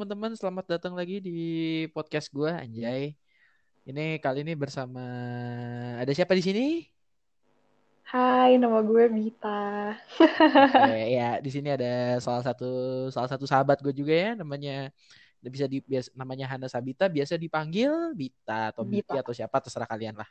teman-teman, 0.00 0.32
selamat 0.32 0.80
datang 0.80 0.96
lagi 0.96 1.20
di 1.20 1.40
podcast 1.92 2.32
gue 2.32 2.48
Anjay. 2.48 3.20
Ini 3.84 4.16
kali 4.16 4.40
ini 4.40 4.56
bersama 4.56 5.04
ada 6.00 6.08
siapa 6.16 6.32
di 6.32 6.40
sini? 6.40 6.66
Hai, 8.08 8.56
nama 8.56 8.80
gue 8.80 9.12
Bita. 9.12 9.92
Oke, 10.16 11.04
ya 11.20 11.36
di 11.44 11.52
sini 11.52 11.68
ada 11.76 12.16
salah 12.16 12.40
satu 12.40 12.72
salah 13.12 13.28
satu 13.28 13.44
sahabat 13.44 13.84
gue 13.84 13.92
juga 13.92 14.16
ya, 14.16 14.30
namanya 14.40 14.88
bisa 15.44 15.68
di 15.68 15.84
bias, 15.84 16.08
namanya 16.16 16.48
Hana 16.48 16.72
Sabita, 16.72 17.04
biasa 17.04 17.36
dipanggil 17.36 18.16
Bita 18.16 18.72
atau 18.72 18.88
Biti 18.88 19.04
Bita. 19.04 19.20
atau 19.20 19.36
siapa 19.36 19.60
terserah 19.60 19.84
kalian 19.84 20.16
lah. 20.16 20.30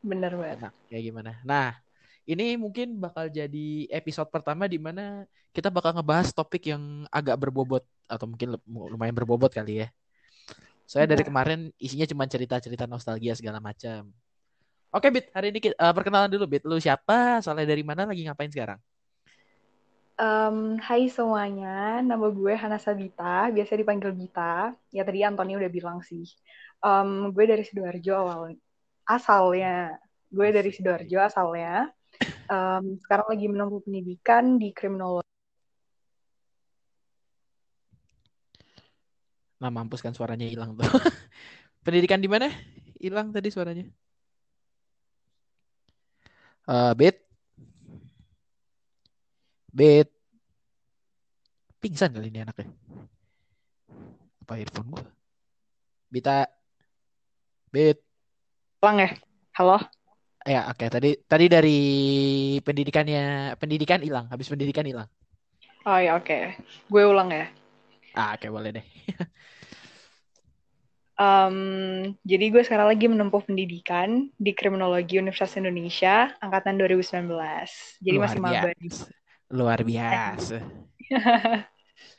Bener 0.00 0.32
banget. 0.32 0.64
Enak 0.64 0.72
kayak 0.88 1.02
gimana. 1.12 1.32
Nah, 1.44 1.76
ini 2.24 2.56
mungkin 2.56 2.96
bakal 2.96 3.28
jadi 3.28 3.84
episode 3.92 4.32
pertama 4.32 4.64
di 4.64 4.80
mana 4.80 5.28
kita 5.52 5.68
bakal 5.68 5.92
ngebahas 5.92 6.32
topik 6.32 6.72
yang 6.72 7.04
agak 7.12 7.36
berbobot 7.36 7.84
atau 8.06 8.26
mungkin 8.28 8.58
lumayan 8.66 9.14
berbobot 9.16 9.52
kali 9.52 9.86
ya. 9.86 9.88
Saya 10.86 11.08
dari 11.08 11.24
Bener. 11.24 11.30
kemarin 11.32 11.60
isinya 11.80 12.04
cuma 12.04 12.28
cerita-cerita 12.28 12.84
nostalgia 12.84 13.32
segala 13.32 13.62
macam. 13.62 14.12
Oke, 14.92 15.08
Bit, 15.08 15.32
hari 15.32 15.48
ini 15.48 15.58
kita, 15.64 15.74
eh, 15.80 15.92
perkenalan 15.96 16.28
dulu, 16.28 16.44
Bit. 16.44 16.68
Lu 16.68 16.76
siapa? 16.76 17.40
Soalnya 17.40 17.64
dari 17.64 17.80
mana? 17.80 18.04
Lagi 18.04 18.28
ngapain 18.28 18.52
sekarang? 18.52 18.76
Em, 20.20 20.76
hai 20.84 21.08
semuanya, 21.08 22.04
nama 22.04 22.28
gue 22.28 22.52
Hana 22.52 22.76
Sabita, 22.76 23.48
biasa 23.48 23.72
dipanggil 23.80 24.12
Bita. 24.12 24.76
Ya 24.92 25.02
tadi 25.02 25.24
Antoni 25.24 25.56
udah 25.56 25.70
bilang 25.72 26.04
sih. 26.04 26.28
Em, 26.84 27.32
gue 27.32 27.44
dari 27.48 27.64
Sidoarjo 27.64 28.12
awal 28.12 28.52
asalnya. 29.08 29.96
Gue 30.28 30.52
dari. 30.52 30.70
Sidoarjo 30.72 31.18
asalnya. 31.24 31.88
Em, 32.52 33.00
sekarang 33.00 33.26
lagi 33.32 33.46
menempuh 33.48 33.80
pendidikan 33.80 34.60
di 34.60 34.76
kriminologi. 34.76 35.31
Nah, 39.62 39.70
mampus 39.70 40.02
kan 40.02 40.10
suaranya 40.10 40.50
hilang 40.50 40.74
tuh. 40.74 40.82
Pendidikan 41.86 42.18
di 42.18 42.26
mana? 42.26 42.50
Hilang 42.98 43.30
tadi 43.30 43.46
suaranya. 43.46 43.86
Eh, 46.66 46.92
Bit. 46.98 47.16
Bit. 49.70 50.10
Pingsan 51.78 52.10
kali 52.10 52.34
ini 52.34 52.42
anaknya. 52.42 52.74
Apa 54.42 54.58
earphone 54.58 54.98
gua? 54.98 55.02
Bita. 56.10 56.50
Bit. 57.70 58.02
Ulang 58.82 58.98
ya? 58.98 59.10
Halo? 59.62 59.78
Ya, 60.42 60.66
oke. 60.74 60.90
Tadi 60.90 61.22
tadi 61.22 61.46
dari 61.46 61.78
pendidikannya 62.66 63.54
pendidikan 63.62 64.02
hilang, 64.02 64.26
habis 64.26 64.50
pendidikan 64.50 64.82
hilang. 64.82 65.06
Oh 65.86 65.98
ya 66.02 66.18
oke. 66.18 66.58
Gue 66.90 67.02
ulang 67.06 67.30
ya. 67.30 67.61
Ah, 68.12 68.36
oke 68.36 68.46
boleh 68.52 68.70
deh. 68.76 68.86
Em, 71.22 71.56
jadi 72.24 72.44
gue 72.50 72.62
sekarang 72.64 72.88
lagi 72.88 73.06
menempuh 73.06 73.44
pendidikan 73.44 74.32
di 74.40 74.50
Kriminologi 74.56 75.20
Universitas 75.20 75.60
Indonesia 75.60 76.32
angkatan 76.40 76.80
2019. 76.80 77.28
Jadi 78.00 78.16
Luar 78.16 78.24
masih 78.26 78.40
maba. 78.40 78.68
Luar 79.52 79.78
biasa. 79.84 80.58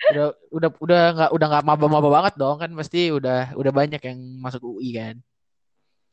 Udah 0.04 0.36
udah 0.52 0.70
udah 0.80 1.02
nggak 1.16 1.32
udah 1.32 1.48
nggak 1.48 1.66
maba-maba 1.66 2.10
banget 2.12 2.34
dong 2.36 2.60
kan 2.60 2.72
pasti 2.76 3.08
udah 3.12 3.56
udah 3.56 3.72
banyak 3.72 4.00
yang 4.04 4.20
masuk 4.40 4.64
UI 4.64 4.96
kan. 4.96 5.16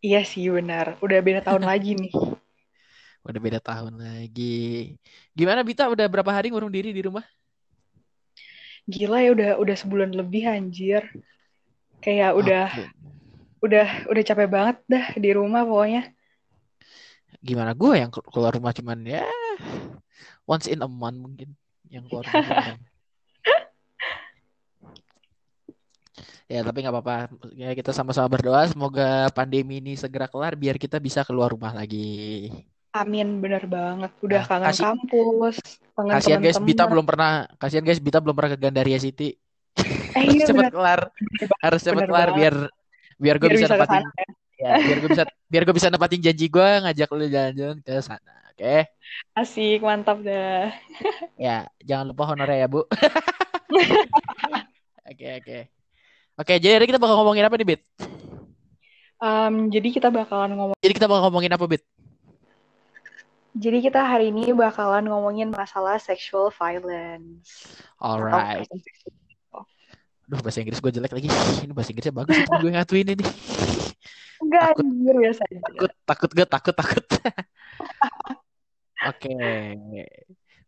Iya 0.00 0.24
sih 0.24 0.46
benar. 0.48 0.96
Udah 1.02 1.18
beda 1.20 1.40
tahun 1.42 1.66
lagi 1.70 1.98
nih. 1.98 2.12
Udah 3.20 3.40
beda 3.40 3.60
tahun 3.60 4.00
lagi. 4.00 4.96
Gimana 5.36 5.60
Bita 5.60 5.90
udah 5.90 6.06
berapa 6.08 6.30
hari 6.32 6.50
ngurung 6.50 6.72
diri 6.72 6.94
di 6.94 7.02
rumah? 7.04 7.22
Gila 8.90 9.18
ya 9.22 9.30
udah 9.30 9.50
udah 9.62 9.76
sebulan 9.78 10.10
lebih 10.18 10.50
anjir. 10.50 11.06
Kayak 12.02 12.34
udah 12.34 12.66
udah 13.62 13.86
udah 14.10 14.22
capek 14.26 14.48
banget 14.50 14.76
dah 14.90 15.06
di 15.14 15.30
rumah 15.30 15.62
pokoknya. 15.62 16.10
Gimana 17.40 17.72
gue 17.72 17.92
yang 17.94 18.10
kelu- 18.10 18.28
keluar 18.28 18.52
rumah 18.52 18.74
cuman 18.74 18.98
ya 19.06 19.24
once 20.44 20.66
in 20.66 20.82
a 20.82 20.88
month 20.90 21.18
mungkin 21.22 21.48
yang 21.86 22.04
keluar 22.10 22.26
rumah. 22.26 22.76
Ya 26.50 26.66
tapi 26.66 26.82
nggak 26.82 26.90
apa-apa. 26.90 27.30
Ya 27.54 27.70
kita 27.78 27.94
sama-sama 27.94 28.26
berdoa 28.26 28.66
semoga 28.66 29.30
pandemi 29.30 29.78
ini 29.78 29.94
segera 29.94 30.26
kelar 30.26 30.58
biar 30.58 30.82
kita 30.82 30.98
bisa 30.98 31.22
keluar 31.22 31.54
rumah 31.54 31.70
lagi. 31.70 32.50
Amin 32.90 33.38
bener 33.38 33.62
banget. 33.70 34.10
Udah 34.18 34.42
Nah, 34.42 34.48
kangen 34.50 34.66
kasih 34.74 34.84
kampus, 34.90 35.56
kangen 35.94 36.12
kasihan 36.18 36.40
guys 36.42 36.58
Bita 36.58 36.84
belum 36.90 37.06
pernah 37.06 37.46
kasihan 37.56 37.84
guys 37.86 38.02
Bita 38.02 38.18
belum 38.18 38.34
pernah 38.34 38.50
ke 38.54 38.58
Gandaria 38.58 38.98
City. 38.98 39.38
Eh 40.10 40.26
Harus 40.26 40.34
iya 40.34 40.46
cepet 40.50 40.58
bener, 40.66 40.72
kelar. 40.74 41.00
Harus 41.62 41.80
cepet 41.86 42.04
kelar 42.10 42.28
banget. 42.34 42.38
biar 42.38 42.54
biar 43.20 43.36
gue 43.38 43.48
bisa 43.54 43.66
bisa 43.70 43.86
sana 43.86 44.10
ya. 44.10 44.26
ya 44.58 44.72
biar 44.82 44.98
gue 44.98 45.10
bisa 45.14 45.24
biar 45.46 45.62
gue 45.68 45.74
bisa 45.76 45.88
nempatin 45.92 46.20
janji 46.24 46.46
gue 46.50 46.68
ngajak 46.82 47.08
lu 47.14 47.26
jalan-jalan 47.30 47.78
ke 47.78 47.94
sana. 48.02 48.34
Oke. 48.50 48.90
Asik, 49.38 49.80
mantap 49.80 50.18
dah. 50.26 50.68
Ya, 51.38 51.70
jangan 51.86 52.10
lupa 52.10 52.26
honornya 52.28 52.66
ya, 52.66 52.68
Bu. 52.68 52.84
Oke, 55.10 55.26
oke. 55.42 55.58
Oke, 56.38 56.54
jadi 56.62 56.78
hari 56.78 56.86
kita 56.86 57.02
bakal 57.02 57.18
ngomongin 57.18 57.42
apa 57.42 57.58
nih, 57.58 57.66
Bit? 57.74 57.82
Em, 59.18 59.68
jadi 59.68 59.88
kita 59.90 60.08
bakalan 60.08 60.54
ngomong. 60.54 60.76
Jadi 60.78 60.92
kita 60.94 61.10
bakal 61.10 61.28
ngomongin 61.28 61.50
apa, 61.50 61.66
Bit? 61.66 61.82
Jadi 63.50 63.82
kita 63.82 64.06
hari 64.06 64.30
ini 64.30 64.54
bakalan 64.54 65.10
ngomongin 65.10 65.50
masalah 65.50 65.98
sexual 65.98 66.54
violence 66.54 67.66
Alright. 67.98 68.70
Duh, 70.30 70.38
bahasa 70.38 70.62
Inggris 70.62 70.78
gue 70.78 70.94
jelek 70.94 71.10
lagi. 71.10 71.26
Ini 71.66 71.74
bahasa 71.74 71.90
Inggrisnya 71.90 72.14
bagus 72.14 72.38
gue 72.38 72.70
ngatuin 72.70 73.08
ini. 73.18 73.24
Enggak 74.40 74.72
Takut, 74.72 74.86
anjir 74.86 75.16
biasa 75.18 75.42
aja. 75.42 75.58
takut, 75.58 75.92
takut 76.06 76.30
gue, 76.30 76.46
takut, 76.46 76.74
takut. 76.78 77.04
Oke. 79.10 79.34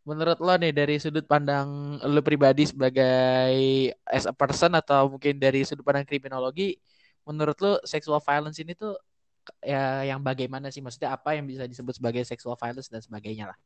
Menurut 0.02 0.38
lo 0.42 0.54
nih 0.58 0.74
dari 0.74 0.98
sudut 0.98 1.22
pandang 1.30 1.94
lo 2.02 2.20
pribadi 2.26 2.66
sebagai 2.66 3.54
as 4.02 4.26
a 4.26 4.34
person 4.34 4.74
atau 4.74 5.14
mungkin 5.14 5.38
dari 5.38 5.62
sudut 5.62 5.86
pandang 5.86 6.10
kriminologi, 6.10 6.74
menurut 7.22 7.54
lo 7.62 7.78
sexual 7.86 8.18
violence 8.18 8.58
ini 8.58 8.74
tuh 8.74 8.98
ya 9.62 10.06
yang 10.06 10.20
bagaimana 10.22 10.68
sih? 10.74 10.82
Maksudnya 10.84 11.14
apa 11.16 11.34
yang 11.36 11.46
bisa 11.50 11.64
disebut 11.66 11.94
sebagai 11.98 12.22
sexual 12.26 12.56
violence 12.60 12.88
dan 12.92 13.02
sebagainya 13.02 13.50
lah? 13.52 13.58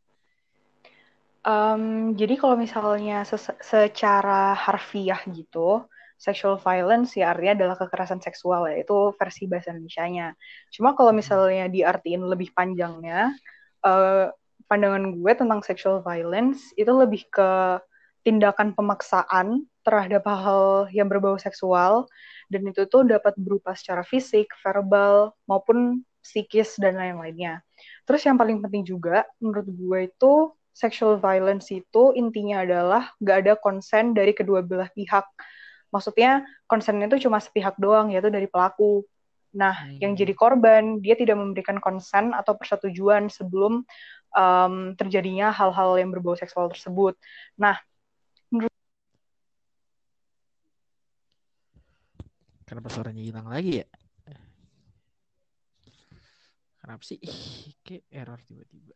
Em, 1.46 2.12
jadi 2.18 2.34
kalau 2.42 2.58
misalnya 2.58 3.22
secara 3.62 4.58
harfiah 4.58 5.22
gitu, 5.30 5.86
sexual 6.18 6.58
violence 6.58 7.14
ya 7.14 7.30
artinya 7.30 7.54
adalah 7.54 7.76
kekerasan 7.78 8.18
seksual 8.18 8.66
ya, 8.66 8.82
itu 8.82 9.14
versi 9.14 9.46
bahasa 9.46 9.70
Indonesianya. 9.70 10.34
Cuma 10.74 10.98
kalau 10.98 11.14
Mm-mm. 11.14 11.14
misalnya 11.14 11.70
diartiin 11.70 12.22
lebih 12.26 12.50
panjangnya, 12.50 13.30
eh, 13.86 14.26
pandangan 14.66 15.04
gue 15.22 15.32
tentang 15.38 15.60
sexual 15.62 16.02
violence 16.02 16.74
itu 16.74 16.90
lebih 16.90 17.30
ke 17.30 17.78
tindakan 18.26 18.74
pemaksaan 18.74 19.70
terhadap 19.86 20.26
hal-hal 20.26 20.90
yang 20.90 21.06
berbau 21.06 21.38
seksual, 21.38 22.10
dan 22.50 22.62
itu 22.66 22.86
tuh 22.86 23.06
dapat 23.06 23.34
berupa 23.38 23.74
secara 23.74 24.02
fisik, 24.06 24.50
verbal, 24.62 25.34
maupun 25.46 26.02
psikis 26.22 26.74
dan 26.78 26.98
lain-lainnya. 26.98 27.62
Terus 28.06 28.22
yang 28.26 28.34
paling 28.34 28.58
penting 28.62 28.82
juga, 28.82 29.22
menurut 29.38 29.66
gue 29.70 30.00
itu 30.10 30.34
sexual 30.76 31.16
violence 31.16 31.72
itu 31.72 32.12
intinya 32.12 32.60
adalah 32.66 33.14
gak 33.22 33.36
ada 33.46 33.54
konsen 33.56 34.12
dari 34.12 34.36
kedua 34.36 34.60
belah 34.60 34.90
pihak. 34.92 35.24
Maksudnya 35.94 36.44
konsennya 36.68 37.06
itu 37.08 37.26
cuma 37.30 37.38
sepihak 37.40 37.78
doang, 37.80 38.12
yaitu 38.12 38.28
dari 38.28 38.50
pelaku. 38.50 39.06
Nah, 39.56 39.88
yang 40.02 40.12
jadi 40.12 40.36
Hmm. 40.36 40.40
korban, 40.42 40.82
dia 41.00 41.16
tidak 41.16 41.40
memberikan 41.40 41.80
konsen 41.80 42.36
atau 42.36 42.52
persetujuan 42.58 43.32
sebelum 43.32 43.86
em, 44.36 44.74
terjadinya 45.00 45.48
hal-hal 45.48 45.96
yang 45.96 46.12
berbau 46.12 46.36
seksual 46.36 46.68
tersebut. 46.68 47.16
Nah, 47.56 47.80
menurut 48.52 48.72
Kenapa 52.66 52.90
suaranya 52.90 53.22
hilang 53.22 53.46
lagi 53.46 53.78
ya? 53.78 53.86
Kenapa 56.82 57.02
sih? 57.06 57.18
Ih, 57.22 57.74
kayak 57.86 58.02
error 58.10 58.40
tiba-tiba. 58.42 58.94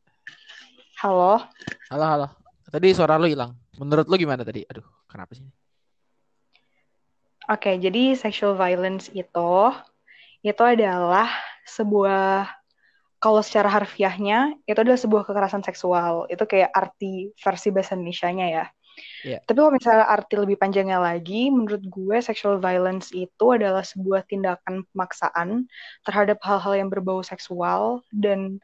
halo, 0.99 1.43
Halo, 1.91 2.07
halo. 2.07 2.29
Tadi 2.67 2.91
suara 2.95 3.15
lu 3.19 3.31
hilang. 3.31 3.55
Menurut 3.79 4.07
lu 4.11 4.15
gimana 4.19 4.43
tadi? 4.43 4.67
Aduh, 4.67 4.83
kenapa 5.07 5.39
sih? 5.39 5.47
oke, 7.51 7.83
jadi 7.83 8.15
sexual 8.15 8.55
violence 8.55 9.11
itu 9.11 9.51
itu 10.47 10.63
adalah 10.63 11.31
sebuah 11.67 12.47
kalau 13.21 13.43
secara 13.43 13.69
harfiahnya 13.69 14.55
itu 14.65 14.79
adalah 14.79 14.99
sebuah 14.99 15.23
kekerasan 15.27 15.63
seksual. 15.67 16.31
Itu 16.31 16.47
kayak 16.47 16.71
arti 16.71 17.35
versi 17.39 17.69
bahasa 17.75 17.99
Indonesianya 17.99 18.47
ya. 18.51 18.65
Iya. 19.27 19.39
Tapi 19.45 19.59
kalau 19.59 19.73
misalnya 19.73 20.07
arti 20.09 20.35
lebih 20.37 20.57
panjangnya 20.57 20.99
lagi, 21.01 21.49
menurut 21.53 21.83
gue 21.85 22.17
sexual 22.21 22.59
violence 22.59 23.13
itu 23.13 23.47
adalah 23.53 23.85
sebuah 23.85 24.25
tindakan 24.27 24.87
pemaksaan 24.93 25.69
terhadap 26.07 26.39
hal-hal 26.45 26.75
yang 26.77 26.89
berbau 26.89 27.21
seksual 27.21 28.05
dan 28.13 28.61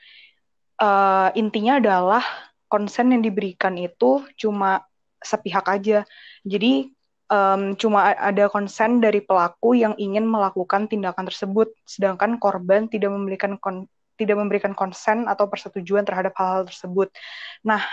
eh, 0.80 1.28
intinya 1.36 1.80
adalah 1.80 2.24
konsen 2.66 3.14
yang 3.14 3.22
diberikan 3.22 3.78
itu 3.78 4.26
cuma 4.34 4.82
sepihak 5.22 5.66
aja. 5.70 6.02
Jadi 6.42 6.92
um, 7.30 7.74
cuma 7.78 8.14
ada 8.14 8.46
konsen 8.50 9.02
dari 9.02 9.22
pelaku 9.22 9.78
yang 9.78 9.94
ingin 9.98 10.26
melakukan 10.26 10.86
tindakan 10.90 11.26
tersebut, 11.26 11.72
sedangkan 11.86 12.38
korban 12.38 12.86
tidak 12.90 13.10
memberikan 13.14 13.58
kon 13.58 13.86
tidak 14.16 14.40
memberikan 14.40 14.72
konsen 14.72 15.28
atau 15.28 15.44
persetujuan 15.44 16.08
terhadap 16.08 16.32
hal-hal 16.40 16.64
tersebut. 16.64 17.12
Nah, 17.60 17.84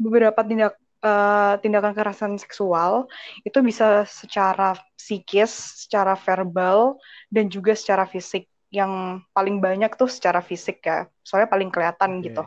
beberapa 0.00 0.40
tindak 0.40 0.80
uh, 1.02 1.54
tindakan 1.62 1.94
kekerasan 1.94 2.34
seksual 2.38 3.06
itu 3.42 3.58
bisa 3.62 4.04
secara 4.08 4.78
psikis, 4.94 5.84
secara 5.86 6.18
verbal, 6.18 6.98
dan 7.30 7.50
juga 7.50 7.74
secara 7.74 8.04
fisik. 8.04 8.46
Yang 8.68 9.24
paling 9.32 9.64
banyak 9.64 9.96
tuh 9.96 10.12
secara 10.12 10.44
fisik 10.44 10.84
ya, 10.84 11.08
soalnya 11.24 11.48
paling 11.48 11.72
kelihatan 11.72 12.20
okay. 12.20 12.24
gitu. 12.28 12.44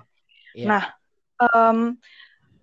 Yeah. 0.53 0.68
Nah, 0.69 0.83
um, 1.42 1.98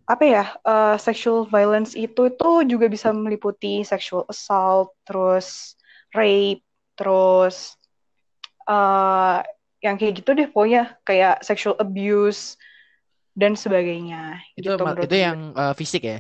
apa 0.08 0.24
ya 0.24 0.44
uh, 0.64 0.96
sexual 0.96 1.44
violence 1.44 1.92
itu 1.98 2.32
itu 2.32 2.50
juga 2.64 2.86
bisa 2.86 3.10
meliputi 3.10 3.82
sexual 3.82 4.24
assault, 4.30 4.94
terus 5.02 5.74
rape, 6.14 6.62
terus 6.94 7.74
uh, 8.70 9.42
yang 9.82 9.94
kayak 9.94 10.22
gitu 10.22 10.34
deh 10.34 10.48
pokoknya 10.50 10.98
kayak 11.06 11.42
sexual 11.46 11.78
abuse 11.78 12.58
dan 13.38 13.54
sebagainya. 13.54 14.42
Itu 14.58 14.74
gitu, 14.74 14.82
itu 14.82 15.16
yang 15.16 15.54
uh, 15.54 15.70
fisik 15.78 16.02
ya? 16.02 16.18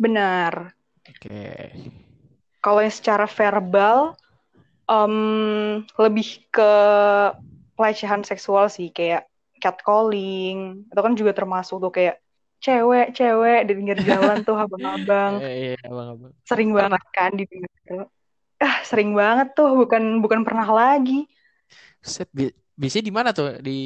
Benar. 0.00 0.72
Oke. 1.04 1.28
Okay. 1.28 1.60
Kalau 2.64 2.80
yang 2.80 2.94
secara 2.94 3.28
verbal 3.28 4.16
um, 4.88 5.84
lebih 6.00 6.48
ke 6.48 6.72
pelecehan 7.76 8.24
seksual 8.24 8.72
sih 8.72 8.88
kayak 8.88 9.28
catcalling 9.60 10.88
itu 10.90 11.00
kan 11.00 11.14
juga 11.14 11.32
termasuk 11.36 11.78
tuh 11.78 11.92
kayak 11.94 12.18
cewek-cewek 12.62 13.66
di 13.66 13.72
pinggir 13.74 13.98
jalan 14.06 14.40
tuh 14.46 14.56
abang-abang. 14.56 15.38
Iya, 15.42 15.76
iya, 15.76 15.82
abang-abang. 15.84 16.32
Sering 16.46 16.70
banget 16.72 17.02
kan 17.12 17.30
di 17.36 17.44
pinggir 17.44 17.70
Ah, 18.62 18.78
sering 18.86 19.10
banget 19.10 19.58
tuh, 19.58 19.74
bukan 19.74 20.22
bukan 20.22 20.46
pernah 20.46 20.70
lagi. 20.70 21.26
Set 21.98 22.30
biasanya 22.76 23.04
di 23.04 23.14
mana 23.14 23.30
tuh? 23.30 23.60
Di 23.60 23.78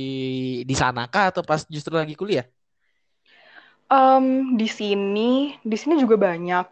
di 0.63 0.75
sana 0.77 1.11
kah 1.11 1.31
atau 1.35 1.43
pas 1.43 1.63
justru 1.67 1.95
lagi 1.95 2.15
kuliah? 2.15 2.47
Um, 3.87 4.59
di 4.59 4.67
sini, 4.67 5.55
di 5.63 5.77
sini 5.79 5.95
juga 6.03 6.19
banyak. 6.19 6.67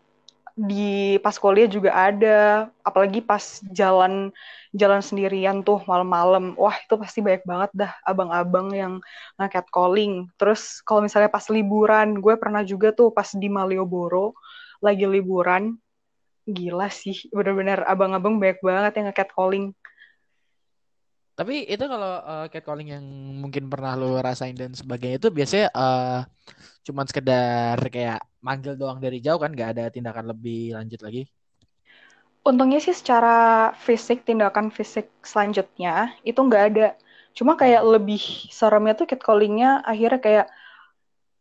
Di 0.54 1.18
pas 1.22 1.34
kuliah 1.38 1.70
juga 1.70 1.94
ada. 1.94 2.70
Apalagi 2.82 3.22
pas 3.22 3.62
jalan 3.70 4.34
jalan 4.74 5.00
sendirian 5.02 5.62
tuh 5.62 5.82
malam-malam. 5.86 6.58
Wah 6.58 6.74
itu 6.74 6.94
pasti 6.98 7.22
banyak 7.22 7.46
banget 7.46 7.70
dah 7.74 7.92
abang-abang 8.02 8.74
yang 8.74 8.92
ngaket 9.38 9.66
calling. 9.70 10.26
Terus 10.34 10.82
kalau 10.82 11.06
misalnya 11.06 11.30
pas 11.30 11.46
liburan 11.50 12.18
gue 12.18 12.34
pernah 12.34 12.66
juga 12.66 12.90
tuh 12.90 13.14
pas 13.14 13.30
di 13.30 13.46
Malioboro 13.46 14.34
lagi 14.82 15.06
liburan. 15.06 15.78
Gila 16.44 16.92
sih 16.92 17.30
bener-bener 17.32 17.86
abang-abang 17.88 18.36
banyak 18.36 18.60
banget 18.60 18.92
yang 19.00 19.06
ngaket 19.08 19.30
calling 19.32 19.72
tapi 21.34 21.66
itu 21.66 21.84
kalau 21.90 22.22
uh, 22.22 22.46
catcalling 22.46 22.94
yang 22.94 23.04
mungkin 23.42 23.66
pernah 23.66 23.98
lo 23.98 24.22
rasain 24.22 24.54
dan 24.54 24.70
sebagainya 24.70 25.18
itu 25.18 25.28
biasanya 25.34 25.66
uh, 25.74 26.22
cuman 26.86 27.06
sekedar 27.10 27.78
kayak 27.90 28.22
manggil 28.38 28.78
doang 28.78 29.02
dari 29.02 29.18
jauh 29.18 29.42
kan? 29.42 29.50
Nggak 29.50 29.70
ada 29.74 29.84
tindakan 29.90 30.30
lebih 30.30 30.78
lanjut 30.78 31.02
lagi? 31.02 31.26
Untungnya 32.46 32.78
sih 32.78 32.94
secara 32.94 33.72
fisik 33.74 34.22
tindakan 34.22 34.70
fisik 34.70 35.10
selanjutnya 35.26 36.14
itu 36.22 36.38
nggak 36.38 36.64
ada. 36.70 36.88
Cuma 37.34 37.58
kayak 37.58 37.82
lebih 37.82 38.22
seremnya 38.54 38.94
tuh 38.94 39.10
catcallingnya 39.10 39.82
akhirnya 39.82 40.20
kayak 40.22 40.46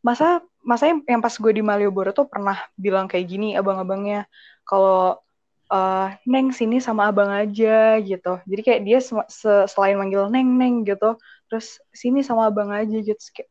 masa 0.02 0.42
masa 0.66 0.90
yang, 0.90 1.06
yang 1.06 1.22
pas 1.22 1.36
gue 1.38 1.54
di 1.54 1.62
Malioboro 1.62 2.16
tuh 2.16 2.26
pernah 2.26 2.58
bilang 2.74 3.06
kayak 3.06 3.30
gini 3.30 3.54
abang-abangnya? 3.54 4.26
Kalau 4.66 5.22
uh, 5.74 6.14
neng 6.30 6.54
sini 6.54 6.78
sama 6.78 7.10
abang 7.10 7.34
aja 7.34 7.98
gitu 7.98 8.38
jadi 8.46 8.62
kayak 8.62 8.82
dia 8.86 9.00
selain 9.66 9.98
manggil 9.98 10.30
neng 10.30 10.54
neng 10.62 10.86
gitu 10.86 11.18
terus 11.50 11.82
sini 11.90 12.22
sama 12.22 12.54
abang 12.54 12.70
aja 12.70 13.02
gitu 13.02 13.18
kayak 13.34 13.50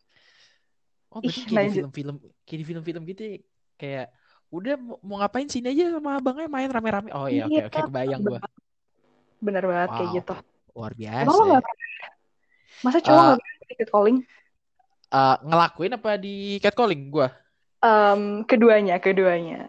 Oh, 1.13 1.21
berarti 1.21 1.45
kayak 1.45 1.69
di 1.69 1.77
film-film 1.77 2.17
kayak 2.49 2.59
di 2.59 2.67
film-film 2.67 3.03
gitu 3.05 3.23
ya. 3.23 3.39
Kayak 3.77 4.07
udah 4.49 4.75
mau 5.05 5.17
ngapain 5.21 5.49
sini 5.49 5.69
aja 5.73 5.97
sama 5.97 6.17
abangnya 6.17 6.49
main 6.49 6.73
rame-rame. 6.73 7.13
Oh 7.13 7.29
iya, 7.29 7.45
oke 7.45 7.53
iya, 7.53 7.63
oke 7.69 7.73
okay, 7.77 7.83
kebayang 7.85 8.21
gua. 8.25 8.41
Bener 9.45 9.63
banget 9.69 9.89
wow. 9.93 9.97
kayak 10.01 10.11
gitu. 10.17 10.35
Luar 10.73 10.93
biasa. 10.97 11.25
Emang 11.29 11.39
ya. 11.45 11.61
Masa 12.81 12.99
cowok 13.05 13.21
uh, 13.21 13.37
nggak 13.37 13.41
uh, 13.45 13.77
catcalling? 13.77 14.19
Uh, 15.13 15.37
ngelakuin 15.45 15.93
apa 16.01 16.11
di 16.17 16.37
catcalling 16.65 17.03
gua? 17.13 17.29
Um, 17.85 18.49
keduanya, 18.49 18.97
keduanya. 18.97 19.69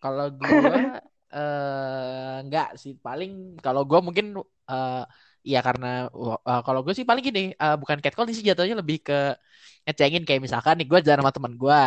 Kalau 0.00 0.32
gua 0.32 1.04
uh, 1.36 2.40
enggak 2.40 2.80
sih 2.80 2.96
paling 2.96 3.60
kalau 3.60 3.84
gua 3.84 4.00
mungkin 4.00 4.40
uh, 4.72 5.04
Iya 5.46 5.62
karena 5.62 6.10
uh, 6.10 6.62
kalau 6.66 6.82
gue 6.82 6.90
sih 6.90 7.06
paling 7.06 7.22
gini 7.22 7.54
uh, 7.54 7.78
bukan 7.78 8.02
catcall 8.02 8.26
sih 8.34 8.42
jatuhnya 8.42 8.82
lebih 8.82 8.98
ke 8.98 9.38
ngecengin 9.86 10.26
kayak 10.26 10.42
misalkan 10.42 10.74
nih 10.74 10.90
gue 10.90 10.98
jalan 11.06 11.22
sama 11.22 11.30
teman 11.30 11.54
gue, 11.54 11.82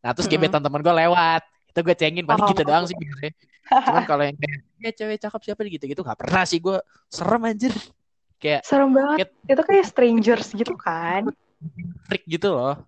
nah 0.00 0.10
terus 0.16 0.24
mm 0.24 0.32
-hmm. 0.32 0.48
gebetan 0.48 0.62
teman 0.64 0.80
gue 0.80 0.94
lewat, 0.96 1.42
itu 1.44 1.80
gue 1.84 1.96
cengin 2.00 2.24
paling 2.24 2.44
oh. 2.44 2.50
gitu 2.56 2.62
doang 2.64 2.88
sih 2.88 2.96
biasanya. 2.96 3.32
Cuman 3.68 4.04
kalau 4.08 4.24
yang 4.24 4.36
kayak 4.40 4.58
ya 4.80 4.90
cewek 4.96 5.18
cakep 5.20 5.40
siapa 5.44 5.60
gitu-gitu 5.68 6.00
gak 6.00 6.18
pernah 6.24 6.42
sih 6.48 6.56
gue 6.64 6.80
serem 7.12 7.42
anjir. 7.44 7.72
Kayak 8.40 8.60
serem 8.64 8.90
banget. 8.96 9.28
Kayak, 9.28 9.30
itu 9.52 9.62
kayak 9.68 9.84
strangers 9.84 10.48
gitu 10.56 10.74
kan. 10.80 11.28
Freak 12.08 12.24
gitu 12.24 12.48
loh. 12.48 12.80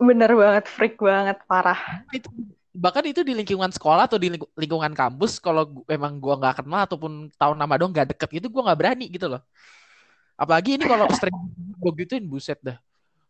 Bener 0.00 0.32
banget, 0.32 0.64
freak 0.64 0.96
banget, 0.96 1.36
parah. 1.44 1.78
Itu 2.08 2.32
bahkan 2.72 3.04
itu 3.04 3.20
di 3.20 3.36
lingkungan 3.36 3.68
sekolah 3.68 4.08
atau 4.08 4.16
di 4.16 4.32
lingkungan 4.32 4.96
kampus 4.96 5.36
kalau 5.36 5.84
emang 5.84 6.16
gua 6.16 6.40
nggak 6.40 6.64
kenal 6.64 6.88
ataupun 6.88 7.28
tahu 7.36 7.52
nama 7.52 7.76
dong 7.76 7.92
nggak 7.92 8.16
deket 8.16 8.40
gitu 8.40 8.48
gua 8.48 8.72
nggak 8.72 8.80
berani 8.80 9.12
gitu 9.12 9.28
loh. 9.28 9.44
Apalagi 10.36 10.80
ini 10.80 10.84
kalau 10.88 11.06
sering 11.20 11.36
gue 11.78 11.92
gituin 12.02 12.24
buset 12.24 12.58
dah. 12.64 12.78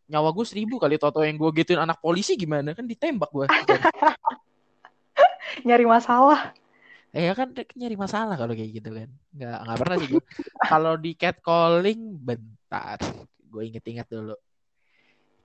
Nyawa 0.07 0.35
gue 0.35 0.45
seribu 0.47 0.79
kali 0.79 0.99
toto 0.99 1.23
yang 1.23 1.39
gue 1.39 1.51
gituin 1.63 1.79
anak 1.79 1.99
polisi 1.99 2.35
gimana? 2.35 2.75
Kan 2.75 2.87
ditembak 2.87 3.31
gue 3.31 3.47
nyari 5.67 5.85
masalah. 5.85 6.51
Eh, 7.13 7.29
ya 7.29 7.37
kan 7.37 7.53
nyari 7.53 7.93
masalah 7.93 8.33
kalau 8.33 8.57
kayak 8.57 8.81
gitu 8.81 8.89
kan. 8.89 9.09
Nggak 9.35 9.57
nggak 9.63 9.79
pernah 9.79 9.95
sih 10.01 10.09
kalau 10.65 10.93
di 10.97 11.11
catcalling 11.13 12.01
bentar. 12.17 12.97
Gue 13.47 13.69
inget-inget 13.69 14.09
dulu. 14.09 14.35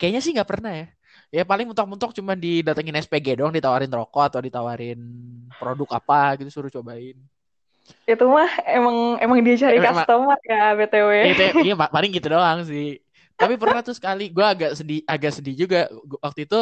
Kayaknya 0.01 0.21
sih 0.25 0.33
nggak 0.33 0.49
pernah 0.49 0.73
ya 0.73 0.87
ya 1.29 1.45
paling 1.45 1.69
mentok-mentok 1.69 2.17
cuma 2.17 2.33
didatengin 2.33 2.97
SPG 3.05 3.39
dong 3.39 3.53
ditawarin 3.53 3.93
rokok 3.93 4.25
atau 4.33 4.41
ditawarin 4.41 4.99
produk 5.61 6.01
apa 6.01 6.41
gitu 6.41 6.49
suruh 6.49 6.73
cobain. 6.73 7.17
Itu 8.05 8.29
mah 8.29 8.49
emang 8.69 9.17
emang 9.21 9.39
dia 9.41 9.57
cari 9.57 9.81
emang, 9.81 10.05
customer 10.05 10.39
ya 10.45 10.77
btw 10.77 11.11
itu, 11.33 11.45
iya 11.69 11.75
paling 11.77 12.11
gitu 12.13 12.29
doang 12.29 12.65
sih. 12.69 13.01
Tapi 13.39 13.55
pernah 13.57 13.81
tuh 13.81 13.97
sekali 13.97 14.29
gue 14.29 14.45
agak 14.45 14.77
sedih 14.77 15.01
agak 15.09 15.33
sedih 15.37 15.55
juga. 15.55 15.89
Waktu 16.21 16.45
itu 16.45 16.61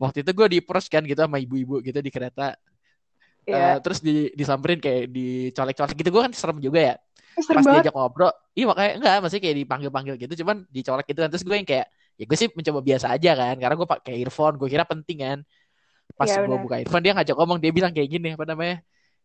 waktu 0.00 0.24
itu 0.24 0.30
gue 0.32 0.46
di 0.48 0.58
pros 0.64 0.88
kan 0.88 1.04
gitu 1.04 1.20
sama 1.20 1.36
ibu-ibu 1.36 1.84
gitu 1.84 2.00
di 2.00 2.08
kereta. 2.08 2.56
Yeah. 3.44 3.76
uh, 3.76 3.78
terus 3.84 4.00
di 4.00 4.32
disamperin 4.32 4.80
kayak 4.80 5.12
dicolek-colek 5.12 5.96
gitu. 6.00 6.08
Gue 6.08 6.22
kan 6.24 6.32
serem 6.32 6.58
juga 6.64 6.80
ya. 6.80 6.96
Serem 7.36 7.60
pas 7.60 7.64
banget. 7.66 7.90
diajak 7.90 7.94
ngobrol 7.98 8.32
iya 8.54 8.64
makanya 8.70 8.92
enggak 8.94 9.14
masih 9.26 9.38
kayak 9.42 9.56
dipanggil-panggil 9.58 10.14
gitu 10.22 10.32
cuman 10.46 10.64
dicolek 10.70 11.06
gitu 11.10 11.18
kan. 11.20 11.28
Terus 11.28 11.44
gue 11.44 11.56
yang 11.58 11.68
kayak 11.68 11.86
ya 12.14 12.24
gue 12.24 12.38
sih 12.38 12.48
mencoba 12.54 12.80
biasa 12.80 13.06
aja 13.10 13.30
kan 13.34 13.56
karena 13.58 13.74
gue 13.74 13.88
pakai 13.88 14.14
earphone 14.22 14.54
gue 14.54 14.68
kira 14.70 14.86
penting 14.86 15.18
kan 15.22 15.38
pas 16.14 16.30
ya, 16.30 16.46
gue 16.46 16.58
buka 16.58 16.78
earphone 16.78 17.02
dia 17.02 17.12
ngajak 17.16 17.34
ngomong 17.34 17.58
dia 17.58 17.70
bilang 17.74 17.90
kayak 17.90 18.08
gini 18.08 18.38
apa 18.38 18.44
namanya 18.46 18.76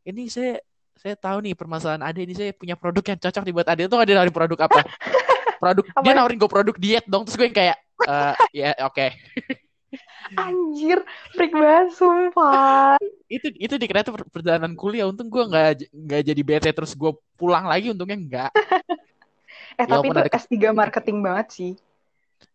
ini 0.08 0.26
saya 0.32 0.58
saya 0.98 1.16
tahu 1.16 1.46
nih 1.46 1.54
permasalahan 1.56 2.04
ada 2.04 2.20
ini 2.20 2.34
saya 2.34 2.52
punya 2.52 2.74
produk 2.76 3.04
yang 3.14 3.20
cocok 3.22 3.44
dibuat 3.46 3.68
ada 3.70 3.82
itu 3.86 3.96
ada 3.96 4.12
nawarin 4.18 4.36
produk 4.36 4.60
apa 4.66 4.80
produk 5.62 5.86
dia 6.02 6.14
nawarin 6.18 6.38
gue 6.42 6.52
produk 6.52 6.76
diet 6.76 7.06
dong 7.06 7.24
terus 7.24 7.38
gue 7.38 7.48
yang 7.48 7.58
kayak 7.58 7.78
uh, 8.04 8.34
ya 8.52 8.74
oke 8.84 8.96
okay. 8.96 9.10
Anjir, 10.38 11.02
freak 11.34 11.50
banget 11.50 11.98
sumpah. 11.98 13.02
itu 13.26 13.50
itu 13.58 13.74
di 13.82 13.90
kereta 13.90 14.14
perjalanan 14.14 14.78
kuliah 14.78 15.10
untung 15.10 15.26
gue 15.34 15.42
nggak 15.42 15.90
nggak 15.90 16.22
jadi 16.22 16.42
bete 16.46 16.70
terus 16.70 16.94
gue 16.94 17.10
pulang 17.34 17.66
lagi 17.66 17.90
untungnya 17.90 18.18
enggak. 18.18 18.52
eh 19.82 19.86
ya, 19.86 19.90
tapi 19.90 20.14
itu 20.14 20.20
ada... 20.22 20.30
S3 20.30 20.54
marketing 20.70 21.18
banget 21.26 21.48
sih. 21.50 21.72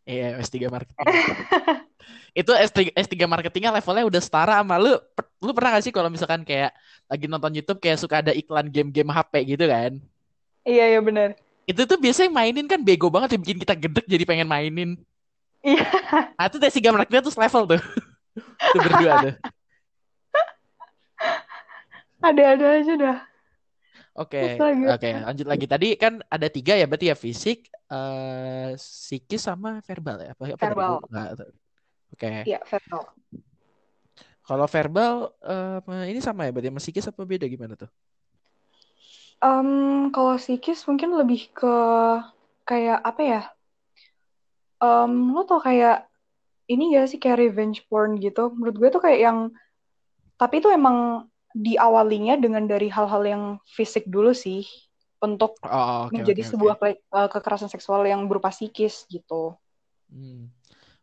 Iya, 0.05 0.37
S3 0.41 0.69
marketing. 0.69 1.07
itu 2.41 2.53
S3, 2.53 2.93
S3 2.93 3.15
marketingnya 3.25 3.73
levelnya 3.73 4.05
udah 4.05 4.21
setara 4.21 4.61
sama 4.61 4.77
lu. 4.77 4.93
Lu 5.41 5.53
pernah 5.57 5.81
gak 5.81 5.85
sih 5.89 5.93
kalau 5.95 6.13
misalkan 6.13 6.45
kayak 6.45 6.77
lagi 7.09 7.25
nonton 7.25 7.57
YouTube 7.57 7.81
kayak 7.81 7.97
suka 8.01 8.21
ada 8.21 8.33
iklan 8.37 8.69
game-game 8.69 9.09
HP 9.09 9.33
gitu 9.57 9.65
kan? 9.65 9.97
Iya, 10.65 10.97
iya 10.97 11.01
benar. 11.01 11.37
Itu 11.65 11.89
tuh 11.89 11.97
biasanya 11.97 12.29
mainin 12.29 12.69
kan 12.69 12.85
bego 12.85 13.09
banget 13.09 13.37
ya 13.37 13.39
bikin 13.41 13.59
kita 13.61 13.75
gedek 13.77 14.05
jadi 14.05 14.25
pengen 14.29 14.49
mainin. 14.49 15.01
Iya. 15.65 15.85
Nah, 16.37 16.51
itu 16.51 16.61
S3 16.61 16.93
marketing 16.93 17.25
tuh 17.25 17.35
level 17.41 17.63
tuh. 17.77 17.81
itu 18.69 18.79
berdua 18.79 19.13
tuh. 19.25 19.35
Ada-ada 22.25 22.67
aja 22.81 22.93
dah. 22.97 23.19
Oke, 24.15 24.39
okay. 24.39 24.87
oke, 24.87 24.95
okay, 24.95 25.13
lanjut 25.27 25.47
lagi. 25.51 25.67
Tadi 25.67 25.89
kan 25.99 26.23
ada 26.31 26.47
tiga 26.47 26.79
ya, 26.79 26.87
berarti 26.87 27.11
ya 27.11 27.19
fisik, 27.19 27.67
uh, 27.91 28.71
psikis 28.79 29.43
sama 29.43 29.83
verbal 29.83 30.23
ya? 30.23 30.31
Apa, 30.39 30.55
verbal. 30.55 31.03
Oke. 31.03 31.51
Okay. 32.15 32.47
Iya, 32.47 32.63
verbal. 32.63 33.11
Kalau 34.45 34.67
verbal 34.71 35.35
uh, 35.43 36.07
ini 36.07 36.23
sama 36.23 36.47
ya 36.47 36.55
berarti 36.55 36.71
sama 36.71 36.79
psikis 36.79 37.11
apa 37.11 37.27
beda 37.27 37.51
gimana 37.51 37.75
tuh? 37.75 37.91
Um, 39.43 40.15
kalau 40.15 40.39
psikis 40.39 40.87
mungkin 40.87 41.11
lebih 41.19 41.51
ke 41.51 41.75
kayak 42.63 43.03
apa 43.03 43.23
ya? 43.25 43.43
Um, 44.79 45.35
lo 45.35 45.43
tau 45.43 45.59
kayak 45.59 46.07
ini 46.71 46.95
gak 46.95 47.11
sih 47.11 47.19
kayak 47.19 47.51
revenge 47.51 47.83
porn 47.91 48.15
gitu? 48.23 48.53
Menurut 48.55 48.79
gue 48.79 48.89
tuh 48.95 49.03
kayak 49.03 49.21
yang 49.27 49.39
tapi 50.39 50.63
itu 50.63 50.71
emang 50.71 51.27
diawalinya 51.55 52.35
dengan 52.37 52.67
dari 52.67 52.91
hal-hal 52.91 53.23
yang 53.23 53.43
fisik 53.63 54.11
dulu 54.11 54.35
sih 54.35 54.67
untuk 55.23 55.57
oh, 55.63 56.11
okay, 56.11 56.21
menjadi 56.21 56.43
okay, 56.43 56.51
sebuah 56.51 56.77
okay. 56.77 56.93
Uh, 57.09 57.31
kekerasan 57.31 57.71
seksual 57.71 58.03
yang 58.05 58.27
berupa 58.27 58.51
psikis 58.51 59.07
gitu. 59.07 59.55
Hmm. 60.11 60.51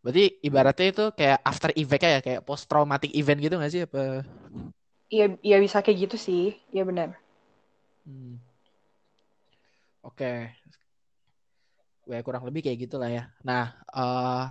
Berarti 0.03 0.37
ibaratnya 0.43 0.87
itu 0.91 1.05
kayak 1.15 1.39
after 1.41 1.71
effect 1.73 2.03
ya, 2.03 2.21
kayak 2.21 2.41
post 2.43 2.67
traumatic 2.67 3.09
event 3.15 3.39
gitu 3.41 3.55
gak 3.57 3.71
sih 3.71 3.81
apa? 3.87 4.27
Iya, 5.07 5.25
iya 5.41 5.57
bisa 5.63 5.79
kayak 5.79 6.09
gitu 6.09 6.17
sih. 6.19 6.43
Iya 6.69 6.83
benar. 6.85 7.09
Hmm. 8.03 8.37
Oke. 10.03 10.51
Okay. 12.05 12.11
Ya, 12.11 12.19
kurang 12.25 12.43
lebih 12.43 12.65
kayak 12.65 12.89
gitulah 12.89 13.07
ya. 13.07 13.29
Nah, 13.45 13.77
uh, 13.93 14.49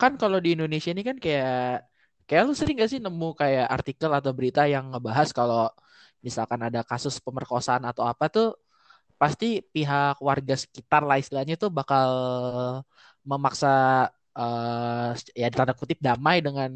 kan 0.00 0.16
kalau 0.16 0.40
di 0.40 0.56
Indonesia 0.56 0.90
ini 0.90 1.04
kan 1.04 1.20
kayak 1.20 1.84
kayak 2.26 2.42
lu 2.46 2.54
sering 2.58 2.76
gak 2.82 2.90
sih 2.90 3.00
nemu 3.00 3.28
kayak 3.38 3.66
artikel 3.70 4.10
atau 4.10 4.34
berita 4.34 4.66
yang 4.66 4.90
ngebahas 4.92 5.30
kalau 5.30 5.70
misalkan 6.20 6.60
ada 6.66 6.82
kasus 6.82 7.22
pemerkosaan 7.22 7.86
atau 7.86 8.02
apa 8.02 8.26
tuh 8.26 8.58
pasti 9.16 9.62
pihak 9.62 10.20
warga 10.20 10.54
sekitar 10.58 11.06
lah 11.06 11.16
istilahnya 11.16 11.56
tuh 11.56 11.70
bakal 11.72 12.10
memaksa 13.24 14.06
uh, 14.36 15.10
ya 15.32 15.48
tanda 15.48 15.72
kutip 15.72 15.98
damai 16.02 16.44
dengan 16.44 16.70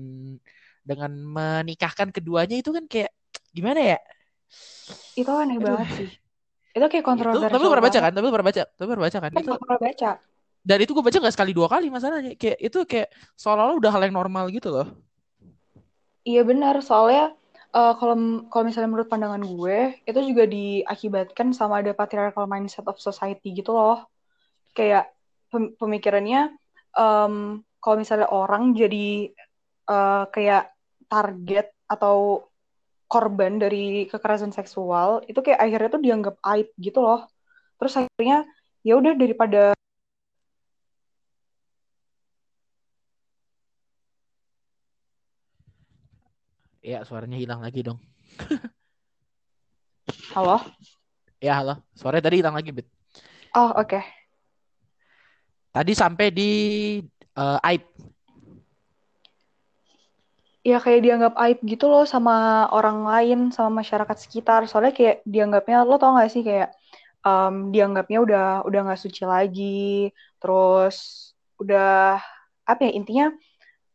dengan 0.80 1.12
menikahkan 1.12 2.08
keduanya 2.10 2.56
itu 2.56 2.72
kan 2.72 2.88
kayak 2.88 3.12
gimana 3.52 3.80
ya? 3.96 3.98
Itu 5.14 5.30
aneh 5.30 5.60
Aduh. 5.60 5.66
banget 5.68 5.88
sih. 5.94 6.10
Itu 6.70 6.86
kayak 6.86 7.04
kontroversial. 7.04 7.50
Itu, 7.50 7.52
tapi 7.52 7.62
lu 7.66 7.70
pernah 7.70 7.86
baca 7.86 7.98
kan? 8.00 8.12
Tapi 8.14 8.24
lu 8.24 8.32
pernah 8.32 8.48
baca? 8.48 8.62
Tapi 8.64 8.86
pernah 8.88 9.04
baca 9.04 9.18
kan? 9.20 9.30
Itu 9.30 9.52
pernah 9.58 9.80
baca. 9.82 10.10
Dan 10.60 10.78
itu 10.84 10.90
gue 10.92 11.04
baca 11.04 11.18
nggak 11.20 11.34
sekali 11.34 11.52
dua 11.52 11.68
kali 11.68 11.86
masalahnya. 11.92 12.32
Kayak 12.36 12.58
itu 12.60 12.78
kayak 12.88 13.08
seolah-olah 13.36 13.76
udah 13.76 13.90
hal 13.92 14.02
yang 14.08 14.16
normal 14.16 14.44
gitu 14.48 14.68
loh. 14.72 14.86
Iya 16.30 16.42
benar, 16.50 16.74
soalnya 16.88 17.34
uh, 17.74 17.94
kalau 17.98 18.14
kalau 18.50 18.64
misalnya 18.68 18.90
menurut 18.92 19.10
pandangan 19.10 19.42
gue, 19.42 19.78
itu 20.06 20.20
juga 20.30 20.44
diakibatkan 20.46 21.48
sama 21.58 21.82
ada 21.82 21.90
patriarchal 21.90 22.46
mindset 22.46 22.86
of 22.86 23.02
society 23.02 23.48
gitu 23.58 23.70
loh. 23.74 24.06
Kayak 24.76 25.10
pemikirannya 25.50 26.54
um, 26.94 27.34
kalau 27.82 27.96
misalnya 27.98 28.28
orang 28.30 28.76
jadi 28.76 29.34
uh, 29.90 30.24
kayak 30.30 30.70
target 31.10 31.74
atau 31.90 32.46
korban 33.10 33.58
dari 33.58 34.06
kekerasan 34.06 34.54
seksual 34.54 35.26
itu 35.26 35.42
kayak 35.42 35.58
akhirnya 35.58 35.90
tuh 35.90 36.02
dianggap 36.06 36.34
aib 36.54 36.70
gitu 36.78 37.02
loh 37.02 37.26
terus 37.82 37.98
akhirnya 37.98 38.46
ya 38.86 38.94
udah 38.94 39.18
daripada 39.18 39.74
ya 46.90 47.06
suaranya 47.06 47.38
hilang 47.38 47.62
lagi 47.62 47.86
dong 47.86 48.02
halo 50.34 50.58
ya 51.38 51.62
halo 51.62 51.78
suaranya 51.94 52.26
tadi 52.26 52.42
hilang 52.42 52.58
lagi 52.58 52.74
bit 52.74 52.90
oh 53.54 53.70
oke 53.78 53.86
okay. 53.86 54.04
Tadi 55.70 55.92
sampai 55.94 56.34
di 56.34 56.50
uh, 57.38 57.58
aib. 57.70 57.82
Ya 60.66 60.76
kayak 60.82 61.00
dianggap 61.06 61.34
aib 61.46 61.58
gitu 61.62 61.86
loh 61.88 62.04
sama 62.04 62.66
orang 62.74 63.06
lain, 63.06 63.38
sama 63.54 63.80
masyarakat 63.80 64.16
sekitar. 64.18 64.66
Soalnya 64.66 64.92
kayak 64.92 65.16
dianggapnya, 65.24 65.86
lo 65.86 65.96
tau 65.96 66.18
gak 66.18 66.28
sih 66.34 66.42
kayak 66.42 66.74
um, 67.22 67.70
dianggapnya 67.70 68.18
udah 68.20 68.46
udah 68.66 68.80
nggak 68.90 69.00
suci 69.00 69.22
lagi, 69.24 70.10
terus 70.42 71.30
udah 71.62 72.18
apa 72.66 72.80
ya 72.86 72.92
intinya 72.92 73.26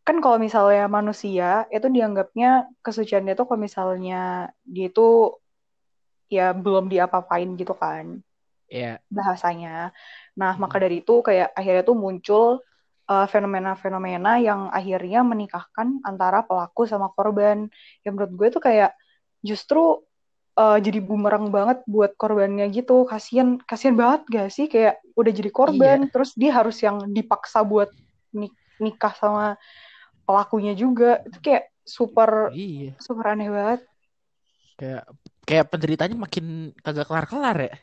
kan 0.06 0.22
kalau 0.22 0.38
misalnya 0.38 0.86
manusia 0.86 1.66
itu 1.74 1.90
dianggapnya 1.90 2.70
kesuciannya 2.86 3.34
tuh 3.34 3.50
kalau 3.50 3.60
misalnya 3.60 4.54
dia 4.62 4.94
itu 4.94 5.34
ya 6.30 6.54
belum 6.54 6.94
diapa-apain 6.94 7.58
gitu 7.58 7.74
kan 7.74 8.22
yeah. 8.70 8.98
bahasanya. 9.10 9.94
Nah, 10.38 10.56
hmm. 10.56 10.62
maka 10.62 10.76
dari 10.82 11.02
itu 11.02 11.22
kayak 11.22 11.54
akhirnya 11.54 11.84
tuh 11.86 11.98
muncul 11.98 12.46
uh, 13.10 13.28
fenomena-fenomena 13.30 14.42
yang 14.42 14.68
akhirnya 14.70 15.22
menikahkan 15.22 16.02
antara 16.06 16.44
pelaku 16.46 16.90
sama 16.90 17.12
korban. 17.14 17.70
Yang 18.04 18.14
menurut 18.14 18.32
gue 18.38 18.48
tuh 18.60 18.62
kayak 18.64 18.92
justru 19.46 20.02
uh, 20.58 20.78
jadi 20.82 21.00
bumerang 21.02 21.50
banget 21.54 21.82
buat 21.86 22.18
korbannya 22.18 22.70
gitu. 22.74 23.06
Kasian 23.06 23.62
kasian 23.64 23.96
banget 23.98 24.22
gak 24.30 24.50
sih 24.54 24.66
kayak 24.68 25.02
udah 25.16 25.32
jadi 25.32 25.50
korban 25.54 25.98
iya. 26.06 26.12
terus 26.12 26.36
dia 26.36 26.52
harus 26.52 26.78
yang 26.84 27.00
dipaksa 27.14 27.64
buat 27.64 27.88
nik 28.36 28.52
nikah 28.76 29.16
sama 29.16 29.56
pelakunya 30.26 30.74
juga. 30.74 31.22
Itu 31.24 31.40
kayak 31.40 31.72
super 31.86 32.50
iya. 32.52 32.98
super 32.98 33.26
aneh 33.32 33.50
banget. 33.50 33.82
Kayak 34.76 35.04
kayak 35.46 35.66
penderitanya 35.70 36.18
makin 36.18 36.76
kagak 36.82 37.08
kelar-kelar 37.08 37.58
ya. 37.62 37.76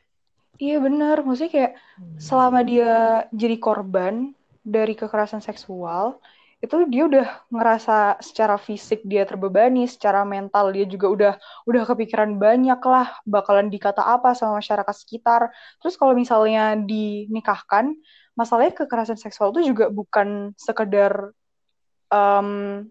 Iya 0.61 0.77
bener, 0.85 1.17
maksudnya 1.25 1.53
kayak 1.55 1.73
hmm. 1.97 2.19
selama 2.21 2.61
dia 2.63 3.25
jadi 3.33 3.57
korban 3.57 4.37
dari 4.63 4.95
kekerasan 4.95 5.41
seksual, 5.41 6.21
itu 6.63 6.87
dia 6.87 7.11
udah 7.11 7.27
ngerasa 7.51 8.23
secara 8.23 8.55
fisik 8.55 9.03
dia 9.03 9.27
terbebani, 9.27 9.91
secara 9.91 10.23
mental 10.23 10.71
dia 10.71 10.87
juga 10.87 11.07
udah 11.11 11.33
udah 11.67 11.83
kepikiran 11.89 12.39
banyak 12.39 12.79
lah 12.87 13.19
bakalan 13.27 13.67
dikata 13.67 14.07
apa 14.07 14.39
sama 14.39 14.63
masyarakat 14.63 14.95
sekitar. 14.95 15.51
Terus 15.83 15.99
kalau 15.99 16.15
misalnya 16.15 16.79
dinikahkan, 16.79 17.99
masalahnya 18.39 18.79
kekerasan 18.87 19.19
seksual 19.19 19.51
itu 19.51 19.75
juga 19.75 19.91
bukan 19.91 20.55
sekedar 20.55 21.35
um, 22.13 22.87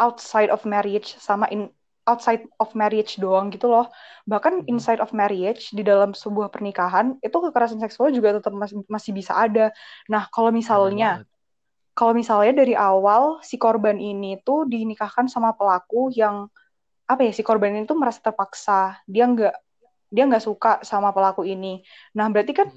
outside 0.00 0.48
of 0.50 0.64
marriage 0.64 1.14
sama 1.20 1.46
in 1.52 1.70
outside 2.04 2.44
of 2.60 2.72
marriage 2.76 3.16
doang 3.16 3.48
gitu 3.52 3.68
loh. 3.68 3.88
Bahkan 4.28 4.64
hmm. 4.64 4.70
inside 4.72 5.00
of 5.00 5.12
marriage 5.16 5.72
di 5.72 5.84
dalam 5.84 6.12
sebuah 6.12 6.52
pernikahan 6.52 7.16
itu 7.20 7.36
kekerasan 7.36 7.80
seksual 7.80 8.12
juga 8.12 8.36
tetap 8.40 8.52
masih 8.52 8.84
masih 8.88 9.12
bisa 9.12 9.32
ada. 9.36 9.72
Nah, 10.08 10.28
kalau 10.32 10.52
misalnya 10.52 11.24
kalau 11.94 12.12
misalnya 12.12 12.52
dari 12.58 12.74
awal 12.74 13.38
si 13.40 13.54
korban 13.56 13.96
ini 14.02 14.42
tuh 14.42 14.66
dinikahkan 14.66 15.30
sama 15.30 15.54
pelaku 15.54 16.10
yang 16.10 16.50
apa 17.04 17.20
ya 17.22 17.32
si 17.36 17.44
korban 17.46 17.76
ini 17.76 17.84
tuh 17.86 17.96
merasa 17.96 18.20
terpaksa, 18.20 18.98
dia 19.06 19.28
nggak 19.28 19.54
dia 20.14 20.30
nggak 20.30 20.44
suka 20.46 20.72
sama 20.86 21.10
pelaku 21.10 21.42
ini. 21.42 21.82
Nah, 22.14 22.30
berarti 22.30 22.54
kan 22.54 22.70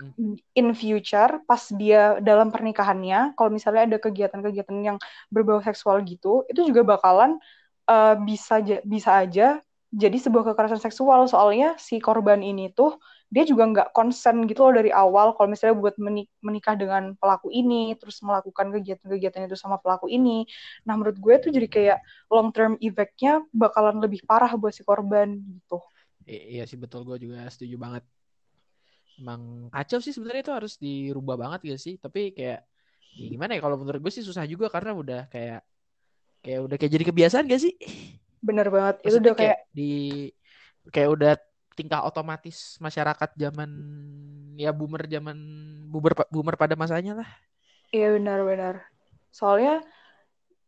in 0.58 0.74
future 0.74 1.46
pas 1.46 1.62
dia 1.70 2.18
dalam 2.18 2.50
pernikahannya, 2.50 3.38
kalau 3.38 3.54
misalnya 3.54 3.86
ada 3.86 3.98
kegiatan-kegiatan 4.02 4.78
yang 4.82 4.98
berbau 5.30 5.62
seksual 5.62 6.02
gitu, 6.02 6.50
itu 6.50 6.66
juga 6.66 6.82
bakalan 6.98 7.38
uh, 7.86 8.18
bisa 8.18 8.58
bisa 8.82 9.22
aja 9.22 9.62
jadi 9.94 10.18
sebuah 10.18 10.52
kekerasan 10.52 10.82
seksual. 10.82 11.30
Soalnya 11.30 11.78
si 11.78 12.02
korban 12.02 12.42
ini 12.42 12.74
tuh 12.74 12.98
dia 13.28 13.44
juga 13.44 13.68
nggak 13.70 13.90
konsen 13.92 14.48
gitu 14.50 14.66
loh 14.66 14.74
dari 14.80 14.90
awal 14.90 15.36
kalau 15.36 15.52
misalnya 15.52 15.76
buat 15.76 15.96
menikah 16.42 16.80
dengan 16.80 17.12
pelaku 17.20 17.52
ini 17.52 17.92
terus 18.00 18.24
melakukan 18.24 18.72
kegiatan-kegiatan 18.72 19.46
itu 19.46 19.58
sama 19.60 19.78
pelaku 19.78 20.10
ini. 20.10 20.48
Nah 20.90 20.98
menurut 20.98 21.20
gue 21.22 21.36
tuh 21.38 21.52
jadi 21.54 21.68
kayak 21.70 22.00
long 22.34 22.50
term 22.56 22.80
effect-nya 22.82 23.46
bakalan 23.52 24.00
lebih 24.02 24.24
parah 24.26 24.50
buat 24.56 24.74
si 24.74 24.82
korban 24.82 25.38
gitu 25.38 25.84
I 26.28 26.60
iya 26.60 26.64
sih 26.68 26.76
betul. 26.76 27.08
Gue 27.08 27.18
juga 27.18 27.48
setuju 27.48 27.80
banget. 27.80 28.04
Emang 29.18 29.72
kacau 29.74 29.98
sih 30.04 30.14
sebenarnya 30.14 30.44
itu 30.44 30.54
harus 30.54 30.74
dirubah 30.78 31.36
banget 31.40 31.74
gak 31.74 31.82
sih. 31.82 31.96
Tapi 31.98 32.36
kayak 32.36 32.68
ya 33.18 33.28
gimana 33.34 33.58
ya 33.58 33.62
kalau 33.64 33.80
menurut 33.82 33.98
gue 34.04 34.14
sih 34.14 34.22
susah 34.22 34.46
juga 34.46 34.70
karena 34.70 34.94
udah 34.94 35.22
kayak 35.32 35.66
kayak 36.46 36.60
udah 36.70 36.76
kayak 36.78 36.94
jadi 36.94 37.06
kebiasaan 37.08 37.50
gak 37.50 37.62
sih? 37.64 37.74
Bener 38.44 38.68
banget. 38.70 39.02
Maksudnya 39.02 39.18
itu 39.18 39.26
udah 39.26 39.36
kayak, 39.40 39.58
kayak 39.58 39.60
di 39.74 39.92
kayak 40.94 41.10
udah 41.16 41.34
tingkah 41.74 42.02
otomatis 42.06 42.78
masyarakat 42.78 43.30
zaman 43.38 43.70
ya 44.58 44.70
boomer 44.74 45.06
zaman 45.10 45.38
boomer 45.88 46.14
boomer 46.30 46.56
pada 46.60 46.76
masanya 46.78 47.24
lah. 47.24 47.30
Iya 47.96 48.20
benar-benar 48.20 48.84
soalnya 49.32 49.86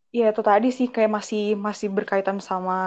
ya 0.10 0.34
itu 0.34 0.42
tadi 0.42 0.74
sih 0.74 0.90
kayak 0.90 1.12
masih 1.22 1.54
masih 1.54 1.94
berkaitan 1.94 2.42
sama 2.42 2.78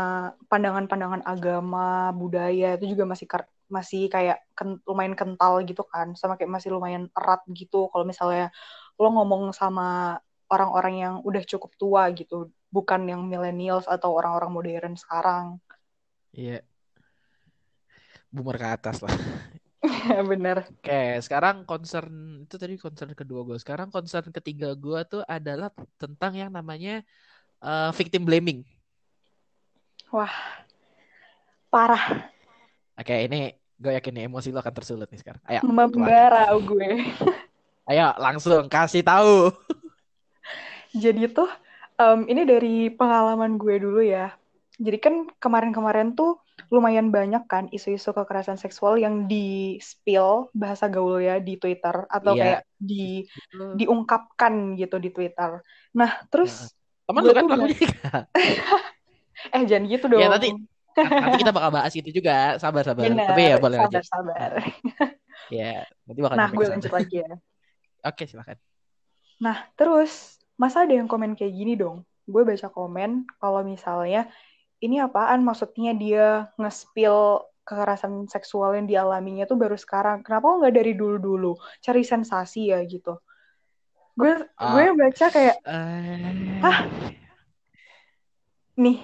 pandangan-pandangan 0.50 1.22
agama 1.22 2.10
budaya 2.10 2.74
itu 2.74 2.98
juga 2.98 3.06
masih 3.06 3.30
masih 3.70 4.10
kayak 4.10 4.42
ken, 4.58 4.82
lumayan 4.84 5.14
kental 5.14 5.62
gitu 5.62 5.86
kan 5.86 6.18
sama 6.18 6.34
kayak 6.34 6.50
masih 6.50 6.74
lumayan 6.74 7.06
erat 7.14 7.40
gitu 7.54 7.86
kalau 7.94 8.02
misalnya 8.02 8.50
lo 8.98 9.08
ngomong 9.14 9.54
sama 9.54 10.18
orang-orang 10.50 10.94
yang 10.98 11.14
udah 11.24 11.42
cukup 11.46 11.72
tua 11.78 12.10
gitu 12.12 12.52
bukan 12.68 13.08
yang 13.08 13.24
millennials 13.24 13.88
atau 13.88 14.12
orang-orang 14.12 14.50
modern 14.52 14.94
sekarang. 14.98 15.56
Iya. 16.36 16.60
Boomer 18.32 18.56
ke 18.56 18.68
atas 18.68 19.04
lah. 19.04 19.12
Bener. 20.30 20.62
Oke, 20.70 21.18
sekarang 21.26 21.66
concern 21.66 22.46
itu 22.46 22.54
tadi 22.54 22.78
concern 22.78 23.18
kedua 23.18 23.42
gue. 23.42 23.58
Sekarang 23.58 23.90
concern 23.90 24.30
ketiga 24.30 24.78
gue 24.78 25.00
tuh 25.10 25.22
adalah 25.26 25.74
tentang 25.98 26.38
yang 26.38 26.54
namanya 26.54 27.02
uh, 27.58 27.90
victim 27.90 28.22
blaming. 28.22 28.62
Wah, 30.14 30.30
parah. 31.72 32.30
Oke, 32.94 33.26
ini 33.26 33.50
gue 33.80 33.92
yakin 33.98 34.12
nih 34.14 34.24
emosi 34.30 34.54
lo 34.54 34.62
akan 34.62 34.74
tersulut 34.76 35.08
nih 35.10 35.20
sekarang. 35.24 35.42
Ayo. 35.50 35.60
Membara 35.66 36.52
gue. 36.54 36.90
Ayo, 37.88 38.14
langsung 38.20 38.70
kasih 38.70 39.02
tahu. 39.02 39.50
Jadi 40.92 41.26
tuh 41.32 41.48
em, 41.96 42.28
ini 42.28 42.44
dari 42.44 42.74
pengalaman 42.92 43.56
gue 43.56 43.80
dulu 43.80 44.04
ya. 44.04 44.36
Jadi 44.76 44.98
kan 45.00 45.14
kemarin-kemarin 45.40 46.12
tuh 46.12 46.41
lumayan 46.68 47.08
banyak 47.08 47.44
kan 47.44 47.68
isu-isu 47.68 48.12
kekerasan 48.12 48.56
seksual 48.56 48.96
yang 48.96 49.24
di 49.24 49.76
spill 49.78 50.48
bahasa 50.52 50.88
gaul 50.88 51.20
ya 51.20 51.36
di 51.36 51.56
Twitter 51.56 52.04
atau 52.08 52.32
Iya. 52.32 52.42
kayak 52.42 52.60
di 52.76 53.24
diungkapkan 53.76 54.76
gitu 54.76 54.96
di 54.96 55.10
Twitter. 55.10 55.60
Nah, 55.92 56.10
terus 56.28 56.72
Temen 57.02 57.20
gue 57.20 57.28
lu 57.28 57.36
kan 57.36 57.44
pelakunya 57.44 57.76
kan? 57.76 58.22
eh 59.56 59.62
jangan 59.66 59.84
gitu 59.86 60.04
dong. 60.08 60.20
Ya, 60.22 60.28
nanti- 60.28 60.54
Nanti 60.92 61.40
kita 61.40 61.56
bakal 61.56 61.72
bahas 61.72 61.96
itu 61.96 62.12
juga. 62.12 62.60
Sabar, 62.60 62.84
sabar. 62.84 63.08
Benar, 63.08 63.32
Tapi 63.32 63.42
ya 63.48 63.56
boleh 63.56 63.80
sabar, 63.80 63.88
aja. 63.96 64.00
sabar. 64.04 64.50
Ya, 65.48 65.88
nanti 66.04 66.20
bakal 66.20 66.36
Nah, 66.36 66.48
gue 66.52 66.66
lanjut 66.68 66.92
lagi 66.92 67.16
ya. 67.24 67.32
Oke, 68.04 68.28
silakan. 68.28 68.60
Nah, 69.40 69.72
terus 69.72 70.36
masa 70.54 70.84
ada 70.84 70.92
yang 70.92 71.08
komen 71.08 71.32
kayak 71.32 71.48
gini 71.48 71.80
dong? 71.80 72.04
Gue 72.28 72.44
baca 72.44 72.68
komen 72.68 73.24
kalau 73.40 73.64
misalnya 73.64 74.28
ini 74.82 74.98
apaan 74.98 75.46
maksudnya 75.46 75.94
dia 75.94 76.50
nge-spill 76.58 77.46
kekerasan 77.62 78.26
seksual 78.26 78.74
yang 78.74 78.90
dialaminya 78.90 79.46
tuh 79.46 79.54
baru 79.54 79.78
sekarang. 79.78 80.26
Kenapa 80.26 80.50
kok 80.50 80.58
nggak 80.66 80.74
dari 80.74 80.92
dulu-dulu? 80.98 81.54
Cari 81.78 82.02
sensasi 82.02 82.74
ya 82.74 82.82
gitu. 82.82 83.22
Gue 84.18 84.34
Ah. 84.58 84.74
gue 84.74 84.84
baca 84.98 85.26
kayak 85.30 85.56
Eh, 85.62 86.58
Hah? 86.60 86.78
nih 88.76 88.98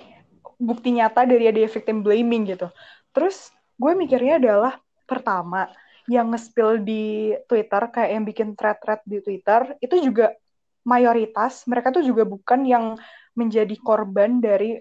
bukti 0.59 0.91
nyata 0.99 1.23
dari 1.23 1.47
ada 1.47 1.63
victim 1.71 2.03
blaming 2.03 2.51
gitu. 2.51 2.67
Terus 3.15 3.55
gue 3.79 3.95
mikirnya 3.95 4.43
adalah 4.43 4.83
pertama 5.07 5.71
yang 6.11 6.35
nge-spill 6.35 6.83
di 6.83 7.37
Twitter 7.47 7.83
kayak 7.95 8.11
yang 8.11 8.25
bikin 8.27 8.49
thread-thread 8.59 9.01
di 9.07 9.23
Twitter 9.23 9.79
itu 9.79 10.03
juga 10.03 10.35
mayoritas 10.83 11.69
mereka 11.69 11.93
tuh 11.93 12.01
juga 12.01 12.25
bukan 12.25 12.65
yang 12.65 12.97
menjadi 13.37 13.77
korban 13.79 14.41
dari 14.41 14.81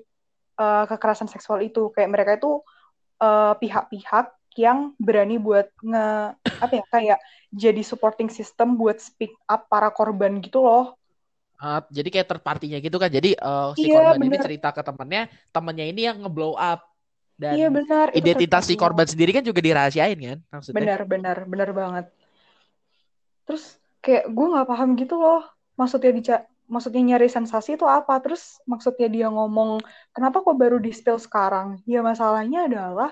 uh, 0.57 0.83
kekerasan 0.89 1.29
seksual 1.29 1.61
itu 1.63 1.89
kayak 1.93 2.09
mereka 2.11 2.31
itu 2.37 2.61
uh, 3.21 3.53
pihak-pihak 3.57 4.33
yang 4.57 4.97
berani 4.97 5.37
buat 5.37 5.69
nge 5.85 6.33
apa 6.57 6.73
ya 6.73 6.85
kayak 6.89 7.19
jadi 7.53 7.81
supporting 7.85 8.27
system 8.33 8.73
buat 8.73 8.97
speak 8.97 9.29
up 9.45 9.69
para 9.69 9.93
korban 9.93 10.41
gitu 10.41 10.65
loh 10.65 10.97
ah, 11.61 11.81
jadi 11.89 12.09
kayak 12.09 12.27
third 12.29 12.43
party-nya 12.45 12.77
gitu 12.81 12.97
kan. 13.01 13.09
Jadi 13.09 13.33
eh, 13.33 13.69
si 13.77 13.89
Iya, 13.89 13.97
korban 13.97 14.21
ini 14.21 14.29
bener. 14.29 14.45
cerita 14.45 14.69
ke 14.69 14.81
temannya, 14.85 15.21
temannya 15.49 15.85
ini 15.89 16.01
yang 16.05 16.17
nge-blow 16.21 16.53
up. 16.53 16.85
Dan 17.37 17.53
iya 17.53 17.67
benar 17.69 18.09
identitas 18.17 18.65
si 18.65 18.73
korban 18.73 19.05
sendiri 19.05 19.29
kan 19.29 19.45
juga 19.45 19.61
dirahasiain 19.61 20.17
kan 20.17 20.39
maksudnya. 20.49 20.73
benar 20.73 20.99
benar 21.05 21.37
benar 21.45 21.69
banget 21.69 22.05
terus 23.45 23.77
kayak 24.01 24.25
gue 24.25 24.45
nggak 24.57 24.65
paham 24.65 24.89
gitu 24.97 25.15
loh 25.21 25.45
maksudnya 25.77 26.11
dica 26.17 26.35
maksudnya 26.67 27.15
nyari 27.15 27.31
sensasi 27.31 27.79
itu 27.79 27.87
apa? 27.87 28.19
Terus 28.19 28.59
maksudnya 28.67 29.07
dia 29.07 29.27
ngomong 29.31 29.79
kenapa 30.11 30.43
kok 30.43 30.55
baru 30.59 30.77
di 30.77 30.91
spill 30.91 31.17
sekarang? 31.17 31.79
Ya 31.87 32.03
masalahnya 32.03 32.67
adalah 32.67 33.09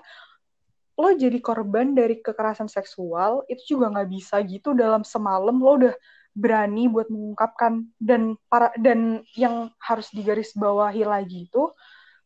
lo 0.95 1.11
jadi 1.11 1.39
korban 1.43 1.91
dari 1.91 2.23
kekerasan 2.23 2.71
seksual 2.71 3.43
itu 3.51 3.75
juga 3.75 3.91
nggak 3.91 4.09
bisa 4.11 4.39
gitu 4.47 4.71
dalam 4.71 5.03
semalam 5.03 5.59
lo 5.59 5.71
udah 5.75 5.95
berani 6.35 6.91
buat 6.91 7.07
mengungkapkan. 7.07 7.87
Dan 7.95 8.35
para 8.51 8.75
dan 8.75 9.23
yang 9.39 9.71
harus 9.79 10.11
digarisbawahi 10.11 11.07
lagi 11.07 11.47
itu 11.47 11.71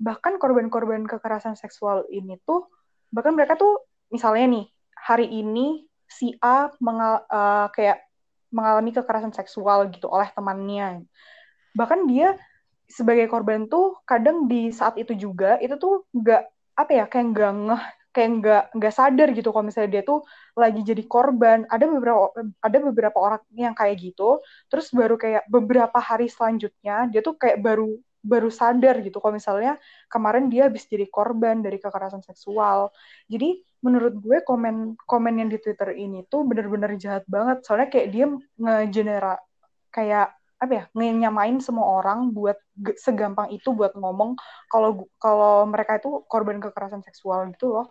bahkan 0.01 0.41
korban-korban 0.41 1.05
kekerasan 1.05 1.59
seksual 1.59 2.07
ini 2.07 2.39
tuh 2.47 2.71
bahkan 3.11 3.35
mereka 3.35 3.59
tuh 3.59 3.83
misalnya 4.07 4.47
nih 4.47 4.65
hari 4.95 5.27
ini 5.27 5.83
si 6.09 6.33
A 6.41 6.73
mengal 6.81 7.21
eh, 7.27 7.67
kayak 7.75 8.08
mengalami 8.49 8.91
kekerasan 8.93 9.33
seksual 9.33 9.89
gitu 9.93 10.09
oleh 10.09 10.29
temannya. 10.33 11.05
Bahkan 11.73 12.09
dia 12.09 12.35
sebagai 12.89 13.29
korban 13.29 13.69
tuh 13.69 14.01
kadang 14.03 14.49
di 14.49 14.73
saat 14.73 14.97
itu 14.97 15.13
juga 15.13 15.61
itu 15.61 15.77
tuh 15.77 16.09
nggak 16.09 16.41
apa 16.73 16.91
ya 16.91 17.05
kayak 17.05 17.25
nggak 17.37 17.51
ngeh 17.69 17.83
kayak 18.09 18.29
nggak 18.41 18.63
nggak 18.73 18.93
sadar 18.97 19.27
gitu 19.37 19.53
kalau 19.53 19.65
misalnya 19.69 19.91
dia 19.99 20.03
tuh 20.03 20.25
lagi 20.57 20.81
jadi 20.81 21.03
korban. 21.05 21.69
Ada 21.69 21.85
beberapa 21.85 22.33
ada 22.65 22.77
beberapa 22.81 23.17
orang 23.21 23.41
yang 23.53 23.77
kayak 23.77 23.95
gitu 24.01 24.41
terus 24.67 24.89
baru 24.89 25.15
kayak 25.15 25.45
beberapa 25.45 25.97
hari 26.01 26.25
selanjutnya 26.27 27.05
dia 27.13 27.21
tuh 27.21 27.37
kayak 27.37 27.61
baru 27.61 27.93
baru 28.19 28.51
sadar 28.51 28.99
gitu 28.99 29.23
kalau 29.23 29.39
misalnya 29.39 29.79
kemarin 30.11 30.51
dia 30.51 30.67
habis 30.67 30.83
jadi 30.89 31.07
korban 31.07 31.63
dari 31.63 31.79
kekerasan 31.79 32.25
seksual. 32.25 32.91
Jadi 33.31 33.63
menurut 33.79 34.13
gue 34.19 34.37
komen 34.43 34.99
komen 35.07 35.33
yang 35.39 35.49
di 35.51 35.57
Twitter 35.59 35.95
ini 35.95 36.27
tuh 36.27 36.43
bener-bener 36.47 36.95
jahat 36.99 37.23
banget. 37.27 37.63
Soalnya 37.63 37.89
kayak 37.91 38.07
dia 38.11 38.25
ngegenera 38.59 39.35
kayak 39.89 40.35
apa 40.59 40.71
ya 40.75 40.83
nyamain 40.91 41.63
semua 41.63 42.03
orang 42.03 42.35
buat 42.35 42.59
segampang 42.99 43.47
itu 43.55 43.71
buat 43.71 43.95
ngomong 43.95 44.35
kalau 44.67 45.07
kalau 45.15 45.63
mereka 45.63 46.03
itu 46.03 46.19
korban 46.27 46.59
kekerasan 46.59 46.99
seksual 46.99 47.47
gitu 47.55 47.71
loh 47.71 47.87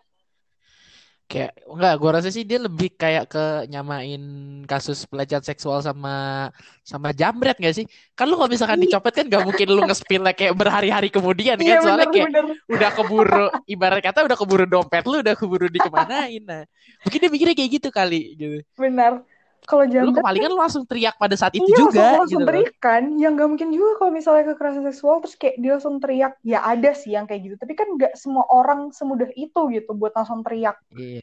Kayak 1.29 1.61
enggak, 1.69 1.95
gua 2.01 2.11
rasa 2.17 2.33
sih 2.33 2.41
dia 2.41 2.57
lebih 2.57 2.89
kayak 2.97 3.29
ke 3.29 3.45
nyamain 3.69 4.23
kasus 4.65 5.05
pelecehan 5.05 5.45
seksual 5.45 5.85
sama 5.85 6.49
sama 6.81 7.13
jambret 7.13 7.61
gak 7.61 7.77
sih? 7.77 7.85
Kan 8.17 8.33
lu 8.33 8.41
kalau 8.41 8.49
misalkan 8.49 8.81
dicopet 8.81 9.13
kan 9.13 9.29
gak 9.29 9.45
mungkin 9.45 9.69
lu 9.69 9.85
nge-spill 9.85 10.25
kayak 10.33 10.57
berhari-hari 10.57 11.13
kemudian 11.13 11.61
kan? 11.61 11.69
Iya 11.69 11.85
soalnya 11.85 12.09
kayak 12.09 12.33
udah 12.73 12.91
keburu 12.97 13.47
ibarat 13.69 14.01
kata 14.01 14.25
udah 14.25 14.37
keburu 14.41 14.65
dompet 14.65 15.05
lu 15.05 15.21
udah 15.21 15.37
keburu 15.37 15.69
dikemanain 15.69 16.41
nah. 16.49 16.65
Mungkin 17.05 17.19
dia 17.21 17.29
mikirnya 17.29 17.57
kayak 17.61 17.71
gitu 17.77 17.89
kali 17.93 18.33
gitu. 18.33 18.65
Benar 18.81 19.21
kalau 19.69 19.85
lu 19.85 19.93
jambret 19.93 20.25
kepalingan 20.25 20.49
lu 20.49 20.59
langsung 20.65 20.85
teriak 20.89 21.21
pada 21.21 21.37
saat 21.37 21.53
itu 21.53 21.69
iya 21.69 21.77
juga 21.77 22.01
langsung, 22.01 22.21
langsung 22.25 22.41
gitu 22.41 22.49
teriak 22.49 22.77
kan 22.81 23.03
yang 23.21 23.33
nggak 23.37 23.49
mungkin 23.53 23.69
juga 23.69 23.91
kalau 24.01 24.13
misalnya 24.17 24.45
kekerasan 24.49 24.85
seksual 24.89 25.17
terus 25.21 25.37
kayak 25.37 25.57
dia 25.61 25.71
langsung 25.77 25.97
teriak. 26.01 26.33
Ya 26.41 26.59
ada 26.65 26.91
sih 26.97 27.13
yang 27.13 27.29
kayak 27.29 27.41
gitu. 27.45 27.55
Tapi 27.61 27.73
kan 27.77 27.89
nggak 27.93 28.17
semua 28.17 28.49
orang 28.49 28.89
semudah 28.97 29.29
itu 29.37 29.61
gitu 29.77 29.91
buat 29.93 30.17
langsung 30.17 30.41
teriak. 30.41 30.81
Iya. 30.97 31.21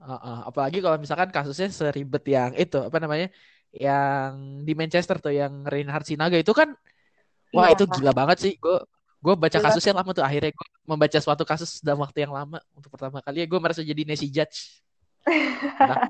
Heeh, 0.00 0.38
apalagi 0.48 0.80
kalau 0.82 0.96
misalkan 0.98 1.30
kasusnya 1.30 1.68
seribet 1.70 2.24
yang 2.24 2.56
itu 2.56 2.80
apa 2.80 2.98
namanya 2.98 3.28
yang 3.70 4.64
di 4.66 4.72
Manchester 4.74 5.22
tuh 5.22 5.30
yang 5.30 5.62
Reinhard 5.62 6.02
Sinaga 6.02 6.34
itu 6.40 6.50
kan 6.50 6.74
wah 7.54 7.70
Iya. 7.70 7.78
itu 7.78 7.84
gila 7.86 8.10
banget 8.10 8.38
sih. 8.42 8.52
Gue 8.58 8.82
gue 9.20 9.34
baca 9.36 9.58
Gila. 9.60 9.66
kasusnya 9.70 9.92
lama 9.94 10.10
tuh. 10.16 10.24
Akhirnya 10.24 10.50
gue 10.56 10.66
membaca 10.88 11.18
suatu 11.20 11.44
kasus 11.44 11.84
dalam 11.84 12.00
waktu 12.00 12.24
yang 12.24 12.32
lama 12.32 12.58
untuk 12.74 12.90
pertama 12.90 13.20
kali. 13.20 13.44
Ya 13.44 13.46
gue 13.46 13.60
merasa 13.60 13.84
jadi 13.84 14.02
Nancy 14.02 14.26
Judge. 14.32 14.80
Nah, 15.80 16.08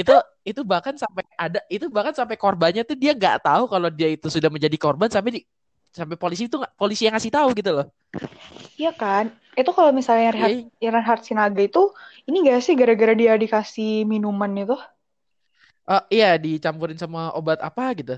itu 0.00 0.12
itu 0.48 0.60
bahkan 0.72 0.94
sampai 1.02 1.24
ada 1.36 1.58
itu 1.74 1.86
bahkan 1.96 2.14
sampai 2.16 2.36
korbannya 2.42 2.82
tuh 2.88 2.96
dia 3.02 3.12
nggak 3.18 3.36
tahu 3.44 3.62
kalau 3.72 3.88
dia 3.92 4.08
itu 4.14 4.26
sudah 4.34 4.50
menjadi 4.54 4.76
korban 4.84 5.08
sampai 5.12 5.30
di 5.36 5.40
sampai 5.92 6.16
polisi 6.20 6.42
itu 6.48 6.56
nggak 6.60 6.74
polisi 6.80 7.02
yang 7.08 7.14
ngasih 7.16 7.32
tahu 7.36 7.48
gitu 7.58 7.70
loh. 7.76 7.86
Iya 8.80 8.90
kan? 9.02 9.24
Itu 9.58 9.70
kalau 9.76 9.90
misalnya 9.98 10.28
Reinhard, 10.34 10.54
Iya. 10.80 10.90
Reinhard 10.94 11.22
Sinaga 11.26 11.60
itu 11.68 11.80
ini 12.28 12.36
gak 12.48 12.60
sih 12.66 12.74
gara-gara 12.80 13.14
dia 13.20 13.32
dikasih 13.42 13.88
minuman 14.12 14.52
itu? 14.62 14.74
Oh, 15.90 16.02
iya 16.14 16.26
dicampurin 16.44 16.98
sama 17.02 17.20
obat 17.38 17.58
apa 17.68 17.82
gitu. 17.98 18.12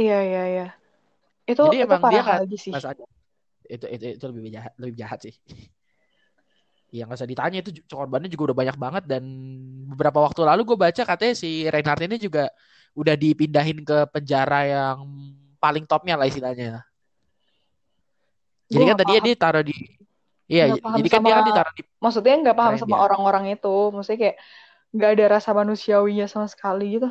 Iya 0.00 0.14
iya 0.28 0.40
iya. 0.52 0.62
Itu 1.50 1.62
Jadi 1.64 1.76
itu 1.84 1.94
emang 1.94 2.02
dia 2.10 2.20
parah 2.20 2.26
nggak- 2.26 2.40
lagi 2.40 2.56
sih. 2.66 2.74
Mas 2.74 2.84
itu 3.74 3.86
itu 3.94 4.06
itu 4.18 4.24
lebih 4.30 4.42
jahat 4.56 4.72
lebih 4.82 4.96
jahat 5.02 5.18
sih 5.26 5.34
ya 6.90 7.02
nggak 7.04 7.18
usah 7.18 7.28
ditanya 7.28 7.58
itu 7.60 7.82
korbannya 7.90 8.30
juga 8.30 8.52
udah 8.52 8.56
banyak 8.62 8.76
banget 8.78 9.04
dan 9.10 9.22
beberapa 9.90 10.22
waktu 10.22 10.46
lalu 10.46 10.62
gue 10.74 10.78
baca 10.78 11.02
katanya 11.02 11.34
si 11.34 11.66
Reinhardt 11.66 12.06
ini 12.06 12.16
juga 12.16 12.48
udah 12.96 13.14
dipindahin 13.18 13.84
ke 13.84 14.08
penjara 14.08 14.64
yang 14.64 15.04
paling 15.60 15.84
topnya 15.84 16.16
lah 16.16 16.24
istilahnya. 16.24 16.80
Jadi 18.66 18.82
Gua 18.82 18.90
kan 18.94 18.96
paham. 18.98 19.24
dia 19.26 19.36
taruh 19.36 19.64
di 19.64 19.76
iya 20.46 20.70
jadi 20.70 21.08
kan 21.10 21.20
dia 21.26 21.34
kan 21.42 21.46
ditaruh 21.46 21.72
di 21.74 21.82
maksudnya 21.98 22.34
nggak 22.40 22.56
paham 22.56 22.74
sama 22.80 22.96
orang-orang 23.02 23.52
itu. 23.52 23.76
Maksudnya 23.92 24.18
kayak 24.18 24.36
nggak 24.96 25.10
ada 25.18 25.24
rasa 25.38 25.50
manusiawinya 25.52 26.26
sama 26.26 26.48
sekali 26.48 26.98
gitu. 26.98 27.10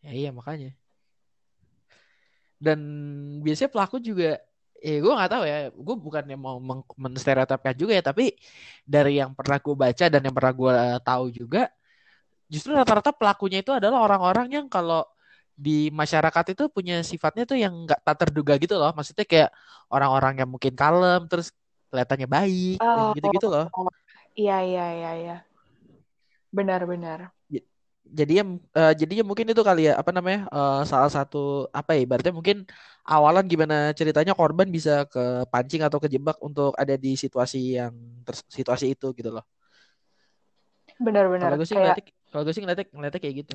Ya 0.00 0.10
iya 0.16 0.30
makanya. 0.32 0.72
Dan 2.56 2.80
biasanya 3.44 3.68
pelaku 3.68 4.00
juga 4.00 4.40
ya 4.80 4.96
gue 5.02 5.12
nggak 5.14 5.30
tahu 5.32 5.44
ya. 5.46 5.58
Gue 5.74 5.96
bukannya 5.98 6.36
mau 6.38 6.56
menstereotipkan 6.98 7.74
juga 7.78 7.92
ya 7.98 8.02
tapi 8.04 8.34
dari 8.84 9.20
yang 9.20 9.32
pernah 9.36 9.58
gue 9.62 9.74
baca 9.74 10.04
dan 10.10 10.20
yang 10.22 10.34
pernah 10.34 10.52
gue 10.54 10.74
tahu 11.04 11.24
juga 11.34 11.70
justru 12.48 12.76
rata-rata 12.76 13.10
pelakunya 13.10 13.64
itu 13.64 13.72
adalah 13.72 14.04
orang-orang 14.04 14.46
yang 14.52 14.66
kalau 14.68 15.02
di 15.54 15.88
masyarakat 15.94 16.54
itu 16.58 16.66
punya 16.66 17.00
sifatnya 17.06 17.46
tuh 17.46 17.58
yang 17.58 17.86
nggak 17.86 18.00
tak 18.02 18.16
terduga 18.26 18.58
gitu 18.58 18.74
loh. 18.78 18.90
Maksudnya 18.90 19.24
kayak 19.26 19.50
orang-orang 19.90 20.42
yang 20.42 20.50
mungkin 20.50 20.74
kalem 20.74 21.26
terus 21.30 21.54
kelihatannya 21.90 22.26
baik 22.26 22.78
Oh. 22.82 23.14
gitu-gitu 23.14 23.46
loh. 23.50 23.66
Iya 24.34 24.66
iya 24.66 24.84
iya 24.98 25.10
iya. 25.14 25.36
Benar-benar 26.50 27.30
jadinya 28.04 28.60
uh, 28.76 28.92
jadinya 28.92 29.24
mungkin 29.24 29.48
itu 29.48 29.62
kali 29.64 29.88
ya 29.88 29.96
apa 29.96 30.12
namanya 30.12 30.46
uh, 30.52 30.84
salah 30.84 31.08
satu 31.08 31.66
apa 31.72 31.96
ya 31.96 32.04
ibaratnya 32.04 32.36
mungkin 32.36 32.68
awalan 33.04 33.44
gimana 33.48 33.92
ceritanya 33.96 34.36
korban 34.36 34.68
bisa 34.68 35.08
ke 35.08 35.44
pancing 35.48 35.84
atau 35.84 36.00
kejebak 36.00 36.36
untuk 36.40 36.72
ada 36.76 36.96
di 36.96 37.16
situasi 37.16 37.80
yang 37.80 37.92
situasi 38.48 38.96
itu 38.96 39.12
gitu 39.12 39.28
loh. 39.32 39.44
Benar-benar. 40.96 41.52
Kalau 41.52 41.58
gue 41.60 41.68
sih 41.68 41.76
kayak, 41.76 41.96
kalau 42.30 42.42
gue 42.46 42.54
sih 42.54 42.62
ngeliatnya, 42.62 42.86
ngeliatnya 42.94 43.20
kayak 43.20 43.36
gitu. 43.44 43.54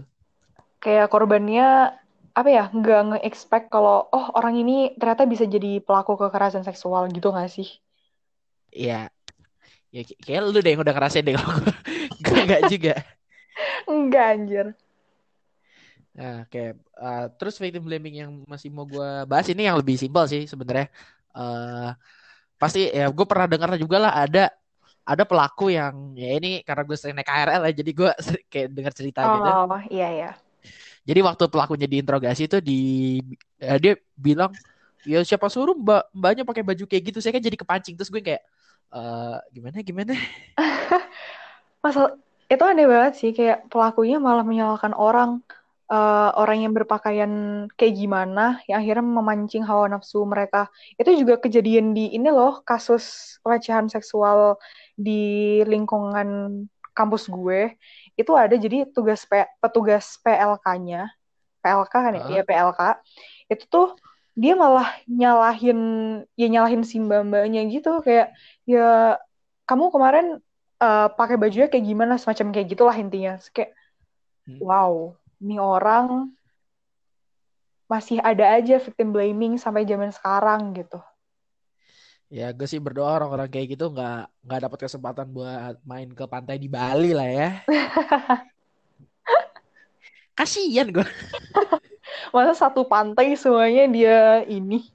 Kayak 0.80 1.08
korbannya 1.10 1.98
apa 2.38 2.50
ya 2.50 2.64
nggak 2.72 3.02
nge-expect 3.16 3.68
kalau 3.74 4.08
oh 4.14 4.26
orang 4.38 4.56
ini 4.56 4.96
ternyata 4.96 5.26
bisa 5.26 5.50
jadi 5.50 5.82
pelaku 5.82 6.16
kekerasan 6.16 6.62
seksual 6.62 7.10
gitu 7.10 7.34
nggak 7.34 7.50
sih? 7.50 7.68
Iya. 8.70 9.10
Ya 9.90 10.02
kayak 10.06 10.42
lu 10.46 10.62
deh 10.62 10.78
yang 10.78 10.86
udah 10.86 10.94
ngerasain 10.94 11.26
deh 11.26 11.34
kalau 11.34 11.58
gue 12.22 12.38
enggak 12.38 12.62
juga. 12.74 12.94
Enggak 13.90 14.26
anjir. 14.38 14.68
Nah, 16.20 16.44
kayak 16.52 16.78
uh, 17.00 17.26
terus 17.40 17.56
victim 17.58 17.86
blaming 17.86 18.16
yang 18.28 18.32
masih 18.44 18.68
mau 18.74 18.84
gue 18.84 19.10
bahas 19.30 19.48
ini 19.48 19.66
yang 19.66 19.80
lebih 19.80 19.96
simpel 19.96 20.26
sih 20.28 20.46
sebenarnya. 20.46 20.92
Uh, 21.32 21.94
pasti 22.60 22.92
ya 22.92 23.08
gue 23.08 23.26
pernah 23.26 23.48
dengar 23.48 23.72
juga 23.80 23.98
lah 24.04 24.12
ada 24.12 24.52
ada 25.08 25.24
pelaku 25.24 25.72
yang 25.72 26.14
ya 26.14 26.36
ini 26.36 26.62
karena 26.62 26.84
gue 26.84 26.98
sering 27.00 27.16
naik 27.16 27.26
KRL 27.26 27.64
ya 27.66 27.74
jadi 27.74 27.92
gue 27.96 28.12
kayak 28.52 28.68
dengar 28.76 28.94
cerita 28.94 29.20
oh, 29.26 29.34
gitu. 29.40 29.50
Oh 29.50 29.82
iya 29.90 30.08
iya. 30.12 30.32
Jadi 31.08 31.20
waktu 31.26 31.44
pelakunya 31.50 31.88
diinterogasi 31.90 32.46
itu 32.46 32.58
di 32.60 32.80
ya 33.58 33.80
dia 33.80 33.96
bilang 34.14 34.52
ya 35.08 35.24
siapa 35.24 35.48
suruh 35.48 35.74
mbak 35.74 36.12
mbaknya 36.12 36.44
pakai 36.44 36.62
baju 36.68 36.84
kayak 36.84 37.04
gitu 37.10 37.24
saya 37.24 37.40
kan 37.40 37.42
jadi 37.42 37.56
kepancing 37.56 37.96
terus 37.96 38.12
gue 38.12 38.20
kayak 38.20 38.44
uh, 38.92 39.40
gimana 39.56 39.80
gimana. 39.82 40.14
Masal 41.84 42.20
itu 42.50 42.64
aneh 42.66 42.90
banget 42.90 43.14
sih 43.16 43.32
kayak 43.32 43.70
pelakunya 43.70 44.18
malah 44.18 44.42
menyalahkan 44.42 44.98
orang 44.98 45.46
uh, 45.90 46.34
orang 46.34 46.66
yang 46.66 46.74
berpakaian 46.74 47.32
kayak 47.78 47.94
gimana 47.94 48.58
yang 48.66 48.82
akhirnya 48.82 49.06
memancing 49.06 49.64
hawa 49.66 49.86
nafsu 49.86 50.26
mereka. 50.26 50.66
Itu 50.98 51.14
juga 51.14 51.38
kejadian 51.38 51.94
di 51.94 52.14
ini 52.18 52.30
loh 52.34 52.66
kasus 52.66 53.38
pelecehan 53.46 53.86
seksual 53.86 54.58
di 54.98 55.62
lingkungan 55.70 56.66
kampus 56.98 57.30
gue. 57.30 57.78
Itu 58.18 58.34
ada 58.34 58.58
jadi 58.58 58.90
tugas 58.90 59.24
P, 59.30 59.46
petugas 59.62 60.18
PLK-nya 60.26 61.08
PLK 61.60 61.94
kan 61.94 62.14
ya, 62.16 62.24
uh. 62.24 62.30
ya 62.40 62.44
PLK 62.48 62.82
itu 63.52 63.66
tuh 63.68 63.88
dia 64.40 64.56
malah 64.56 64.88
nyalahin 65.06 65.80
ya 66.40 66.48
nyalahin 66.48 66.88
si 66.88 66.96
mbak-mbaknya 67.02 67.68
gitu 67.68 68.00
kayak 68.00 68.32
ya 68.64 69.20
kamu 69.68 69.92
kemarin 69.92 70.40
uh, 70.80 71.08
pakai 71.14 71.36
bajunya 71.36 71.68
kayak 71.68 71.86
gimana 71.86 72.16
semacam 72.16 72.56
kayak 72.56 72.68
gitulah 72.74 72.96
intinya 72.96 73.36
kayak 73.52 73.76
hmm. 74.48 74.60
wow 74.64 75.14
ini 75.40 75.60
orang 75.60 76.32
masih 77.90 78.22
ada 78.22 78.58
aja 78.58 78.82
victim 78.82 79.14
blaming 79.14 79.60
sampai 79.60 79.86
zaman 79.86 80.14
sekarang 80.14 80.74
gitu 80.78 81.02
Ya 82.30 82.54
gue 82.54 82.70
sih 82.70 82.78
berdoa 82.78 83.18
orang-orang 83.18 83.50
kayak 83.50 83.74
gitu 83.74 83.90
nggak 83.90 84.30
nggak 84.46 84.60
dapat 84.70 84.80
kesempatan 84.86 85.26
buat 85.34 85.82
main 85.82 86.14
ke 86.14 86.30
pantai 86.30 86.62
di 86.62 86.70
Bali 86.70 87.10
lah 87.10 87.26
ya. 87.26 87.50
Kasian 90.38 90.94
gue. 90.94 91.10
Masa 92.30 92.54
satu 92.54 92.86
pantai 92.86 93.34
semuanya 93.34 93.90
dia 93.90 94.46
ini. 94.46 94.94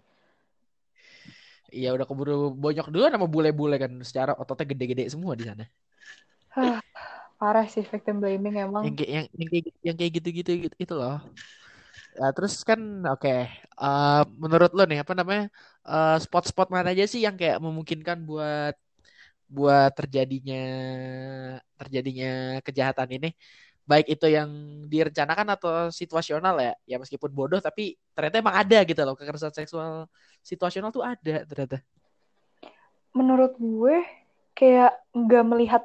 Iya 1.74 1.90
udah 1.90 2.06
keburu 2.06 2.54
bonyok 2.54 2.86
dulu 2.94 3.04
sama 3.10 3.26
bule-bule 3.26 3.76
kan 3.82 3.92
secara 4.06 4.32
ototnya 4.38 4.70
gede-gede 4.70 5.10
semua 5.10 5.34
di 5.34 5.44
sana. 5.50 5.66
Parah 7.38 7.66
sih 7.66 7.82
victim 7.82 8.22
blaming 8.22 8.54
emang. 8.62 8.82
Yang 8.86 8.96
yang 9.10 9.26
yang 9.34 9.48
kayak 9.50 9.64
yang 9.82 9.96
kayak 9.98 10.12
gitu-gitu 10.22 10.50
gitu, 10.70 10.76
itu 10.78 10.94
loh. 10.94 11.18
Nah, 12.14 12.30
terus 12.30 12.54
kan 12.62 12.78
oke, 13.10 13.26
okay. 13.26 13.50
uh, 13.74 14.22
eh, 14.22 14.30
menurut 14.38 14.70
lo 14.70 14.86
nih 14.86 15.02
apa 15.02 15.18
namanya 15.18 15.50
uh, 15.82 16.14
spot-spot 16.22 16.70
mana 16.70 16.94
aja 16.94 17.10
sih 17.10 17.26
yang 17.26 17.34
kayak 17.34 17.58
memungkinkan 17.58 18.22
buat 18.22 18.78
buat 19.50 19.90
terjadinya 19.98 20.62
terjadinya 21.74 22.62
kejahatan 22.62 23.08
ini, 23.18 23.28
baik 23.84 24.08
itu 24.08 24.26
yang 24.32 24.48
direncanakan 24.88 25.56
atau 25.56 25.72
situasional 25.92 26.56
ya, 26.56 26.72
ya 26.88 26.96
meskipun 26.96 27.28
bodoh 27.30 27.60
tapi 27.60 28.00
ternyata 28.16 28.40
emang 28.40 28.56
ada 28.56 28.78
gitu 28.84 29.00
loh 29.04 29.12
kekerasan 29.12 29.52
seksual 29.52 30.08
situasional 30.40 30.88
tuh 30.88 31.04
ada 31.04 31.44
ternyata. 31.44 31.84
Menurut 33.12 33.54
gue 33.60 34.00
kayak 34.56 34.96
nggak 35.12 35.44
melihat 35.44 35.82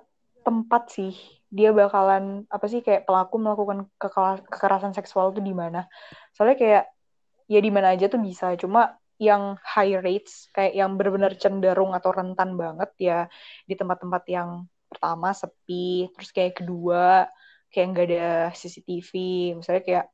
tempat 0.48 0.90
sih 0.90 1.14
dia 1.50 1.74
bakalan 1.74 2.46
apa 2.48 2.66
sih 2.70 2.80
kayak 2.86 3.10
pelaku 3.10 3.42
melakukan 3.42 3.90
kekerasan 4.48 4.94
seksual 4.94 5.34
tuh 5.34 5.42
di 5.42 5.52
mana 5.52 5.90
soalnya 6.32 6.58
kayak 6.58 6.84
ya 7.50 7.60
di 7.60 7.72
mana 7.74 7.98
aja 7.98 8.06
tuh 8.06 8.22
bisa 8.22 8.54
cuma 8.56 8.96
yang 9.20 9.58
high 9.66 10.00
rates 10.00 10.48
kayak 10.56 10.78
yang 10.78 10.96
benar-benar 10.96 11.36
cenderung 11.36 11.92
atau 11.92 12.14
rentan 12.14 12.56
banget 12.56 12.90
ya 13.02 13.20
di 13.66 13.74
tempat-tempat 13.76 14.24
yang 14.30 14.70
pertama 14.88 15.34
sepi 15.34 16.08
terus 16.16 16.30
kayak 16.32 16.62
kedua 16.64 17.28
kayak 17.70 17.88
nggak 17.94 18.06
ada 18.10 18.28
CCTV 18.54 19.12
misalnya 19.58 19.84
kayak 19.86 20.06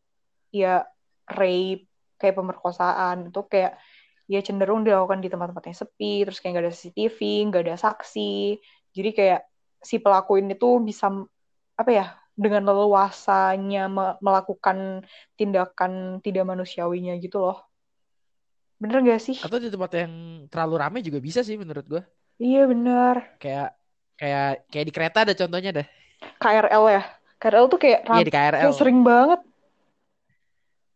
ya 0.51 0.83
rape 1.27 1.87
kayak 2.19 2.35
pemerkosaan 2.35 3.31
itu 3.31 3.41
kayak 3.47 3.79
ya 4.25 4.39
cenderung 4.41 4.83
dilakukan 4.83 5.21
di 5.21 5.29
tempat-tempat 5.29 5.63
yang 5.69 5.77
sepi 5.77 6.13
terus 6.27 6.39
kayak 6.41 6.51
nggak 6.57 6.65
ada 6.67 6.73
CCTV 6.73 7.19
nggak 7.51 7.63
ada 7.65 7.75
saksi 7.77 8.59
jadi 8.95 9.09
kayak 9.11 9.41
si 9.85 10.01
pelaku 10.01 10.41
ini 10.41 10.57
tuh 10.57 10.81
bisa 10.81 11.11
apa 11.75 11.91
ya 11.91 12.07
dengan 12.35 12.67
leluasanya 12.67 13.87
me 13.87 14.05
melakukan 14.19 15.07
tindakan 15.39 16.19
tidak 16.19 16.43
manusiawinya 16.43 17.15
gitu 17.21 17.39
loh. 17.39 17.63
Bener 18.75 18.99
gak 19.07 19.23
sih? 19.23 19.39
Atau 19.39 19.63
di 19.63 19.71
tempat 19.71 19.91
yang 19.95 20.45
terlalu 20.51 20.75
ramai 20.75 20.99
juga 20.99 21.23
bisa 21.23 21.39
sih 21.47 21.55
menurut 21.55 21.87
gue. 21.87 22.03
Iya 22.35 22.67
bener. 22.67 23.39
Kayak 23.39 23.79
kayak 24.19 24.67
kayak 24.67 24.85
di 24.85 24.93
kereta 24.93 25.17
ada 25.23 25.31
contohnya 25.31 25.71
deh. 25.71 25.87
KRL 26.43 26.83
ya. 26.91 27.03
KRL 27.45 27.69
tuh 27.69 27.77
kayak 27.77 27.99
Iya 28.09 28.25
di 28.25 28.33
KRL. 28.33 28.61
Kayak 28.65 28.77
sering 28.81 28.99
banget. 29.05 29.39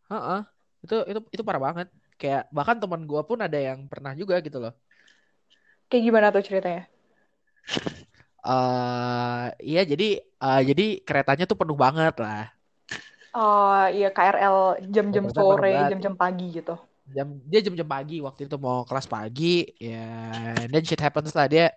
Heeh. 0.10 0.18
Uh 0.18 0.18
-uh. 0.18 0.42
Itu 0.82 0.98
itu 1.06 1.20
itu 1.30 1.42
parah 1.46 1.62
banget. 1.62 1.88
Kayak 2.18 2.50
bahkan 2.50 2.82
teman 2.82 3.06
gue 3.06 3.22
pun 3.22 3.38
ada 3.38 3.54
yang 3.54 3.86
pernah 3.86 4.18
juga 4.18 4.42
gitu 4.42 4.58
loh. 4.58 4.74
Kayak 5.94 6.04
gimana 6.10 6.28
tuh 6.34 6.42
ceritanya? 6.42 6.90
uh, 8.50 9.54
iya 9.62 9.86
jadi 9.86 10.26
uh, 10.42 10.62
jadi 10.66 11.06
keretanya 11.06 11.46
tuh 11.46 11.54
penuh 11.54 11.78
banget 11.78 12.18
lah. 12.18 12.50
Oh 13.38 13.86
iya 13.94 14.10
KRL 14.10 14.90
jam-jam 14.90 15.30
sore, 15.30 15.94
jam-jam 15.94 16.18
pagi 16.18 16.50
gitu. 16.50 16.74
Jam 17.14 17.38
dia 17.46 17.62
jam-jam 17.62 17.86
pagi 17.86 18.26
waktu 18.26 18.50
itu 18.50 18.58
mau 18.58 18.82
kelas 18.90 19.06
pagi 19.06 19.70
ya 19.78 20.10
dan 20.66 20.82
shit 20.82 20.98
happens 20.98 21.34
lah 21.38 21.46
dia 21.46 21.70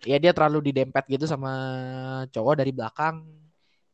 ya 0.00 0.16
dia 0.16 0.32
terlalu 0.32 0.72
didempet 0.72 1.04
gitu 1.08 1.28
sama 1.28 1.52
cowok 2.32 2.64
dari 2.64 2.72
belakang 2.72 3.41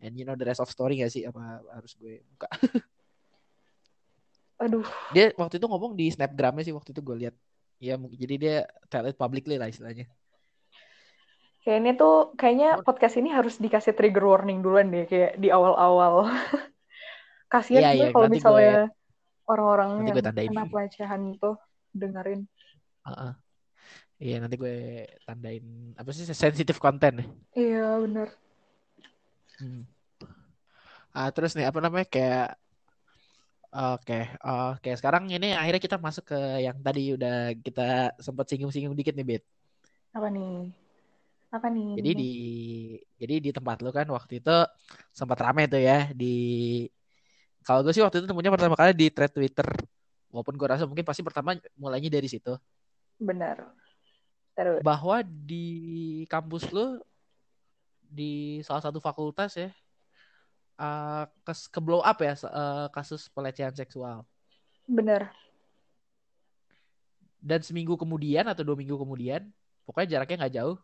and 0.02 0.14
you 0.14 0.26
know 0.26 0.38
the 0.38 0.46
rest 0.46 0.62
of 0.62 0.70
story 0.70 1.02
gak 1.02 1.11
sih 1.11 1.26
apa 1.26 1.62
harus 1.74 1.94
gue 1.98 2.22
buka 2.34 2.48
aduh 4.64 4.87
dia 5.14 5.30
waktu 5.38 5.62
itu 5.62 5.66
ngomong 5.70 5.94
di 5.94 6.11
snapgramnya 6.11 6.66
sih 6.66 6.74
waktu 6.74 6.90
itu 6.90 7.02
gue 7.02 7.16
lihat 7.26 7.34
ya 7.78 7.94
jadi 7.94 8.34
dia 8.38 8.56
tell 8.90 9.06
it 9.06 9.14
publicly 9.14 9.54
lah 9.54 9.70
istilahnya 9.70 10.11
Kayak 11.68 11.84
ini 11.84 11.92
tuh 12.00 12.32
kayaknya 12.32 12.80
podcast 12.80 13.20
ini 13.20 13.28
harus 13.28 13.61
dikasih 13.61 13.92
trigger 13.92 14.24
warning 14.24 14.64
duluan 14.64 14.88
deh 14.88 15.04
kayak 15.04 15.37
di 15.37 15.52
awal-awal. 15.52 16.24
Kasihan 17.52 17.84
yeah, 17.84 17.92
yeah, 17.92 18.08
kalau 18.08 18.32
misalnya 18.32 18.88
orang-orang 19.44 20.08
yang 20.08 20.16
kena 20.16 20.64
pelecehan 20.64 21.37
itu 21.37 21.61
dengerin. 21.92 22.48
Uh 23.04 23.12
-uh. 23.12 23.32
Iya 24.16 24.40
nanti 24.40 24.56
gue 24.56 25.04
tandain 25.28 25.92
apa 25.94 26.08
sih 26.16 26.24
sensitif 26.32 26.80
konten 26.80 27.20
Iya 27.52 28.00
benar. 28.00 28.32
Hmm. 29.58 29.84
Uh, 31.14 31.30
terus 31.34 31.54
nih 31.58 31.66
apa 31.66 31.78
namanya 31.82 32.06
kayak 32.06 32.48
Oke, 33.68 34.16
okay. 34.16 34.24
oke. 34.40 34.80
Okay. 34.80 34.96
Sekarang 34.96 35.28
ini 35.28 35.52
akhirnya 35.52 35.76
kita 35.76 36.00
masuk 36.00 36.32
ke 36.32 36.40
yang 36.64 36.80
tadi 36.80 37.12
udah 37.12 37.52
kita 37.60 38.16
sempat 38.16 38.48
singgung-singgung 38.48 38.96
dikit 38.96 39.12
nih, 39.12 39.28
Bet. 39.28 39.44
Apa 40.16 40.32
nih? 40.32 40.72
Apa 41.52 41.68
nih? 41.68 42.00
Jadi 42.00 42.10
di 42.16 42.32
jadi 43.20 43.34
di 43.44 43.50
tempat 43.52 43.84
lu 43.84 43.92
kan 43.92 44.08
waktu 44.08 44.40
itu 44.40 44.56
sempat 45.12 45.36
rame 45.44 45.68
tuh 45.68 45.84
ya 45.84 46.08
di 46.16 46.88
kalau 47.60 47.84
gue 47.84 47.92
sih 47.92 48.00
waktu 48.00 48.24
itu 48.24 48.26
temunya 48.32 48.48
pertama 48.48 48.72
kali 48.72 48.96
di 48.96 49.12
thread 49.12 49.36
Twitter. 49.36 49.68
Walaupun 50.32 50.56
gue 50.56 50.68
rasa 50.68 50.88
mungkin 50.88 51.04
pasti 51.04 51.20
pertama 51.20 51.52
mulainya 51.76 52.08
dari 52.08 52.24
situ. 52.24 52.56
Benar. 53.20 53.68
Terus. 54.56 54.80
Bahwa 54.80 55.20
di 55.20 56.24
kampus 56.24 56.72
lu 56.72 56.96
di 58.08 58.64
salah 58.64 58.80
satu 58.80 58.98
fakultas 58.98 59.54
ya 59.54 59.70
uh, 60.80 61.24
ke, 61.44 61.52
ke 61.52 61.80
blow 61.84 62.00
up 62.00 62.18
ya 62.24 62.34
uh, 62.48 62.88
kasus 62.90 63.28
pelecehan 63.28 63.74
seksual. 63.76 64.24
Benar. 64.88 65.30
Dan 67.38 67.62
seminggu 67.62 67.94
kemudian 67.94 68.48
atau 68.50 68.66
dua 68.66 68.74
minggu 68.74 68.98
kemudian, 68.98 69.46
pokoknya 69.86 70.18
jaraknya 70.18 70.36
nggak 70.42 70.54
jauh, 70.58 70.76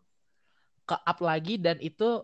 ke 0.85 0.95
up 0.95 1.19
lagi 1.19 1.57
dan 1.59 1.81
itu 1.81 2.23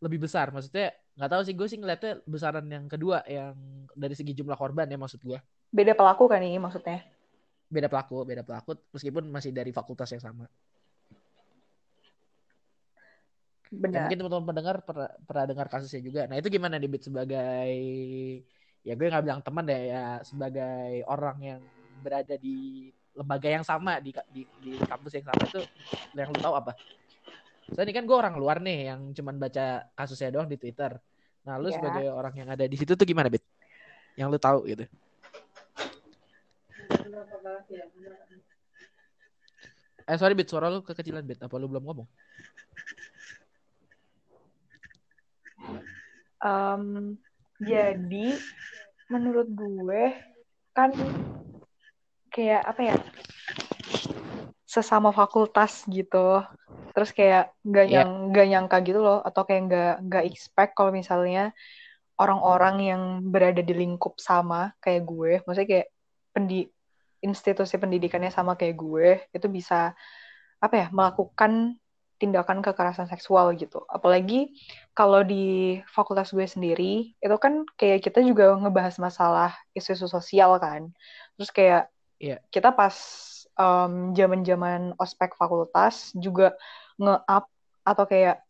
lebih 0.00 0.28
besar 0.28 0.52
maksudnya 0.52 0.92
nggak 1.16 1.30
tahu 1.32 1.42
sih 1.44 1.54
gue 1.56 1.66
sih 1.68 1.78
ngeliatnya 1.80 2.20
besaran 2.28 2.68
yang 2.68 2.84
kedua 2.84 3.24
yang 3.24 3.56
dari 3.96 4.12
segi 4.12 4.36
jumlah 4.36 4.56
korban 4.56 4.84
ya 4.88 5.00
maksud 5.00 5.24
gue 5.24 5.40
Beda 5.72 5.96
pelaku 5.96 6.28
kan 6.28 6.44
ini 6.44 6.60
maksudnya? 6.60 7.00
beda 7.66 7.90
pelaku 7.90 8.22
beda 8.22 8.46
pelaku 8.46 8.78
meskipun 8.94 9.26
masih 9.26 9.50
dari 9.50 9.74
fakultas 9.74 10.06
yang 10.14 10.22
sama 10.22 10.46
ya, 13.70 13.78
Benar. 13.82 14.00
mungkin 14.06 14.18
teman-teman 14.22 14.46
pendengar 14.50 14.76
pernah, 14.86 15.10
pernah 15.26 15.44
dengar 15.44 15.66
kasusnya 15.66 16.02
juga 16.02 16.20
nah 16.30 16.36
itu 16.38 16.48
gimana 16.50 16.78
nih 16.78 16.90
Bit 16.90 17.02
sebagai 17.10 17.72
ya 18.86 18.92
gue 18.94 19.06
nggak 19.10 19.24
bilang 19.26 19.40
teman 19.42 19.64
deh 19.66 19.82
ya 19.90 20.22
sebagai 20.22 21.02
orang 21.10 21.38
yang 21.42 21.60
berada 21.98 22.38
di 22.38 22.90
lembaga 23.16 23.48
yang 23.48 23.64
sama 23.66 23.98
di 23.98 24.14
di, 24.30 24.46
di 24.62 24.72
kampus 24.84 25.18
yang 25.18 25.26
sama 25.26 25.42
itu 25.48 25.60
yang 26.14 26.30
lu 26.30 26.38
tahu 26.38 26.54
apa 26.54 26.72
Soalnya 27.66 27.90
ini 27.90 27.94
kan 27.98 28.04
gue 28.06 28.14
orang 28.14 28.34
luar 28.38 28.62
nih 28.62 28.94
yang 28.94 29.10
cuman 29.10 29.42
baca 29.42 29.90
kasusnya 29.98 30.30
doang 30.30 30.46
di 30.46 30.54
Twitter. 30.54 30.94
Nah, 31.42 31.58
lu 31.58 31.66
Ya. 31.70 31.74
sebagai 31.74 32.14
orang 32.14 32.34
yang 32.38 32.48
ada 32.54 32.62
di 32.62 32.76
situ 32.78 32.94
tuh 32.94 33.02
gimana, 33.02 33.26
Bit? 33.26 33.42
Yang 34.14 34.28
lu 34.30 34.38
tahu 34.38 34.58
gitu. 34.70 34.84
Eh, 40.06 40.14
sorry, 40.14 40.38
Bit. 40.38 40.46
Suara 40.46 40.70
lu 40.70 40.86
kekecilan, 40.86 41.26
Bit. 41.26 41.42
Apa 41.42 41.58
lu 41.58 41.66
belum 41.66 41.82
ngomong? 41.82 42.06
Em, 46.44 47.16
jadi 47.56 48.36
menurut 49.08 49.48
gue 49.48 50.02
kan 50.76 50.92
kayak 52.28 52.62
apa 52.68 52.80
ya 52.84 52.96
sesama 54.68 55.08
fakultas 55.14 55.88
gitu 55.88 56.44
terus 56.92 57.12
kayak 57.16 57.54
nggak 57.64 57.86
Iya. 57.88 57.96
yang 58.04 58.10
nggak 58.28 58.46
nyangka 58.52 58.76
gitu 58.84 59.00
loh 59.00 59.24
atau 59.24 59.48
kayak 59.48 59.62
nggak 59.72 59.94
nggak 60.04 60.24
expect 60.28 60.76
kalau 60.76 60.92
misalnya 60.92 61.56
orang-orang 62.20 62.76
yang 62.84 63.02
berada 63.24 63.64
di 63.64 63.72
lingkup 63.72 64.20
sama 64.20 64.76
kayak 64.84 65.08
gue 65.08 65.32
maksudnya 65.44 65.68
kayak 65.68 65.88
pendi 66.32 66.68
institusi 67.24 67.80
pendidikannya 67.80 68.28
sama 68.28 68.56
kayak 68.56 68.76
gue 68.76 69.08
itu 69.32 69.46
bisa 69.48 69.96
apa 70.60 70.74
ya 70.76 70.86
melakukan 70.92 71.76
tindakan 72.16 72.64
kekerasan 72.64 73.08
seksual 73.08 73.52
gitu. 73.56 73.84
Apalagi 73.92 74.52
kalau 74.96 75.20
di 75.20 75.76
fakultas 75.92 76.32
gue 76.32 76.44
sendiri 76.48 77.12
itu 77.16 77.36
kan 77.36 77.68
kayak 77.76 78.00
kita 78.04 78.24
juga 78.24 78.56
ngebahas 78.56 78.96
masalah 78.96 79.52
isu-isu 79.76 80.08
sosial 80.08 80.56
kan. 80.60 80.88
Terus 81.36 81.50
kayak 81.52 81.84
Iya. 82.16 82.40
kita 82.48 82.72
pas 82.72 82.96
em, 83.60 84.16
zaman-zaman 84.16 84.96
ospek 84.96 85.36
fakultas 85.36 86.16
juga 86.16 86.56
nge-up 86.96 87.44
atau 87.84 88.04
kayak 88.08 88.40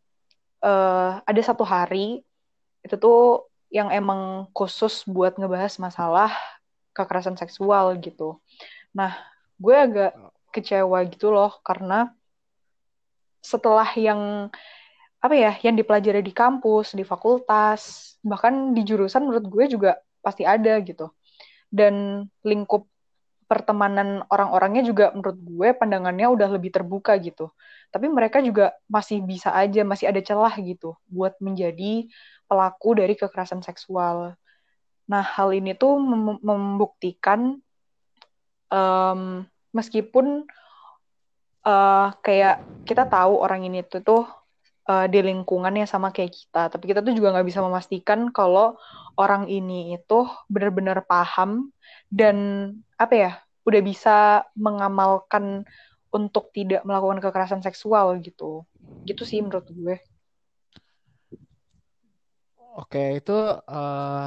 eh, 0.63 1.13
ada 1.27 1.43
satu 1.43 1.67
hari 1.67 2.23
itu 2.87 2.95
tuh 2.95 3.51
yang 3.75 3.91
emang 3.91 4.47
khusus 4.55 5.03
buat 5.11 5.35
ngebahas 5.35 5.75
masalah 5.83 6.31
kekerasan 6.95 7.35
seksual 7.35 7.99
gitu. 7.99 8.39
Nah 8.95 9.19
gue 9.59 9.75
agak 9.75 10.15
kecewa 10.55 11.03
gitu 11.11 11.35
loh 11.35 11.59
karena 11.67 12.15
setelah 13.47 13.87
yang 13.95 14.51
apa 15.23 15.35
ya 15.35 15.53
yang 15.63 15.79
dipelajari 15.79 16.23
di 16.23 16.35
kampus 16.35 16.99
di 16.99 17.07
fakultas 17.07 18.15
bahkan 18.27 18.75
di 18.75 18.83
jurusan 18.83 19.23
menurut 19.27 19.47
gue 19.47 19.65
juga 19.71 20.03
pasti 20.19 20.43
ada 20.43 20.75
gitu. 20.83 21.15
Dan 21.71 22.27
lingkup 22.43 22.87
pertemanan 23.47 24.27
orang-orangnya 24.27 24.83
juga 24.83 25.15
menurut 25.15 25.39
gue 25.39 25.69
pandangannya 25.79 26.27
udah 26.27 26.49
lebih 26.51 26.75
terbuka 26.75 27.15
gitu. 27.23 27.55
Tapi 27.95 28.11
mereka 28.11 28.43
juga 28.43 28.75
masih 28.91 29.23
bisa 29.23 29.55
aja 29.55 29.87
masih 29.87 30.11
ada 30.11 30.19
celah 30.19 30.55
gitu 30.59 30.99
buat 31.07 31.39
menjadi 31.39 32.11
pelaku 32.51 32.99
dari 32.99 33.15
kekerasan 33.15 33.63
seksual. 33.63 34.35
Nah 35.07 35.23
hal 35.23 35.55
ini 35.55 35.79
tuh 35.79 35.95
mem- 36.03 36.43
membuktikan 36.43 37.63
em, 38.71 39.47
meskipun 39.71 40.47
eh, 41.67 42.07
kayak 42.25 42.55
kita 42.89 43.03
tahu 43.13 43.33
orang 43.45 43.61
ini 43.67 43.79
tuh 43.91 44.01
tuh 44.09 44.23
eh, 44.91 45.07
di 45.13 45.19
lingkungannya 45.29 45.85
sama 45.93 46.09
kayak 46.15 46.33
kita, 46.39 46.63
tapi 46.73 46.85
kita 46.91 47.01
tuh 47.07 47.13
juga 47.19 47.29
nggak 47.35 47.49
bisa 47.51 47.61
memastikan 47.67 48.21
kalau 48.37 48.77
orang 49.21 49.49
ini 49.51 49.97
itu 49.97 50.15
benar-benar 50.53 50.99
paham 51.11 51.73
dan 52.13 52.37
apa 53.03 53.15
ya, 53.17 53.31
udah 53.69 53.81
bisa 53.91 54.17
mengamalkan 54.57 55.65
untuk 56.17 56.45
tidak 56.57 56.81
melakukan 56.89 57.19
kekerasan 57.25 57.63
seksual 57.67 58.07
gitu. 58.23 58.65
Gitu 59.09 59.23
sih 59.29 59.39
menurut 59.45 59.67
gue. 59.73 59.97
Oke, 62.77 63.01
itu 63.19 63.33
eh 63.73 64.27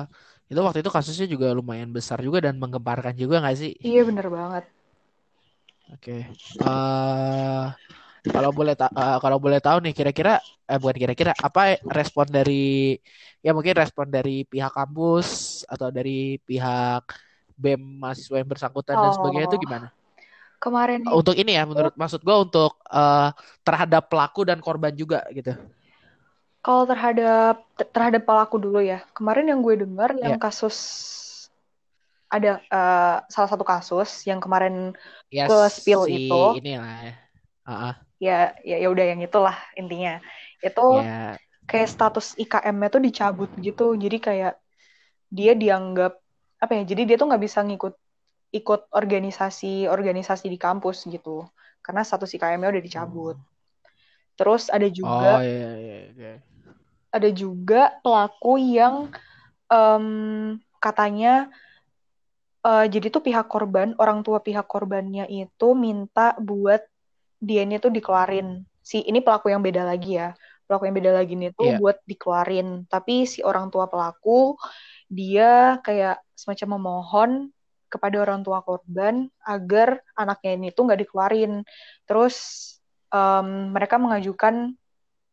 itu 0.49 0.59
waktu 0.65 0.79
itu 0.81 0.89
kasusnya 0.95 1.25
juga 1.33 1.47
lumayan 1.53 1.93
besar 1.93 2.17
juga 2.25 2.39
dan 2.45 2.57
menggemparkan 2.57 3.13
juga 3.13 3.35
nggak 3.45 3.55
sih? 3.61 3.71
Iya 3.85 3.99
bener 4.07 4.27
banget. 4.37 4.63
Oke. 5.93 6.11
eh 6.63 7.65
kalau 8.33 8.51
boleh 8.57 8.73
ta- 8.79 8.93
eh, 9.01 9.17
kalau 9.23 9.37
boleh 9.43 9.59
tahu 9.65 9.77
nih 9.85 9.93
kira-kira 9.97 10.31
eh 10.71 10.77
bukan 10.81 10.97
kira-kira 11.03 11.31
apa 11.47 11.61
respon 11.97 12.27
dari 12.37 12.53
ya 13.45 13.49
mungkin 13.57 13.75
respon 13.81 14.07
dari 14.15 14.31
pihak 14.51 14.71
kampus 14.77 15.29
atau 15.73 15.89
dari 15.97 16.11
pihak 16.47 17.03
BEM 17.61 17.81
mahasiswa 18.01 18.35
yang 18.41 18.49
bersangkutan 18.53 18.97
dan 19.03 19.11
sebagainya 19.15 19.47
itu 19.49 19.57
Oh, 19.57 19.65
gimana? 19.65 19.87
kemarin 20.63 21.03
Untuk 21.09 21.33
ini 21.39 21.55
ya 21.57 21.63
menurut 21.65 21.95
maksud 21.97 22.21
gue 22.21 22.35
untuk 22.45 22.71
eh, 22.91 23.29
terhadap 23.65 24.11
pelaku 24.11 24.43
dan 24.45 24.59
korban 24.61 24.93
juga 24.93 25.23
gitu. 25.33 25.55
kalau 26.65 26.83
terhadap 26.91 27.53
terhadap 27.95 28.21
pelaku 28.27 28.55
dulu 28.65 28.79
ya. 28.91 28.97
Kemarin 29.15 29.45
yang 29.51 29.59
gue 29.65 29.75
dengar 29.83 30.09
yang 30.25 30.35
Ya, 30.35 30.39
kasus 30.43 30.75
ada 32.29 32.61
eh, 32.61 33.17
salah 33.25 33.49
satu 33.49 33.65
kasus 33.65 34.23
yang 34.29 34.37
kemarin 34.37 34.93
ya 35.33 35.49
gue 35.49 35.65
spill 35.73 36.05
si 36.05 36.29
itu. 36.29 36.61
inilah 36.61 37.17
ah. 37.65 37.97
ya 38.21 38.53
ya 38.61 38.77
ya 38.77 38.87
udah 38.87 39.05
yang 39.09 39.21
itulah 39.25 39.57
intinya. 39.73 40.21
Itu 40.61 41.01
ya. 41.01 41.35
kayak 41.65 41.89
status 41.89 42.37
IKM-nya 42.37 42.89
tuh 42.93 43.01
dicabut 43.01 43.49
gitu. 43.57 43.97
Jadi 43.97 44.17
kayak 44.21 44.53
dia 45.29 45.57
dianggap 45.57 46.21
apa 46.59 46.71
ya 46.77 46.83
jadi 46.85 47.01
dia 47.09 47.15
tuh 47.17 47.29
nggak 47.33 47.43
bisa 47.43 47.65
ngikut 47.65 47.95
ikut 48.49 48.81
organisasi 48.93 49.89
organisasi 49.89 50.45
di 50.53 50.57
kampus 50.61 51.09
gitu. 51.09 51.49
Karena 51.81 52.05
status 52.05 52.29
IKM-nya 52.37 52.69
udah 52.69 52.83
dicabut. 52.85 53.37
Oh. 53.37 53.47
terus 54.39 54.71
ada 54.71 54.87
Oh 54.87 54.95
juga 54.95 55.43
iya 55.43 55.71
iya 55.75 55.97
iya. 56.15 56.33
ada 57.11 57.27
juga 57.27 57.91
pelaku 57.99 58.55
yang 58.55 59.11
em, 59.67 60.05
katanya 60.79 61.51
eh, 62.65 62.85
jadi 62.91 63.07
tuh 63.11 63.23
pihak 63.23 63.47
korban 63.47 63.95
orang 63.99 64.23
tua 64.25 64.39
pihak 64.43 64.65
korbannya 64.67 65.25
itu 65.31 65.67
minta 65.77 66.35
buat 66.39 66.83
dia 67.39 67.63
ini 67.63 67.79
tuh 67.79 67.91
dikeluarin. 67.93 68.67
Si 68.83 68.99
ini 69.05 69.23
pelaku 69.23 69.51
yang 69.53 69.63
beda 69.63 69.87
lagi 69.87 70.19
ya. 70.19 70.35
Pelaku 70.67 70.85
yang 70.91 70.95
beda 70.97 71.11
lagi 71.15 71.33
ini 71.33 71.49
tuh 71.55 71.71
Iya. 71.73 71.77
buat 71.79 71.97
dikeluarin. 72.05 72.85
Tapi 72.91 73.25
si 73.25 73.39
orang 73.41 73.71
tua 73.71 73.87
pelaku 73.87 74.59
dia 75.09 75.79
kayak 75.81 76.21
semacam 76.35 76.77
memohon 76.77 77.31
kepada 77.89 78.21
orang 78.21 78.45
tua 78.45 78.61
korban 78.61 79.25
agar 79.41 79.97
anaknya 80.13 80.51
ini 80.59 80.67
tuh 80.75 80.85
nggak 80.85 81.01
dikeluarin. 81.07 81.65
Terus 82.05 82.35
em, 83.09 83.73
mereka 83.73 83.97
mengajukan 83.97 84.77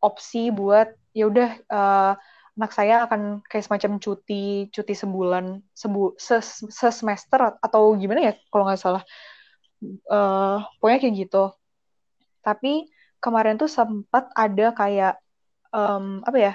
opsi 0.01 0.49
buat 0.49 0.89
ya 1.13 1.29
udah 1.29 1.49
eh, 1.59 2.13
anak 2.57 2.71
saya 2.73 3.05
akan 3.05 3.45
kayak 3.45 3.69
semacam 3.69 4.01
cuti 4.01 4.65
cuti 4.73 4.93
sebulan 4.97 5.61
sebu 5.77 6.17
ses, 6.17 6.65
sesemester 6.73 7.61
atau 7.61 7.93
gimana 7.93 8.19
ya 8.27 8.33
kalau 8.49 8.65
nggak 8.65 8.81
salah 8.81 9.03
eh 9.85 10.57
pokoknya 10.81 10.99
kayak 10.99 11.15
gitu 11.21 11.53
tapi 12.41 12.89
kemarin 13.21 13.61
tuh 13.61 13.69
sempat 13.69 14.33
ada 14.33 14.73
kayak 14.73 15.21
em, 15.69 16.25
apa 16.25 16.37
ya 16.37 16.53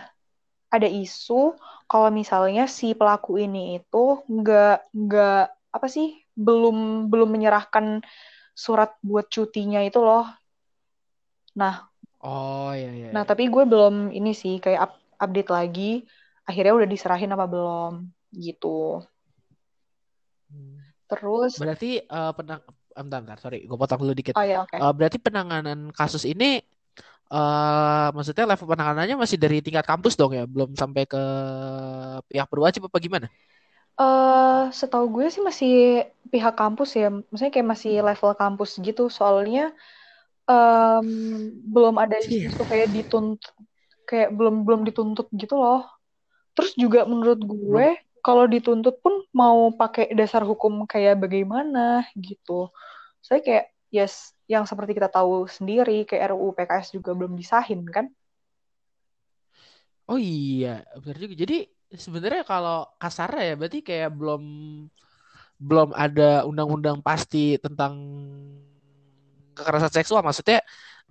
ada 0.75 0.89
isu 0.91 1.55
kalau 1.87 2.11
misalnya 2.11 2.67
si 2.67 2.99
pelaku 2.99 3.39
ini 3.39 3.79
itu 3.79 4.05
nggak 4.27 4.91
nggak 4.91 5.43
apa 5.71 5.87
sih 5.87 6.19
belum 6.35 7.07
belum 7.13 7.29
menyerahkan 7.31 8.03
surat 8.59 8.99
buat 9.07 9.31
cutinya 9.31 9.79
itu 9.87 10.03
loh 10.03 10.27
nah 11.55 11.93
Oh 12.23 12.71
iya 12.71 12.91
iya. 12.95 13.09
Nah, 13.11 13.27
iya. 13.27 13.31
tapi 13.35 13.51
gue 13.51 13.67
belum 13.67 14.15
ini 14.15 14.31
sih 14.31 14.63
kayak 14.63 14.81
up- 14.87 15.02
update 15.23 15.51
lagi. 15.55 16.03
Akhirnya 16.43 16.75
udah 16.75 16.89
diserahin 16.91 17.31
apa 17.31 17.47
belum 17.47 17.93
gitu. 18.35 18.99
Hmm. 20.51 20.83
Terus, 21.07 21.61
Berarti 21.61 22.03
eh, 22.03 22.33
penang 22.35 22.61
eh, 22.67 23.03
bentar, 23.05 23.21
bentar, 23.23 23.39
sorry, 23.39 23.65
gue 23.69 23.77
potong 23.79 24.01
dulu 24.03 24.13
dikit. 24.17 24.35
oh 24.35 24.45
ya 24.45 24.65
oke. 24.65 24.75
Eh, 24.75 24.93
berarti 24.93 25.19
penanganan 25.23 25.95
kasus 25.95 26.27
ini 26.27 26.61
eh 27.33 28.09
maksudnya 28.13 28.45
level 28.45 28.69
penanganannya 28.69 29.17
masih 29.17 29.41
dari 29.41 29.65
tingkat 29.65 29.89
kampus 29.89 30.21
dong 30.21 30.37
ya, 30.37 30.45
belum 30.45 30.77
sampai 30.77 31.09
ke 31.09 31.23
pihak 32.29 32.49
berwajib 32.53 32.85
apa 32.93 32.99
gimana? 33.01 33.29
Eh, 33.97 34.63
setahu 34.73 35.21
gue 35.21 35.27
sih 35.33 35.41
masih 35.45 35.73
pihak 36.33 36.57
kampus 36.57 36.97
ya. 36.97 37.09
Maksudnya 37.13 37.53
kayak 37.53 37.69
masih 37.73 37.93
level 38.01 38.33
kampus 38.37 38.71
gitu. 38.81 39.09
Soalnya 39.13 39.73
em, 40.49 41.09
belum 41.73 41.97
ada 42.01 42.17
Iya. 42.21 42.53
isu 42.53 42.63
kayak 42.69 42.89
dituntut 42.93 43.53
kayak 44.13 44.37
belum 44.37 44.69
belum 44.69 44.85
dituntut 44.85 45.33
gitu 45.33 45.57
loh. 45.57 45.89
Terus 46.53 46.77
juga 46.77 47.09
menurut 47.09 47.41
gue 47.41 47.97
kalau 48.21 48.45
dituntut 48.45 49.01
pun 49.01 49.25
mau 49.33 49.73
pakai 49.73 50.13
dasar 50.13 50.45
hukum 50.45 50.85
kayak 50.85 51.17
bagaimana 51.25 52.05
gitu. 52.13 52.69
Saya 53.25 53.41
kayak 53.41 53.73
yes, 53.89 54.37
yang 54.45 54.69
seperti 54.69 54.93
kita 54.93 55.09
tahu 55.09 55.49
sendiri 55.49 56.05
kayak 56.05 56.37
RUU 56.37 56.53
PKS 56.53 56.93
juga 56.93 57.17
belum 57.17 57.33
disahin 57.41 57.89
kan? 57.89 58.13
Oh 60.07 60.21
iya, 60.21 60.85
benar 61.01 61.17
juga. 61.17 61.35
Jadi 61.41 61.57
sebenarnya 61.89 62.45
kalau 62.45 62.85
kasar 63.01 63.33
ya 63.41 63.57
berarti 63.57 63.81
kayak 63.81 64.13
belum 64.13 64.45
belum 65.63 65.95
ada 65.95 66.43
undang-undang 66.43 66.99
pasti 67.01 67.55
tentang 67.63 67.95
kekerasan 69.55 69.93
seksual. 69.93 70.25
Maksudnya 70.25 70.61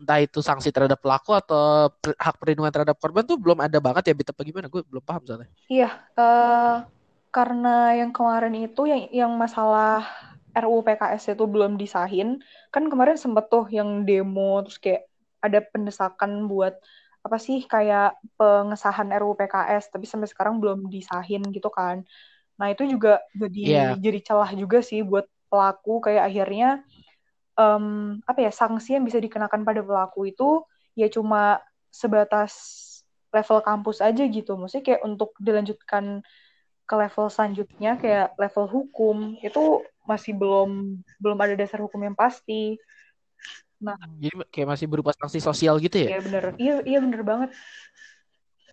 entah 0.01 0.17
itu 0.17 0.39
sanksi 0.41 0.73
terhadap 0.73 0.97
pelaku 0.97 1.37
atau 1.37 1.93
hak 2.01 2.35
perlindungan 2.41 2.73
terhadap 2.73 2.97
korban 2.97 3.21
tuh 3.21 3.37
belum 3.37 3.61
ada 3.61 3.77
banget 3.77 4.09
ya 4.09 4.13
Bita 4.17 4.33
bagaimana 4.33 4.65
gue 4.65 4.81
belum 4.81 5.03
paham 5.05 5.21
soalnya 5.29 5.49
iya 5.69 5.93
uh, 6.17 6.89
karena 7.29 7.93
yang 8.01 8.09
kemarin 8.09 8.55
itu 8.57 8.89
yang 8.89 9.01
yang 9.13 9.31
masalah 9.37 10.01
RUU 10.51 10.83
PKS 10.83 11.37
itu 11.37 11.45
belum 11.45 11.77
disahin 11.77 12.41
kan 12.73 12.89
kemarin 12.89 13.15
sempet 13.15 13.47
tuh 13.47 13.69
yang 13.69 14.03
demo 14.03 14.65
terus 14.65 14.81
kayak 14.81 15.05
ada 15.39 15.61
pendesakan 15.61 16.49
buat 16.49 16.75
apa 17.21 17.37
sih 17.37 17.63
kayak 17.69 18.17
pengesahan 18.35 19.13
RUU 19.13 19.37
PKS 19.37 19.93
tapi 19.93 20.09
sampai 20.09 20.27
sekarang 20.27 20.57
belum 20.57 20.89
disahin 20.89 21.45
gitu 21.53 21.69
kan 21.69 22.01
nah 22.57 22.73
itu 22.73 22.89
juga 22.89 23.21
jadi 23.37 23.61
yeah. 23.61 23.93
jadi 23.97 24.19
celah 24.21 24.51
juga 24.57 24.81
sih 24.81 25.05
buat 25.05 25.29
pelaku 25.47 26.09
kayak 26.09 26.25
akhirnya 26.29 26.81
um, 27.57 28.19
apa 28.23 28.39
ya 28.47 28.51
sanksi 28.51 28.99
yang 28.99 29.05
bisa 29.07 29.19
dikenakan 29.19 29.63
pada 29.65 29.81
pelaku 29.83 30.29
itu 30.29 30.63
ya 30.95 31.07
cuma 31.07 31.59
sebatas 31.91 32.53
level 33.31 33.59
kampus 33.63 34.03
aja 34.03 34.23
gitu. 34.27 34.59
Maksudnya 34.59 34.83
kayak 34.83 35.01
untuk 35.07 35.31
dilanjutkan 35.39 36.23
ke 36.83 36.95
level 36.99 37.31
selanjutnya 37.31 37.95
kayak 37.95 38.35
level 38.35 38.67
hukum 38.67 39.39
itu 39.39 39.79
masih 40.03 40.35
belum 40.35 40.99
belum 41.23 41.37
ada 41.39 41.55
dasar 41.55 41.79
hukum 41.79 42.03
yang 42.03 42.17
pasti. 42.17 42.75
Nah, 43.81 43.97
jadi 44.21 44.45
kayak 44.51 44.77
masih 44.77 44.85
berupa 44.85 45.15
sanksi 45.15 45.41
sosial 45.41 45.79
gitu 45.81 46.05
ya? 46.05 46.17
Iya 46.17 46.21
bener, 46.21 46.43
iya 46.61 46.73
iya 46.85 46.99
bener 47.01 47.21
banget. 47.25 47.49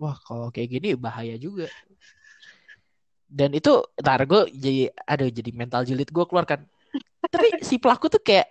Wah 0.03 0.19
kalau 0.21 0.53
kayak 0.53 0.69
gini 0.69 0.89
bahaya 0.99 1.39
juga. 1.41 1.71
Dan 3.29 3.53
itu, 3.53 3.85
ntar 4.01 4.25
gue 4.25 4.49
jadi, 4.57 4.89
ada 5.05 5.29
jadi 5.29 5.51
mental 5.53 5.85
jilid 5.85 6.09
gue 6.09 6.25
keluarkan 6.25 6.65
tapi 7.33 7.61
si 7.61 7.77
pelaku 7.77 8.09
tuh 8.09 8.23
kayak 8.23 8.49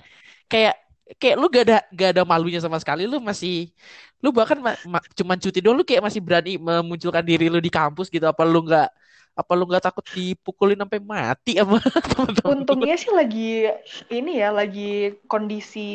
kayak 0.51 0.75
kayak 1.15 1.35
lu 1.39 1.47
gak 1.47 1.63
ada 1.63 1.77
gak 1.95 2.09
ada 2.15 2.23
malunya 2.27 2.59
sama 2.59 2.75
sekali. 2.81 3.07
Lu 3.07 3.23
masih 3.23 3.71
lu 4.19 4.33
bahkan 4.33 4.59
ma, 4.59 4.73
ma, 4.89 4.99
cuman 5.15 5.37
cuti 5.39 5.59
doang 5.63 5.77
lu 5.79 5.85
kayak 5.87 6.03
masih 6.03 6.19
berani 6.19 6.57
memunculkan 6.59 7.23
diri 7.23 7.47
lu 7.47 7.63
di 7.63 7.71
kampus 7.71 8.11
gitu. 8.11 8.27
Apa 8.27 8.43
lu 8.43 8.65
nggak 8.65 8.89
apa 9.37 9.51
lu 9.53 9.69
nggak 9.69 9.85
takut 9.85 10.01
dipukulin 10.17 10.81
sampai 10.81 10.97
mati 10.97 11.61
apa 11.61 11.77
teman-teman? 12.11 12.65
Untungnya 12.65 12.97
sih 12.97 13.13
lagi 13.13 13.69
ini 14.09 14.41
ya 14.41 14.49
lagi 14.49 15.13
kondisi 15.29 15.89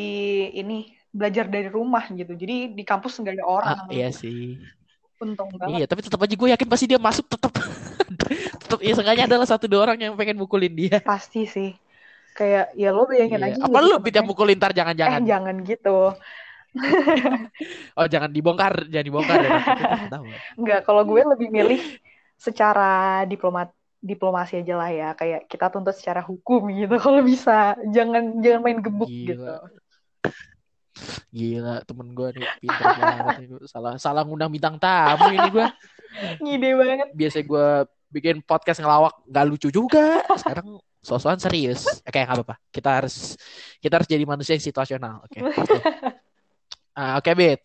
ini 0.55 0.95
belajar 1.13 1.45
dari 1.51 1.69
rumah 1.69 2.07
gitu. 2.09 2.33
Jadi 2.33 2.73
di 2.73 2.83
kampus 2.87 3.19
nggak 3.19 3.35
ada 3.37 3.45
orang. 3.45 3.79
Ah, 3.85 3.91
iya 3.91 4.09
sih. 4.09 4.57
Untung 5.19 5.51
banget. 5.59 5.83
Iya 5.83 5.85
tapi 5.85 6.01
tetap 6.01 6.19
aja 6.23 6.33
gue 6.33 6.49
yakin 6.55 6.67
pasti 6.71 6.85
dia 6.87 6.99
masuk 6.99 7.27
tetap 7.27 7.51
tetap 8.63 8.79
ya 8.79 8.93
sengaja 8.95 9.23
adalah 9.27 9.47
satu 9.47 9.67
dua 9.67 9.91
orang 9.91 9.99
yang 9.99 10.13
pengen 10.15 10.39
mukulin 10.39 10.71
dia. 10.71 11.03
Pasti 11.03 11.43
sih 11.43 11.82
kayak 12.33 12.73
ya 12.73 12.89
lo 12.89 13.05
bayangin 13.05 13.41
yeah. 13.41 13.49
aja 13.53 13.61
apa 13.69 13.77
lu 13.79 13.95
bisa 14.01 14.25
mukulin 14.25 14.57
tar 14.57 14.73
jangan-jangan 14.73 15.21
eh 15.21 15.27
jangan 15.29 15.55
gitu. 15.63 15.97
Oh 17.97 18.07
jangan 18.09 18.29
dibongkar. 18.33 18.89
Jangan 18.89 19.05
dibongkar 19.05 19.37
ya 19.41 19.51
Enggak, 20.57 20.79
kalau 20.85 21.05
gue 21.05 21.21
lebih 21.21 21.49
milih 21.53 21.81
secara 22.37 23.23
diplomat 23.29 23.71
diplomasi 24.03 24.65
aja 24.65 24.73
lah 24.75 24.89
ya. 24.91 25.09
Kayak 25.13 25.47
kita 25.47 25.69
tuntut 25.69 25.95
secara 25.95 26.25
hukum 26.25 26.67
gitu 26.73 26.97
kalau 27.03 27.21
bisa. 27.21 27.77
Jangan 27.93 28.41
jangan 28.41 28.61
main 28.61 28.79
gebuk 28.81 29.09
Gila. 29.09 29.27
gitu. 29.29 29.45
Gila 31.33 31.81
temen 31.85 32.07
gue 32.13 32.27
nih 32.37 32.45
pinter 32.61 32.85
banget 32.93 33.35
salah 33.65 33.97
salah 33.97 34.21
ngundang 34.21 34.53
bintang 34.53 34.77
tamu 34.77 35.33
ini 35.33 35.49
gue. 35.49 35.67
Ngide 36.43 36.69
banget. 36.77 37.07
Biasa 37.13 37.37
gue 37.41 37.67
bikin 38.13 38.41
podcast 38.45 38.81
ngelawak. 38.81 39.13
Nggak 39.29 39.45
lucu 39.49 39.69
juga. 39.73 40.21
Sekarang 40.37 40.77
sosokan 41.03 41.37
serius. 41.37 41.83
Oke 42.07 42.23
nggak 42.23 42.33
apa-apa. 42.39 42.55
Kita 42.71 42.89
harus 43.03 43.35
kita 43.83 43.99
harus 43.99 44.07
jadi 44.07 44.23
manusia 44.23 44.55
yang 44.55 44.63
situasional. 44.63 45.27
Oke. 45.27 45.43
Okay. 45.43 45.51
uh, 46.97 47.19
oke 47.19 47.27
okay, 47.27 47.33
Bit. 47.35 47.59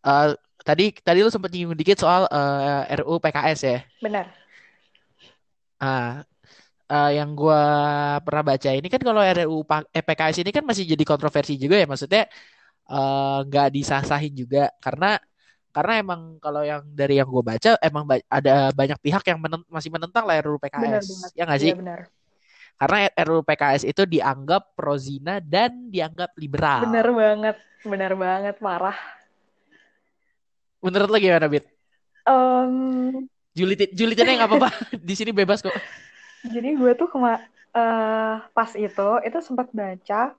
Uh, 0.00 0.38
tadi 0.62 0.94
tadi 1.02 1.18
lu 1.20 1.28
sempat 1.28 1.50
nyinggung 1.50 1.76
dikit 1.76 1.98
soal 1.98 2.30
uh, 2.30 2.86
RU 3.02 3.18
PKS 3.18 3.60
ya. 3.66 3.78
Benar. 3.98 4.26
Uh, 5.78 6.22
uh, 6.90 7.10
yang 7.12 7.34
gue 7.36 7.62
pernah 8.24 8.42
baca 8.42 8.70
ini 8.72 8.88
kan 8.90 9.02
kalau 9.02 9.22
RUU 9.22 9.62
eh, 9.94 10.04
PKS 10.04 10.42
ini 10.42 10.50
kan 10.50 10.64
masih 10.64 10.84
jadi 10.86 11.04
kontroversi 11.04 11.58
juga 11.58 11.76
ya. 11.76 11.86
Maksudnya 11.90 12.30
nggak 13.44 13.68
uh, 13.68 13.74
disasahin 13.74 14.32
juga. 14.32 14.72
Karena 14.80 15.18
karena 15.68 16.00
emang 16.00 16.20
kalau 16.40 16.64
yang 16.64 16.82
dari 16.90 17.20
yang 17.20 17.28
gue 17.28 17.44
baca 17.44 17.76
emang 17.84 18.02
ba 18.08 18.18
ada 18.26 18.72
banyak 18.72 18.98
pihak 18.98 19.22
yang 19.28 19.38
menen 19.38 19.62
masih 19.68 19.92
menentang 19.92 20.24
lah 20.24 20.40
RUU 20.40 20.58
PKS 20.58 20.80
benar, 20.80 21.02
benar. 21.04 21.30
ya 21.36 21.42
nggak 21.44 21.60
sih? 21.60 21.72
Iya, 21.72 21.78
benar. 21.78 22.00
Karena 22.78 23.10
RUU 23.10 23.42
PKS 23.42 23.82
itu 23.90 24.06
dianggap 24.06 24.78
prozina 24.78 25.42
dan 25.42 25.90
dianggap 25.90 26.30
liberal. 26.38 26.86
Bener 26.86 27.10
banget, 27.10 27.56
bener 27.82 28.12
banget, 28.14 28.56
marah. 28.62 28.98
Menurut 30.78 31.10
lo 31.10 31.18
gimana, 31.18 31.50
Bit? 31.50 31.66
Um, 32.22 33.26
Julitin, 33.58 33.90
julitinnya 33.90 34.34
nggak 34.38 34.50
apa-apa. 34.54 34.70
Di 35.08 35.14
sini 35.18 35.34
bebas 35.34 35.58
kok. 35.58 35.74
Jadi 36.46 36.78
gue 36.78 36.94
tuh 36.94 37.10
kema 37.10 37.42
uh, 37.74 38.34
pas 38.54 38.70
itu, 38.78 39.08
itu 39.26 39.38
sempat 39.42 39.74
baca 39.74 40.38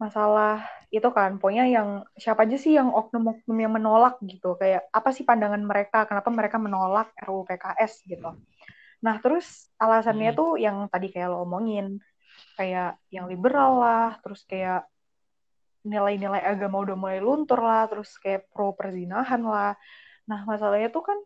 masalah 0.00 0.64
itu 0.88 1.04
kan, 1.12 1.36
pokoknya 1.36 1.68
yang 1.68 1.88
siapa 2.16 2.48
aja 2.48 2.56
sih 2.56 2.74
yang 2.74 2.88
oknum-oknum 2.88 3.58
yang 3.60 3.68
menolak 3.76 4.16
gitu, 4.24 4.56
kayak 4.56 4.88
apa 4.90 5.12
sih 5.12 5.28
pandangan 5.28 5.60
mereka, 5.60 6.08
kenapa 6.08 6.32
mereka 6.32 6.56
menolak 6.56 7.12
RUU 7.20 7.44
PKS 7.44 8.08
gitu. 8.08 8.32
Nah, 9.00 9.16
terus 9.18 9.72
alasannya 9.80 10.30
hmm. 10.32 10.38
tuh 10.38 10.50
yang 10.60 10.76
tadi 10.92 11.08
kayak 11.08 11.32
lo 11.32 11.48
omongin, 11.48 12.00
kayak 12.56 13.00
yang 13.08 13.26
liberal 13.28 13.80
lah, 13.80 14.20
terus 14.20 14.44
kayak 14.44 14.84
nilai-nilai 15.80 16.44
agama 16.44 16.84
udah 16.84 16.96
mulai 16.96 17.18
luntur 17.24 17.64
lah, 17.64 17.88
terus 17.88 18.12
kayak 18.20 18.48
pro 18.52 18.76
perzinahan 18.76 19.40
lah. 19.40 19.72
Nah, 20.28 20.44
masalahnya 20.44 20.92
tuh 20.92 21.04
kan 21.08 21.18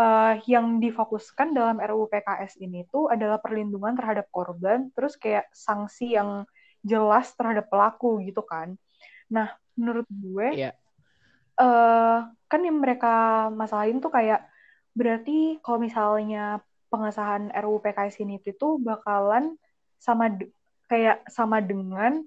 uh, 0.00 0.34
yang 0.48 0.80
difokuskan 0.80 1.52
dalam 1.52 1.76
RUU 1.76 2.08
PKS 2.08 2.56
ini 2.64 2.88
tuh 2.88 3.12
adalah 3.12 3.36
perlindungan 3.36 3.92
terhadap 3.92 4.32
korban, 4.32 4.88
terus 4.96 5.20
kayak 5.20 5.52
sanksi 5.52 6.16
yang 6.16 6.48
jelas 6.80 7.36
terhadap 7.36 7.68
pelaku 7.68 8.24
gitu 8.24 8.40
kan. 8.40 8.80
Nah, 9.28 9.52
menurut 9.76 10.08
gue, 10.08 10.48
yeah. 10.56 10.72
Iya. 10.72 10.72
uh, 11.60 12.18
kan 12.48 12.60
yang 12.64 12.80
mereka 12.80 13.46
masalahin 13.52 14.00
tuh 14.00 14.08
kayak 14.08 14.48
berarti 14.96 15.60
kalau 15.60 15.78
misalnya 15.78 16.64
pengesahan 16.90 17.54
RUU 17.54 17.78
PKS 17.80 18.20
ini 18.20 18.42
itu 18.42 18.76
bakalan 18.82 19.54
sama 19.96 20.34
kayak 20.90 21.22
sama 21.30 21.62
dengan 21.62 22.26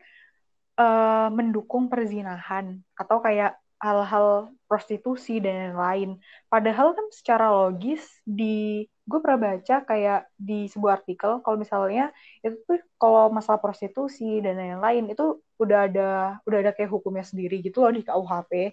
uh, 0.80 1.28
mendukung 1.30 1.92
perzinahan 1.92 2.80
atau 2.96 3.20
kayak 3.20 3.60
hal-hal 3.84 4.56
prostitusi 4.72 5.44
dan 5.44 5.76
lain-lain. 5.76 6.16
Padahal 6.48 6.96
kan 6.96 7.08
secara 7.12 7.52
logis 7.52 8.00
di 8.24 8.88
gue 9.04 9.20
pernah 9.20 9.52
baca 9.52 9.84
kayak 9.84 10.32
di 10.40 10.72
sebuah 10.72 11.04
artikel 11.04 11.44
kalau 11.44 11.60
misalnya 11.60 12.16
itu 12.40 12.56
tuh 12.64 12.80
kalau 12.96 13.28
masalah 13.28 13.60
prostitusi 13.60 14.40
dan 14.40 14.56
lain-lain 14.56 15.12
itu 15.12 15.44
udah 15.60 15.92
ada 15.92 16.10
udah 16.48 16.58
ada 16.64 16.72
kayak 16.72 16.88
hukumnya 16.96 17.28
sendiri 17.28 17.60
gitu 17.60 17.84
loh 17.84 17.92
di 17.92 18.08
KUHP. 18.08 18.72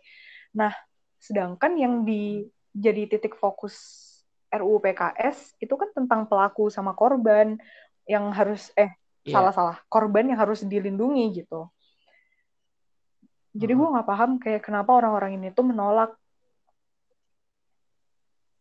Nah, 0.55 0.71
sedangkan 1.19 1.75
yang 1.75 2.07
di 2.07 2.47
jadi 2.71 3.11
titik 3.11 3.35
fokus 3.35 3.75
RUU 4.51 4.83
PKS 4.83 5.57
itu 5.63 5.75
kan 5.79 5.89
tentang 5.95 6.27
pelaku 6.27 6.69
sama 6.69 6.93
korban 6.93 7.55
yang 8.05 8.35
harus 8.35 8.75
eh 8.75 8.91
yeah. 9.23 9.35
salah-salah 9.39 9.79
korban 9.87 10.35
yang 10.35 10.39
harus 10.43 10.67
dilindungi 10.67 11.45
gitu. 11.45 11.71
Jadi 13.51 13.73
gue 13.75 13.89
nggak 13.95 14.07
paham 14.07 14.39
kayak 14.39 14.63
kenapa 14.63 14.95
orang-orang 14.95 15.39
ini 15.39 15.51
tuh 15.51 15.67
menolak 15.67 16.15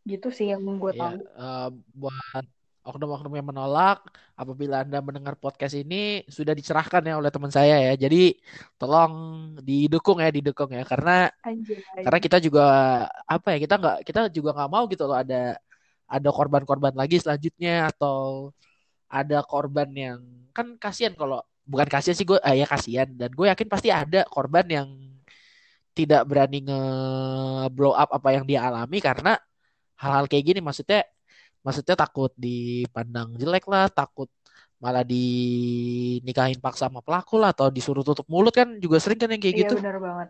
gitu 0.06 0.34
sih 0.34 0.50
yang 0.50 0.66
gue 0.66 0.94
yeah. 0.94 1.02
tahu. 1.02 1.14
Uh, 1.38 1.70
buat 1.94 2.46
oknum-oknum 2.90 3.38
yang 3.38 3.48
menolak, 3.54 4.02
apabila 4.34 4.82
anda 4.82 4.98
mendengar 5.04 5.38
podcast 5.38 5.78
ini 5.78 6.26
sudah 6.26 6.58
dicerahkan 6.58 7.06
ya 7.06 7.22
oleh 7.22 7.30
teman 7.30 7.54
saya 7.54 7.78
ya. 7.78 7.94
Jadi 7.94 8.34
tolong 8.82 9.14
didukung 9.62 10.18
ya, 10.18 10.34
didukung 10.34 10.74
ya, 10.74 10.82
karena 10.82 11.30
anjir, 11.46 11.78
anjir. 11.78 12.04
karena 12.10 12.20
kita 12.20 12.38
juga 12.42 12.66
apa 13.30 13.48
ya 13.54 13.58
kita 13.62 13.76
nggak 13.78 13.98
kita 14.08 14.22
juga 14.34 14.50
nggak 14.58 14.72
mau 14.74 14.84
gitu 14.90 15.06
loh 15.06 15.18
ada 15.22 15.60
ada 16.10 16.30
korban-korban 16.34 16.94
lagi 16.98 17.22
selanjutnya 17.22 17.94
atau 17.94 18.50
ada 19.10 19.46
korban 19.46 19.90
yang 19.94 20.20
kan 20.54 20.78
kasihan 20.82 21.14
kalau 21.14 21.42
bukan 21.70 21.86
kasihan 21.90 22.18
sih 22.18 22.26
gue 22.26 22.42
eh, 22.42 22.66
ya 22.66 22.68
kasihan. 22.70 23.10
Dan 23.14 23.30
gue 23.34 23.46
yakin 23.50 23.70
pasti 23.70 23.90
ada 23.94 24.26
korban 24.26 24.66
yang 24.66 24.90
tidak 25.94 26.26
berani 26.26 26.66
nge 26.66 26.82
blow 27.76 27.94
up 27.94 28.10
apa 28.10 28.30
yang 28.34 28.46
dia 28.50 28.66
alami 28.66 28.98
karena 29.02 29.38
hal-hal 30.02 30.26
kayak 30.26 30.46
gini. 30.50 30.60
Maksudnya 30.66 31.06
maksudnya 31.62 31.96
takut 31.98 32.32
dipandang 32.40 33.36
jelek 33.36 33.68
lah 33.70 33.92
takut 33.92 34.32
malah 34.80 35.04
dinikahin 35.04 36.56
paksa 36.64 36.88
sama 36.88 37.04
pelaku 37.04 37.36
lah 37.36 37.52
atau 37.52 37.68
disuruh 37.68 38.00
tutup 38.00 38.24
mulut 38.32 38.56
kan 38.56 38.80
juga 38.80 38.96
sering 39.04 39.20
kan 39.20 39.28
yang 39.28 39.42
kayak 39.44 39.56
iya 39.56 39.62
gitu. 39.68 39.76
benar 39.78 40.00
banget. 40.00 40.30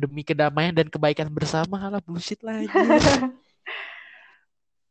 Demi 0.00 0.24
kedamaian 0.24 0.72
dan 0.72 0.88
kebaikan 0.88 1.28
bersama 1.28 1.92
lah 1.92 2.00
bullshit 2.00 2.40
lah 2.40 2.64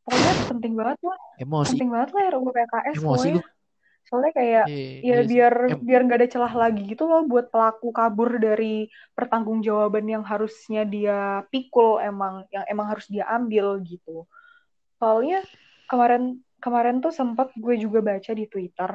pokoknya 0.03 0.33
penting 0.51 0.73
banget 0.75 0.99
lah. 1.03 1.19
Emosi. 1.39 1.69
Penting 1.75 1.89
banget 1.91 2.09
lah 2.11 2.23
RUU 2.35 2.49
PKS 2.51 2.95
emosi 2.99 3.29
pokoknya. 3.39 3.43
soalnya 4.03 4.31
kayak 4.35 4.65
iya, 4.67 4.83
ya 4.99 4.99
iya 4.99 5.17
biar 5.23 5.53
Em, 5.73 5.79
biar 5.79 6.01
nggak 6.03 6.19
ada 6.19 6.29
celah 6.29 6.53
lagi 6.53 6.83
gitu 6.91 7.07
loh 7.07 7.23
buat 7.23 7.47
pelaku 7.49 7.95
kabur 7.95 8.35
dari 8.35 8.91
pertanggungjawaban 9.15 10.03
yang 10.05 10.27
harusnya 10.27 10.83
dia 10.83 11.47
pikul 11.47 12.03
emang 12.03 12.43
yang 12.51 12.67
emang 12.67 12.91
harus 12.91 13.07
dia 13.07 13.23
ambil 13.31 13.79
gitu. 13.81 14.27
Soalnya 14.99 15.39
kemarin 15.87 16.43
kemarin 16.59 16.99
tuh 16.99 17.15
sempat 17.15 17.51
gue 17.55 17.75
juga 17.79 18.03
baca 18.03 18.31
di 18.35 18.45
Twitter 18.47 18.91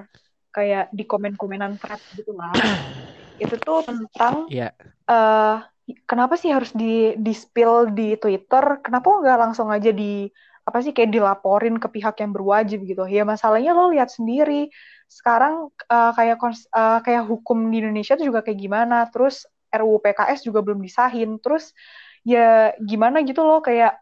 kayak 0.53 0.93
di 0.93 1.05
komen-komenan 1.09 1.81
thread 1.81 2.01
gitu 2.17 2.37
lah. 2.37 2.53
Itu 3.43 3.57
tuh 3.61 3.87
tentang 3.89 4.49
iya. 4.53 4.77
eh 5.09 5.57
kenapa 6.05 6.37
sih 6.37 6.53
harus 6.53 6.73
di 6.77 7.17
di 7.17 7.33
spill 7.33 7.93
di 7.97 8.17
Twitter? 8.21 8.85
Kenapa 8.85 9.09
nggak 9.09 9.39
langsung 9.41 9.73
aja 9.73 9.89
di 9.89 10.29
apa 10.69 10.85
sih 10.85 10.93
kayak 10.93 11.16
dilaporin 11.16 11.81
ke 11.81 11.89
pihak 11.89 12.21
yang 12.21 12.37
berwajib 12.37 12.85
gitu. 12.85 13.09
Ya 13.09 13.25
masalahnya 13.25 13.73
lo 13.73 13.89
lihat 13.89 14.12
sendiri. 14.12 14.69
Sekarang 15.09 15.73
eh, 15.89 16.12
kayak 16.12 16.37
eh, 16.45 17.01
kayak 17.01 17.25
hukum 17.25 17.73
di 17.73 17.81
Indonesia 17.81 18.21
tuh 18.21 18.29
juga 18.29 18.45
kayak 18.45 18.61
gimana. 18.61 19.09
Terus 19.09 19.49
RUU 19.73 20.05
PKS 20.05 20.45
juga 20.45 20.61
belum 20.61 20.85
disahin. 20.85 21.41
Terus 21.41 21.73
ya 22.21 22.77
gimana 22.85 23.25
gitu 23.25 23.41
loh 23.41 23.64
kayak 23.64 23.97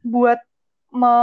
buat 0.00 0.40
me, 0.96 1.14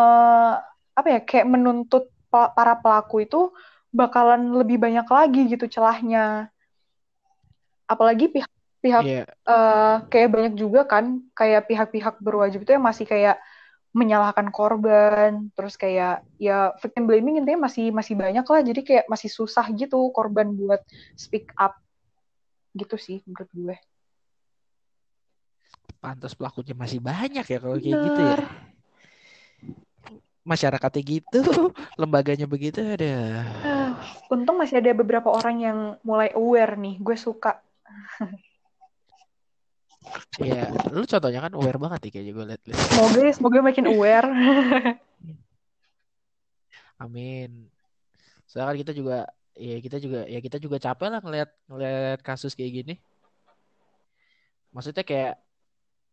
apa 0.94 1.08
ya 1.10 1.20
kayak 1.26 1.50
menuntut 1.50 2.14
pa- 2.30 2.54
para 2.54 2.78
pelaku 2.78 3.26
itu 3.26 3.50
bakalan 3.90 4.54
lebih 4.54 4.78
banyak 4.78 5.10
lagi 5.10 5.50
gitu 5.50 5.66
celahnya. 5.66 6.54
Apalagi 7.90 8.30
pihak-pihak 8.30 9.02
iya. 9.02 9.26
eh, 9.26 9.96
kayak 10.14 10.30
banyak 10.30 10.54
juga 10.54 10.86
kan 10.86 11.26
kayak 11.34 11.66
pihak-pihak 11.66 12.22
berwajib 12.22 12.62
itu 12.62 12.78
yang 12.78 12.86
masih 12.86 13.10
kayak 13.10 13.42
menyalahkan 13.96 14.52
korban. 14.52 15.48
Terus 15.56 15.80
kayak 15.80 16.28
ya 16.36 16.76
victim 16.84 17.08
blaming 17.08 17.40
intinya 17.40 17.72
masih 17.72 17.96
masih 17.96 18.20
banyak 18.20 18.44
lah. 18.44 18.62
Jadi 18.62 18.82
kayak 18.84 19.06
masih 19.08 19.32
susah 19.32 19.64
gitu 19.72 20.12
korban 20.12 20.52
buat 20.52 20.84
speak 21.16 21.56
up. 21.56 21.80
Gitu 22.76 23.00
sih 23.00 23.18
menurut 23.24 23.50
gue. 23.56 23.78
Pantas 26.04 26.36
pelakunya 26.36 26.76
masih 26.76 27.00
banyak 27.00 27.48
ya 27.48 27.58
kalau 27.58 27.80
kayak 27.80 28.00
gitu 28.12 28.22
ya. 28.22 28.38
Masyarakatnya 30.46 31.02
gitu 31.02 31.42
lembaganya 32.02 32.46
begitu 32.46 32.84
ada 32.84 33.42
Ah, 33.66 33.98
untung 34.30 34.62
masih 34.62 34.78
ada 34.78 34.94
beberapa 34.94 35.34
orang 35.34 35.58
yang 35.58 35.78
mulai 36.06 36.30
aware 36.36 36.78
nih. 36.78 37.02
Gue 37.02 37.18
suka 37.18 37.64
ya 40.40 40.72
lu 40.92 41.04
contohnya 41.08 41.40
kan 41.44 41.54
aware 41.56 41.80
banget 41.80 42.00
nih 42.08 42.12
kayaknya 42.12 42.34
gue 42.36 42.46
liat 42.52 42.62
liat 42.68 42.80
semoga 42.92 43.20
ya, 43.20 43.34
semoga 43.34 43.60
makin 43.64 43.86
aware. 43.90 44.30
Amin. 47.04 47.68
Soalnya 48.48 48.72
kan 48.72 48.78
kita 48.88 48.94
juga 48.96 49.18
ya 49.56 49.78
kita 49.84 49.98
juga 50.00 50.20
ya 50.28 50.40
kita 50.40 50.58
juga 50.64 50.78
capek 50.80 51.08
lah 51.12 51.20
ngeliat 51.20 51.50
ngeliat 51.68 52.20
kasus 52.24 52.56
kayak 52.56 52.72
gini. 52.84 52.94
Maksudnya 54.72 55.04
kayak 55.04 55.36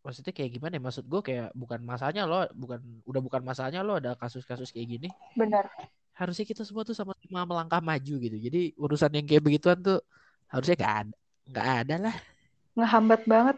maksudnya 0.02 0.34
kayak 0.34 0.50
gimana 0.58 0.78
ya? 0.78 0.82
Maksud 0.82 1.04
gue 1.06 1.22
kayak 1.22 1.48
bukan 1.54 1.80
masanya 1.86 2.26
lo 2.26 2.46
bukan 2.50 2.82
udah 3.06 3.22
bukan 3.22 3.42
masanya 3.46 3.86
lo 3.86 3.98
ada 3.98 4.18
kasus-kasus 4.18 4.74
kayak 4.74 4.98
gini. 4.98 5.08
Bener 5.38 5.70
harusnya 6.12 6.44
kita 6.44 6.62
semua 6.62 6.84
tuh 6.84 6.92
sama-sama 6.92 7.48
melangkah 7.48 7.80
maju 7.80 8.14
gitu. 8.20 8.36
Jadi 8.36 8.76
urusan 8.76 9.16
yang 9.16 9.24
kayak 9.24 9.42
begituan 9.42 9.80
tuh 9.80 9.98
harusnya 10.52 10.76
gak 10.76 10.94
ada 11.08 11.16
nggak 11.48 11.68
ada 11.84 11.94
lah. 12.08 12.16
Ngehambat 12.78 13.20
banget 13.26 13.56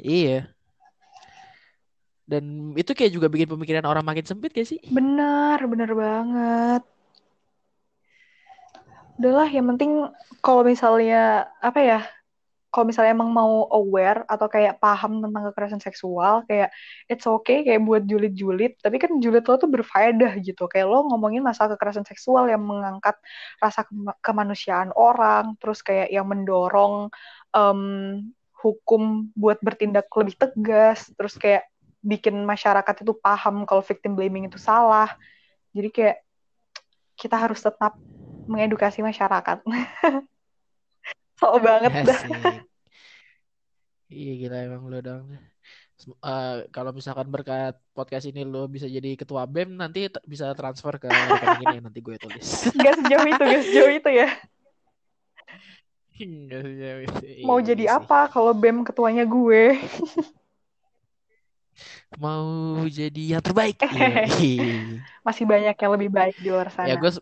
iya. 0.00 0.48
Dan 2.24 2.72
itu 2.72 2.96
kayak 2.96 3.12
juga 3.12 3.28
bikin 3.28 3.52
pemikiran 3.52 3.84
orang 3.84 4.04
makin 4.04 4.24
sempit 4.24 4.56
gak 4.56 4.64
sih? 4.64 4.80
Bener 4.88 5.60
bener 5.68 5.92
banget. 5.92 6.82
Udahlah 9.20 9.46
yang 9.46 9.70
penting 9.76 10.08
kalau 10.40 10.64
misalnya 10.64 11.46
apa 11.62 11.80
ya 11.84 12.00
kalau 12.74 12.90
misalnya 12.90 13.14
emang 13.14 13.30
mau 13.30 13.70
aware 13.70 14.26
atau 14.26 14.50
kayak 14.50 14.82
paham 14.82 15.22
tentang 15.22 15.46
kekerasan 15.46 15.78
seksual 15.78 16.42
kayak 16.50 16.74
it's 17.06 17.22
okay 17.22 17.62
kayak 17.62 17.86
buat 17.86 18.02
julid-julid 18.02 18.74
tapi 18.82 18.98
kan 18.98 19.22
julid 19.22 19.46
lo 19.46 19.54
tuh 19.54 19.70
berfaedah 19.70 20.34
gitu. 20.42 20.66
Kayak 20.66 20.90
lo 20.90 21.06
ngomongin 21.06 21.44
masalah 21.46 21.78
kekerasan 21.78 22.02
seksual 22.02 22.50
yang 22.50 22.66
mengangkat 22.66 23.14
rasa 23.62 23.86
kema- 23.86 24.18
kemanusiaan 24.18 24.90
orang 24.96 25.54
terus 25.62 25.86
kayak 25.86 26.10
yang 26.10 26.26
mendorong 26.26 27.14
em, 27.54 27.80
hukum 28.64 29.28
buat 29.36 29.60
bertindak 29.60 30.08
lebih 30.16 30.40
tegas 30.40 31.12
terus 31.12 31.36
kayak 31.36 31.68
bikin 32.00 32.40
masyarakat 32.48 33.04
itu 33.04 33.12
paham 33.20 33.68
kalau 33.68 33.84
victim 33.84 34.16
blaming 34.16 34.48
itu 34.48 34.56
salah. 34.56 35.12
Jadi 35.76 35.88
kayak 35.92 36.16
kita 37.20 37.36
harus 37.36 37.60
tetap 37.60 38.00
mengedukasi 38.48 39.04
masyarakat. 39.04 39.60
So 41.34 41.58
banget 41.58 41.92
dah. 42.06 42.14
asik 42.14 42.62
iya 44.06 44.32
gila 44.38 44.58
emang 44.62 44.86
lo 44.86 44.98
dong 45.02 45.26
Sem- 45.94 46.18
eh, 46.18 46.66
kalau 46.74 46.90
misalkan 46.90 47.26
berkat 47.30 47.74
podcast 47.94 48.26
ini 48.26 48.42
lo 48.42 48.66
bisa 48.66 48.86
jadi 48.90 49.14
ketua 49.14 49.46
BEM 49.46 49.78
nanti 49.78 50.10
bisa 50.26 50.50
transfer 50.54 50.98
ke 50.98 51.06
rekening 51.06 51.62
ini 51.70 51.76
nanti 51.78 52.02
gue 52.02 52.18
tulis. 52.18 52.66
Gak 52.74 52.94
sejauh 52.98 53.26
itu 53.30 53.42
gak 53.42 53.62
sejauh 53.70 53.92
itu 53.94 54.10
ya. 54.10 54.28
mau 57.48 57.58
Iya 57.58 57.66
jadi 57.74 57.84
apa 57.90 58.30
kalau 58.30 58.54
bem 58.54 58.86
ketuanya 58.86 59.26
gue? 59.26 59.74
Mau 62.14 62.46
jadi 62.86 63.34
yang 63.34 63.42
terbaik. 63.42 63.82
Iya. 63.82 64.22
masih 65.26 65.44
banyak 65.48 65.74
yang 65.74 65.92
lebih 65.98 66.10
baik 66.14 66.36
di 66.38 66.46
luar 66.52 66.70
sana 66.70 66.86
Ya, 66.86 66.94
gue- 66.94 67.18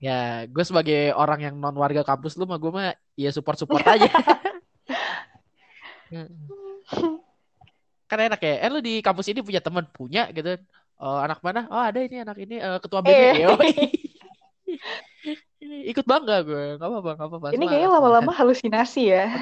ya 0.00 0.20
gue 0.48 0.64
sebagai 0.64 1.12
orang 1.12 1.44
yang 1.44 1.54
non 1.60 1.76
warga 1.76 2.00
kampus 2.00 2.40
lu 2.40 2.48
mah 2.48 2.56
gue 2.56 2.72
mah 2.72 2.96
ya 3.18 3.28
support 3.28 3.60
support 3.60 3.84
aja. 3.84 4.08
Kan 8.08 8.18
enak 8.32 8.40
ya. 8.40 8.54
Eh 8.64 8.70
lu 8.72 8.80
di 8.80 9.04
kampus 9.04 9.28
ini 9.28 9.44
punya 9.44 9.60
teman? 9.60 9.84
Punya 9.92 10.32
gitu. 10.32 10.56
Oh 10.96 11.20
anak 11.20 11.44
mana? 11.44 11.68
Oh 11.68 11.80
ada 11.80 12.00
ini 12.00 12.24
anak 12.24 12.40
ini 12.40 12.56
eh, 12.56 12.78
ketua 12.80 13.04
BEM 13.04 13.36
Eh. 13.60 13.80
Ini 15.70 15.86
ikut 15.94 16.02
bangga 16.02 16.42
gue 16.42 16.62
nggak 16.82 16.88
apa-apa 16.90 17.10
nggak 17.14 17.28
apa-apa 17.30 17.46
ini 17.54 17.64
kayaknya 17.70 17.90
lama-lama 17.94 18.32
halusinasi 18.34 19.02
ya 19.06 19.24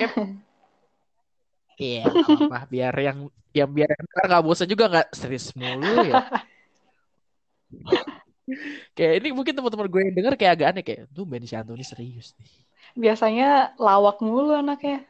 Iya, 1.79 2.11
nggak 2.11 2.27
apa-apa. 2.27 2.59
Biar 2.69 2.95
yang 3.01 3.19
yang 3.55 3.71
biar 3.73 3.89
ntar 4.13 4.25
nggak 4.29 4.45
bosan 4.45 4.69
juga 4.69 4.85
nggak 4.93 5.09
serius 5.17 5.55
mulu 5.57 5.95
ya. 6.05 6.21
kayak 8.97 9.15
ini 9.23 9.29
mungkin 9.33 9.55
teman-teman 9.57 9.89
gue 9.89 10.01
yang 10.09 10.15
denger 10.17 10.35
kayak 10.41 10.53
agak 10.57 10.69
aneh 10.73 10.85
kayak 10.85 11.03
tuh 11.17 11.25
Ben 11.25 11.45
Anthony 11.45 11.85
serius 11.85 12.33
nih. 12.37 12.51
biasanya 12.99 13.73
lawak 13.81 14.21
mulu 14.21 14.53
anaknya 14.53 15.05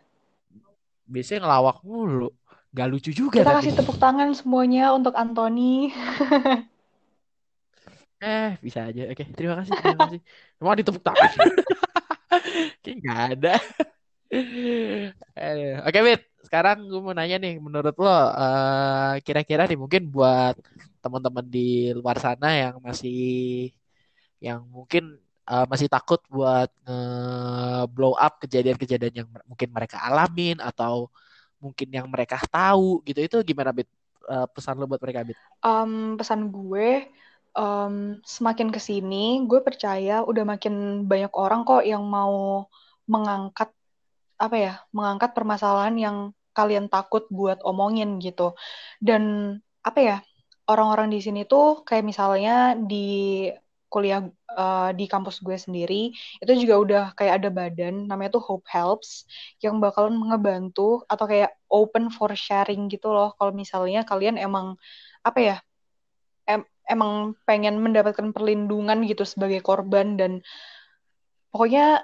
Biasanya 1.08 1.40
ngelawak 1.48 1.80
mulu. 1.88 2.28
Gak 2.76 2.88
lucu 2.92 3.10
juga 3.16 3.40
kita 3.40 3.48
tapi. 3.48 3.56
kasih 3.64 3.72
tepuk 3.80 3.96
tangan 3.96 4.28
semuanya 4.36 4.92
untuk 4.92 5.16
Anthony 5.16 5.88
Eh, 8.18 8.50
bisa 8.58 8.90
aja. 8.90 9.02
Oke, 9.14 9.24
terima 9.36 9.54
kasih. 9.62 9.72
Terima 9.78 9.98
kasih. 10.10 10.20
Mau 10.62 10.74
ditepuk 10.74 11.02
tangan. 11.06 11.30
Kayak 12.82 12.96
nggak 13.02 13.20
ada. 13.38 13.54
Oke, 15.86 15.98
Bit. 16.02 16.22
Sekarang 16.38 16.86
gue 16.88 17.00
mau 17.02 17.12
nanya 17.12 17.36
nih, 17.36 17.60
menurut 17.60 17.92
lo 17.98 18.08
eh, 18.08 19.20
kira-kira 19.26 19.68
nih 19.68 19.76
mungkin 19.76 20.08
buat 20.08 20.54
teman-teman 21.02 21.44
di 21.44 21.92
luar 21.92 22.16
sana 22.16 22.54
yang 22.56 22.74
masih 22.80 23.68
yang 24.38 24.62
mungkin 24.70 25.18
eh, 25.50 25.66
masih 25.70 25.88
takut 25.90 26.22
buat 26.30 26.70
blow 27.94 28.14
up 28.18 28.38
kejadian-kejadian 28.42 29.14
yang 29.24 29.28
mungkin 29.46 29.68
mereka 29.70 30.02
alamin 30.02 30.58
atau 30.62 31.10
mungkin 31.58 31.88
yang 31.90 32.06
mereka 32.10 32.38
tahu 32.48 33.02
gitu. 33.06 33.18
Itu 33.22 33.36
gimana, 33.42 33.74
Bit? 33.74 33.90
Eh, 34.28 34.46
pesan 34.54 34.78
lo 34.78 34.86
buat 34.86 35.02
mereka, 35.02 35.26
Bit? 35.26 35.38
Em, 35.64 36.14
pesan 36.18 36.52
gue 36.52 37.08
em, 37.56 38.20
semakin 38.24 38.68
ke 38.74 38.80
sini 38.82 39.44
gue 39.48 39.60
percaya 39.64 40.24
udah 40.24 40.44
makin 40.44 41.04
banyak 41.10 41.32
orang 41.36 41.60
kok 41.68 41.82
yang 41.86 42.04
mau 42.04 42.66
mengangkat 43.08 43.70
apa 44.38 44.56
ya 44.56 44.72
mengangkat 44.94 45.30
permasalahan 45.36 45.96
yang 45.98 46.16
kalian 46.54 46.86
takut 46.90 47.26
buat 47.30 47.58
omongin 47.62 48.18
gitu. 48.18 48.54
Dan 48.98 49.22
apa 49.86 49.98
ya 50.02 50.16
orang-orang 50.70 51.08
di 51.14 51.20
sini 51.22 51.40
tuh 51.46 51.86
kayak 51.86 52.04
misalnya 52.06 52.74
di 52.76 53.48
kuliah 53.88 54.20
eh, 54.52 54.90
di 54.98 55.04
kampus 55.08 55.40
gue 55.40 55.56
sendiri 55.56 56.12
itu 56.42 56.52
juga 56.60 56.74
udah 56.84 57.04
kayak 57.16 57.34
ada 57.40 57.48
badan 57.48 57.94
namanya 58.10 58.36
tuh 58.36 58.44
Hope 58.44 58.68
Helps 58.68 59.24
yang 59.64 59.80
bakalan 59.80 60.14
ngebantu 60.28 61.02
atau 61.08 61.24
kayak 61.24 61.56
open 61.72 62.12
for 62.12 62.30
sharing 62.36 62.86
gitu 62.92 63.08
loh. 63.10 63.32
Kalau 63.40 63.52
misalnya 63.56 64.04
kalian 64.04 64.36
emang 64.36 64.76
apa 65.24 65.38
ya 65.40 65.56
emang 66.88 67.36
pengen 67.44 67.78
mendapatkan 67.78 68.32
perlindungan 68.32 69.04
gitu 69.04 69.22
sebagai 69.28 69.60
korban 69.60 70.16
dan 70.16 70.40
pokoknya 71.52 72.02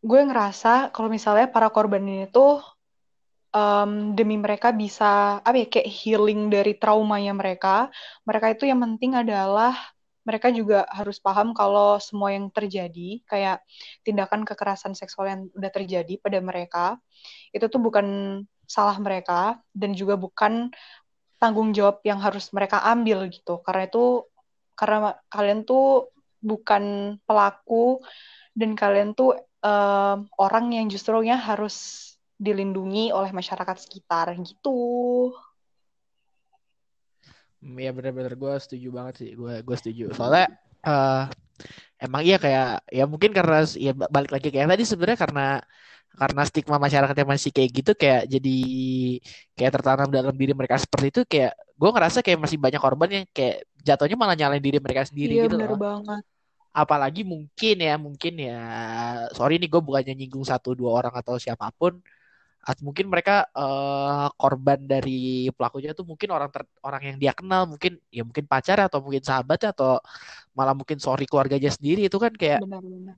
gue 0.00 0.20
ngerasa 0.26 0.90
kalau 0.90 1.08
misalnya 1.08 1.46
para 1.48 1.70
korban 1.70 2.02
ini 2.02 2.26
tuh 2.28 2.60
um, 3.54 4.16
demi 4.18 4.40
mereka 4.40 4.74
bisa 4.74 5.38
apa 5.40 5.56
ya 5.60 5.66
kayak 5.68 5.88
healing 5.90 6.50
dari 6.50 6.74
traumanya 6.74 7.36
mereka 7.36 7.92
mereka 8.26 8.52
itu 8.54 8.66
yang 8.66 8.80
penting 8.80 9.18
adalah 9.18 9.76
mereka 10.24 10.52
juga 10.52 10.84
harus 10.92 11.16
paham 11.16 11.56
kalau 11.56 11.96
semua 11.96 12.32
yang 12.36 12.52
terjadi 12.52 13.24
kayak 13.24 13.64
tindakan 14.04 14.44
kekerasan 14.44 14.92
seksual 14.92 15.26
yang 15.28 15.40
udah 15.56 15.70
terjadi 15.72 16.20
pada 16.20 16.38
mereka 16.44 17.00
itu 17.50 17.66
tuh 17.66 17.80
bukan 17.80 18.06
salah 18.70 18.94
mereka 19.02 19.58
dan 19.74 19.96
juga 19.96 20.14
bukan 20.14 20.70
tanggung 21.40 21.72
jawab 21.72 22.04
yang 22.04 22.20
harus 22.20 22.52
mereka 22.52 22.84
ambil 22.84 23.24
gitu 23.32 23.64
karena 23.64 23.88
itu 23.88 24.28
karena 24.76 25.16
kalian 25.32 25.64
tuh 25.64 26.12
bukan 26.40 27.16
pelaku 27.24 28.00
dan 28.52 28.76
kalian 28.76 29.16
tuh 29.16 29.36
um, 29.64 30.28
orang 30.36 30.72
yang 30.72 30.86
justru 30.88 31.16
harus 31.24 32.08
dilindungi 32.40 33.12
oleh 33.12 33.28
masyarakat 33.32 33.76
sekitar 33.76 34.32
gitu. 34.40 34.80
Ya 37.60 37.92
benar-benar 37.92 38.40
gue 38.40 38.54
setuju 38.56 38.88
banget 38.88 39.14
sih, 39.20 39.30
gue 39.36 39.60
gue 39.60 39.76
setuju. 39.76 40.16
Soalnya 40.16 40.48
uh, 40.80 41.28
emang 42.00 42.24
iya 42.24 42.40
kayak 42.40 42.88
ya 42.88 43.04
mungkin 43.04 43.36
karena 43.36 43.68
ya 43.76 43.92
balik 43.92 44.32
lagi 44.32 44.48
kayak 44.48 44.72
tadi 44.72 44.84
sebenarnya 44.88 45.18
karena 45.20 45.46
karena 46.10 46.42
stigma 46.44 46.76
masyarakatnya 46.76 47.26
masih 47.26 47.50
kayak 47.54 47.70
gitu 47.70 47.92
kayak 47.94 48.22
jadi 48.28 48.56
kayak 49.56 49.72
tertanam 49.78 50.08
dalam 50.10 50.34
diri 50.34 50.52
mereka 50.52 50.76
seperti 50.76 51.06
itu 51.14 51.20
kayak 51.24 51.52
gue 51.54 51.90
ngerasa 51.90 52.18
kayak 52.20 52.38
masih 52.42 52.58
banyak 52.60 52.80
korban 52.82 53.10
yang 53.10 53.24
kayak 53.32 53.64
jatuhnya 53.80 54.16
malah 54.18 54.36
nyalain 54.36 54.60
diri 54.60 54.78
mereka 54.82 55.08
sendiri 55.08 55.40
iya, 55.40 55.44
gitu 55.48 55.56
bener 55.56 55.72
loh. 55.72 55.80
banget 55.80 56.24
apalagi 56.70 57.26
mungkin 57.26 57.76
ya 57.82 57.94
mungkin 57.98 58.34
ya 58.38 58.60
sorry 59.34 59.58
nih 59.58 59.66
gue 59.66 59.82
bukannya 59.82 60.14
nyinggung 60.14 60.46
satu 60.46 60.78
dua 60.78 61.02
orang 61.02 61.14
atau 61.18 61.34
siapa 61.34 61.66
pun 61.74 61.98
atau 62.60 62.82
mungkin 62.84 63.08
mereka 63.08 63.48
uh, 63.56 64.28
korban 64.36 64.84
dari 64.84 65.48
pelakunya 65.56 65.96
tuh 65.96 66.04
mungkin 66.04 66.28
orang 66.28 66.52
ter, 66.52 66.68
orang 66.84 67.02
yang 67.08 67.16
dia 67.16 67.32
kenal 67.32 67.64
mungkin 67.64 67.96
ya 68.12 68.20
mungkin 68.20 68.44
pacar 68.44 68.76
atau 68.84 69.00
mungkin 69.00 69.24
sahabat 69.24 69.72
atau 69.72 69.96
malah 70.52 70.76
mungkin 70.76 71.00
sorry 71.00 71.24
keluarganya 71.24 71.72
sendiri 71.72 72.12
itu 72.12 72.20
kan 72.20 72.36
kayak 72.36 72.60
benar, 72.60 72.84
benar. 72.84 73.16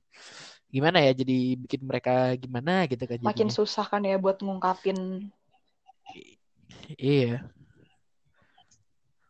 Gimana 0.72 1.04
ya 1.04 1.12
jadi 1.12 1.60
bikin 1.60 1.84
mereka 1.84 2.32
gimana 2.40 2.88
gitu 2.88 3.04
kan 3.04 3.20
makin 3.20 3.52
jadinya. 3.52 3.56
susah 3.60 3.84
kan 3.84 4.00
ya 4.08 4.16
buat 4.16 4.40
ngungkapin 4.40 5.28
iya 6.96 7.44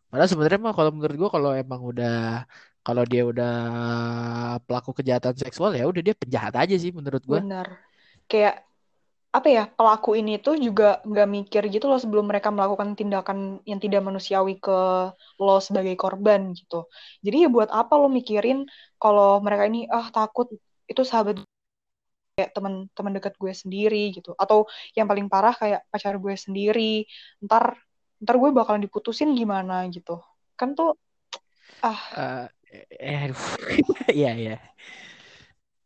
padahal 0.07 0.29
sebenarnya 0.31 0.59
mah 0.63 0.73
kalau 0.73 0.91
menurut 0.95 1.15
gua 1.19 1.29
kalau 1.35 1.51
emang 1.51 1.83
udah 1.83 2.47
kalau 2.79 3.03
dia 3.03 3.27
udah 3.27 3.53
pelaku 4.63 4.95
kejahatan 5.03 5.35
seksual 5.35 5.75
ya 5.75 5.83
udah 5.83 5.99
dia 5.99 6.15
penjahat 6.15 6.55
aja 6.55 6.75
sih 6.79 6.95
menurut 6.95 7.19
gua 7.27 7.43
benar 7.43 7.67
kayak 8.31 8.63
apa 9.33 9.49
ya 9.49 9.63
pelaku 9.65 10.13
ini 10.13 10.37
tuh 10.37 10.61
juga 10.61 11.01
nggak 11.01 11.27
mikir 11.27 11.65
gitu 11.73 11.89
loh 11.89 11.97
sebelum 11.97 12.29
mereka 12.29 12.53
melakukan 12.53 12.93
tindakan 12.93 13.57
yang 13.65 13.81
tidak 13.81 14.05
manusiawi 14.05 14.61
ke 14.61 14.77
lo 15.41 15.57
sebagai 15.57 15.97
korban 15.97 16.53
gitu. 16.53 16.85
Jadi 17.25 17.37
ya 17.41 17.49
buat 17.49 17.73
apa 17.73 17.97
lo 17.97 18.13
mikirin 18.13 18.69
kalau 19.01 19.41
mereka 19.41 19.65
ini 19.65 19.89
ah 19.89 20.13
takut 20.13 20.53
itu 20.89 21.01
sahabat 21.03 21.41
kayak 22.33 22.49
teman-teman 22.57 23.13
dekat 23.13 23.33
gue 23.37 23.53
sendiri 23.53 24.09
gitu. 24.13 24.33
Atau 24.35 24.65
yang 24.97 25.05
paling 25.05 25.29
parah 25.29 25.53
kayak 25.53 25.85
pacar 25.93 26.17
gue 26.17 26.35
sendiri. 26.35 27.05
Ntar 27.45 27.77
ntar 28.23 28.35
gue 28.39 28.49
bakalan 28.49 28.81
diputusin 28.81 29.37
gimana 29.37 29.85
gitu. 29.93 30.17
Kan 30.57 30.73
tuh 30.73 30.97
ah. 31.85 31.99
Uh, 32.13 32.45
eh, 32.89 33.29
iya 34.19 34.31
iya. 34.33 34.57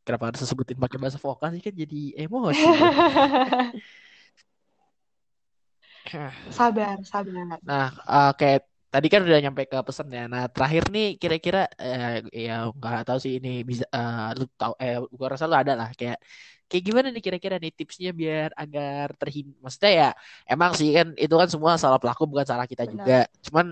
Kenapa 0.08 0.32
harus 0.32 0.40
sebutin 0.48 0.80
pakai 0.80 0.96
bahasa 0.96 1.20
vokal 1.20 1.52
sih? 1.52 1.60
Kan 1.60 1.76
jadi 1.76 2.16
emosi. 2.16 2.64
Sabar 6.56 7.04
sabar. 7.04 7.60
Nah 7.68 7.92
uh, 8.08 8.32
kayak 8.32 8.64
tadi 8.98 9.08
kan 9.14 9.22
udah 9.22 9.38
nyampe 9.46 9.62
ke 9.70 9.78
pesan 9.86 10.10
ya 10.10 10.26
nah 10.26 10.50
terakhir 10.50 10.90
nih 10.90 11.22
kira-kira 11.22 11.70
eh, 11.78 12.26
ya 12.34 12.66
nggak 12.74 13.06
tahu 13.06 13.20
sih 13.22 13.38
ini 13.38 13.62
bisa 13.62 13.86
uh, 13.94 14.34
lu 14.34 14.50
tahu 14.58 14.74
eh 14.82 14.98
gua 15.14 15.28
rasa 15.38 15.46
lu 15.46 15.54
ada 15.54 15.78
lah 15.78 15.94
kayak 15.94 16.18
kayak 16.66 16.84
gimana 16.88 17.08
nih 17.14 17.22
kira-kira 17.22 17.56
nih 17.62 17.72
tipsnya 17.78 18.10
biar 18.10 18.50
agar 18.58 19.14
terhindar 19.22 19.54
maksudnya 19.62 19.92
ya 20.02 20.10
emang 20.50 20.72
sih 20.74 20.90
kan 20.98 21.08
itu 21.14 21.36
kan 21.38 21.46
semua 21.54 21.78
salah 21.78 22.02
pelaku 22.02 22.26
bukan 22.26 22.48
salah 22.50 22.66
kita 22.66 22.90
Benar. 22.90 23.06
juga 23.06 23.20
cuman 23.46 23.66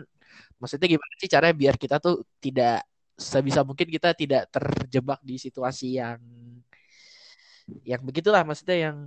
maksudnya 0.61 0.87
gimana 0.93 1.13
sih 1.17 1.29
caranya 1.33 1.55
biar 1.57 1.75
kita 1.81 1.95
tuh 1.97 2.21
tidak 2.37 2.85
sebisa 3.17 3.65
mungkin 3.65 3.87
kita 3.89 4.13
tidak 4.13 4.45
terjebak 4.53 5.19
di 5.25 5.35
situasi 5.41 5.97
yang 5.97 6.21
yang 7.81 8.01
begitulah 8.05 8.45
maksudnya 8.45 8.77
yang 8.91 8.97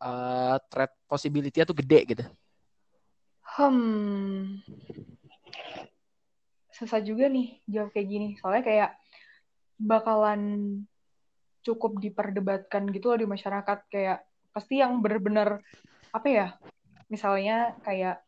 uh, 0.00 0.56
threat 0.72 0.92
possibility 1.04 1.60
itu 1.60 1.74
gede 1.76 2.00
gitu. 2.16 2.24
Hmm. 3.58 4.62
Susah 6.70 7.02
juga 7.02 7.26
nih 7.26 7.58
jawab 7.66 7.90
kayak 7.90 8.06
gini. 8.06 8.28
Soalnya 8.38 8.62
kayak 8.62 8.90
bakalan 9.82 10.42
cukup 11.66 11.98
diperdebatkan 11.98 12.86
gitu 12.94 13.10
loh 13.10 13.18
di 13.18 13.26
masyarakat 13.26 13.78
kayak 13.90 14.22
pasti 14.54 14.78
yang 14.78 15.02
benar-benar 15.02 15.58
apa 16.14 16.28
ya? 16.30 16.46
Misalnya 17.10 17.74
kayak 17.82 18.22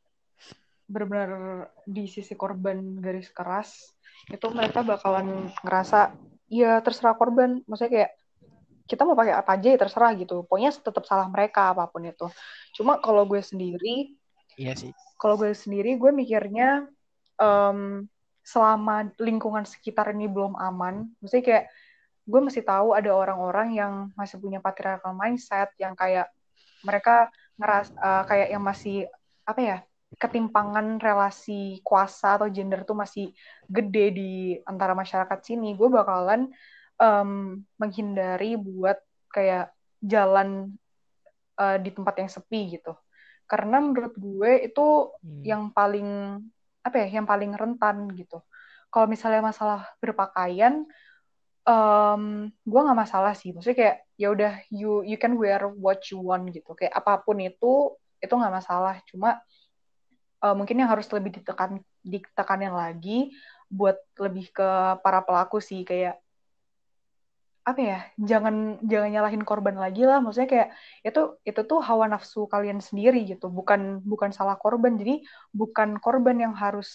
benar-benar 0.91 1.70
di 1.87 2.11
sisi 2.11 2.35
korban 2.35 2.99
garis 2.99 3.31
keras 3.31 3.95
itu 4.26 4.47
mereka 4.51 4.83
bakalan 4.83 5.47
ngerasa 5.62 6.11
ya 6.51 6.83
terserah 6.83 7.14
korban 7.14 7.62
maksudnya 7.70 7.93
kayak 7.95 8.11
kita 8.91 9.07
mau 9.07 9.14
pakai 9.14 9.39
apa 9.39 9.55
aja 9.55 9.70
ya 9.70 9.78
terserah 9.78 10.11
gitu 10.18 10.43
pokoknya 10.51 10.74
tetap 10.74 11.07
salah 11.07 11.31
mereka 11.31 11.70
apa 11.70 11.87
pun 11.87 12.03
itu 12.03 12.26
cuma 12.74 12.99
kalau 12.99 13.22
gue 13.22 13.39
sendiri 13.39 14.18
iya 14.61 14.76
sih 14.76 14.92
kalau 15.16 15.40
gue 15.40 15.56
sendiri 15.56 15.96
gue 15.96 16.12
mikirnya 16.12 16.84
um, 17.40 18.04
selama 18.44 19.08
lingkungan 19.16 19.64
sekitar 19.64 20.12
ini 20.12 20.28
belum 20.28 20.61
aman 20.61 21.08
maksudnya 21.24 21.44
kayak 21.44 21.64
gue 22.28 22.40
masih 22.44 22.62
tahu 22.62 22.92
ada 22.92 23.11
orang-orang 23.16 23.72
yang 23.72 23.92
masih 24.12 24.36
punya 24.36 24.61
patriarchal 24.61 25.16
mindset 25.16 25.72
yang 25.80 25.96
kayak 25.96 26.28
mereka 26.84 27.32
ngeras 27.56 27.88
uh, 27.96 28.28
kayak 28.28 28.52
yang 28.52 28.62
masih 28.62 29.08
apa 29.48 29.61
ya 29.61 29.78
ketimpangan 30.18 30.98
relasi 30.98 31.78
kuasa 31.86 32.34
atau 32.34 32.50
gender 32.50 32.82
tuh 32.82 32.98
masih 32.98 33.30
gede 33.70 34.06
di 34.11 34.32
antara 34.66 34.90
masyarakat 34.96 35.38
sini, 35.38 35.78
gue 35.78 35.86
bakalan 35.86 36.50
um, 36.98 37.62
menghindari 37.78 38.58
buat 38.58 38.98
kayak 39.30 39.70
jalan 40.02 40.74
uh, 41.54 41.78
di 41.78 41.94
tempat 41.94 42.14
yang 42.18 42.30
sepi 42.32 42.74
gitu. 42.74 42.90
Karena 43.51 43.82
menurut 43.82 44.14
gue 44.14 44.70
itu 44.70 45.11
hmm. 45.18 45.42
yang 45.42 45.62
paling 45.74 46.38
apa 46.86 46.96
ya, 47.03 47.18
yang 47.18 47.26
paling 47.26 47.51
rentan 47.59 48.07
gitu. 48.14 48.38
Kalau 48.94 49.07
misalnya 49.11 49.42
masalah 49.42 49.90
berpakaian, 49.98 50.86
um, 51.66 52.48
gue 52.62 52.80
nggak 52.80 53.01
masalah 53.03 53.34
sih. 53.34 53.51
Maksudnya 53.51 53.78
kayak 53.78 53.96
ya 54.14 54.28
udah 54.30 54.53
you 54.70 55.03
you 55.03 55.18
can 55.18 55.34
wear 55.34 55.66
what 55.66 55.98
you 56.14 56.22
want 56.22 56.46
gitu. 56.55 56.78
Kayak 56.78 56.94
apa 56.94 57.18
pun 57.26 57.42
itu 57.42 57.98
itu 58.22 58.32
nggak 58.32 58.55
masalah. 58.55 59.03
Cuma 59.11 59.42
uh, 60.46 60.55
mungkin 60.55 60.78
yang 60.78 60.90
harus 60.90 61.11
lebih 61.11 61.42
ditekan 61.42 61.82
ditekanin 62.07 62.72
lagi 62.72 63.34
buat 63.70 63.98
lebih 64.18 64.51
ke 64.51 64.68
para 65.05 65.22
pelaku 65.22 65.62
sih 65.62 65.86
kayak 65.86 66.18
apa 67.61 67.80
ya 67.80 67.98
jangan 68.16 68.80
jangan 68.82 69.11
nyalahin 69.12 69.44
korban 69.44 69.76
lagi 69.76 70.02
lah 70.08 70.18
maksudnya 70.18 70.48
kayak 70.48 70.68
itu 71.04 71.20
itu 71.44 71.61
tuh 71.68 71.84
hawa 71.84 72.08
nafsu 72.08 72.48
kalian 72.48 72.80
sendiri 72.80 73.22
gitu 73.28 73.52
bukan 73.52 74.00
bukan 74.00 74.32
salah 74.32 74.56
korban 74.56 74.96
jadi 74.96 75.20
bukan 75.52 76.00
korban 76.00 76.40
yang 76.40 76.56
harus 76.56 76.88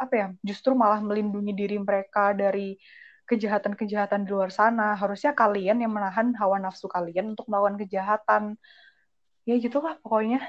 apa 0.00 0.14
ya 0.16 0.26
justru 0.40 0.72
malah 0.72 1.04
melindungi 1.04 1.52
diri 1.52 1.76
mereka 1.76 2.32
dari 2.32 2.80
kejahatan-kejahatan 3.28 4.24
di 4.24 4.30
luar 4.32 4.48
sana 4.48 4.96
harusnya 4.96 5.36
kalian 5.36 5.84
yang 5.84 5.92
menahan 5.92 6.32
hawa 6.40 6.56
nafsu 6.58 6.88
kalian 6.88 7.36
untuk 7.36 7.44
melakukan 7.52 7.76
kejahatan 7.84 8.42
ya 9.44 9.54
gitulah 9.60 10.00
pokoknya 10.00 10.40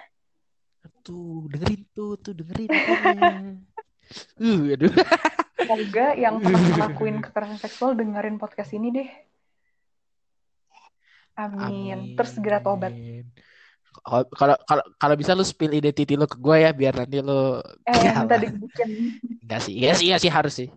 Tuh, 1.03 1.47
dengerin 1.51 1.82
tuh, 1.95 2.20
tuh 2.20 2.34
dengerin. 2.36 2.70
uh, 4.43 4.61
aduh. 4.76 4.93
Semoga 5.57 6.05
yang 6.15 6.39
pernah 6.39 6.61
ngelakuin 6.76 7.18
kekerasan 7.24 7.59
seksual 7.59 7.91
dengerin 7.95 8.39
podcast 8.39 8.72
ini 8.76 8.91
deh. 8.93 9.09
Amin. 11.38 11.62
Amin. 11.62 12.00
Terus 12.18 12.32
segera 12.34 12.58
tobat. 12.58 12.92
Kalau 14.02 14.56
kalau 14.66 14.84
kalau 14.98 15.16
bisa 15.18 15.38
lu 15.38 15.46
spill 15.46 15.78
identity 15.78 16.18
lu 16.18 16.26
ke 16.26 16.38
gue 16.38 16.58
ya 16.66 16.72
biar 16.74 16.94
nanti 17.06 17.22
lu 17.22 17.62
eh 17.86 17.98
ya, 18.02 18.12
minta 18.26 18.38
dibikin. 18.42 18.90
Enggak 19.46 19.60
sih. 19.62 19.74
Iya 19.78 19.94
sih, 19.94 20.06
iya 20.10 20.18
sih 20.18 20.32
harus 20.34 20.54
sih. 20.58 20.70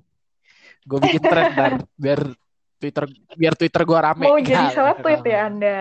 Gue 0.85 0.99
bikin 1.01 1.21
thread 1.25 1.53
dan 1.57 1.73
biar 1.97 2.21
Twitter 2.81 3.05
biar 3.37 3.55
Twitter 3.57 3.83
gue 3.85 3.99
rame. 3.99 4.25
Mau 4.29 4.41
jadi 4.41 4.69
salah 4.73 4.97
tweet 5.01 5.25
ya 5.25 5.49
Anda? 5.49 5.81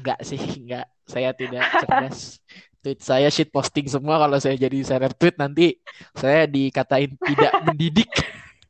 Enggak 0.00 0.20
sih, 0.24 0.40
enggak. 0.40 0.86
Saya 1.08 1.30
tidak 1.32 1.64
cerdas. 1.72 2.40
tweet 2.78 3.00
saya 3.02 3.26
shit 3.26 3.50
posting 3.50 3.90
semua 3.90 4.22
kalau 4.22 4.38
saya 4.38 4.54
jadi 4.54 4.78
share 4.86 5.10
tweet 5.18 5.34
nanti 5.34 5.82
saya 6.14 6.46
dikatain 6.46 7.10
tidak 7.18 7.52
mendidik 7.66 8.06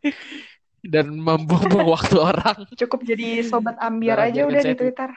dan 0.84 1.10
membuang 1.10 1.86
waktu 1.94 2.16
orang. 2.18 2.58
Cukup 2.74 3.02
jadi 3.02 3.42
sobat 3.42 3.78
ambiar 3.82 4.22
Barang 4.22 4.32
aja 4.34 4.40
udah 4.46 4.62
di 4.62 4.74
Twitter. 4.78 5.10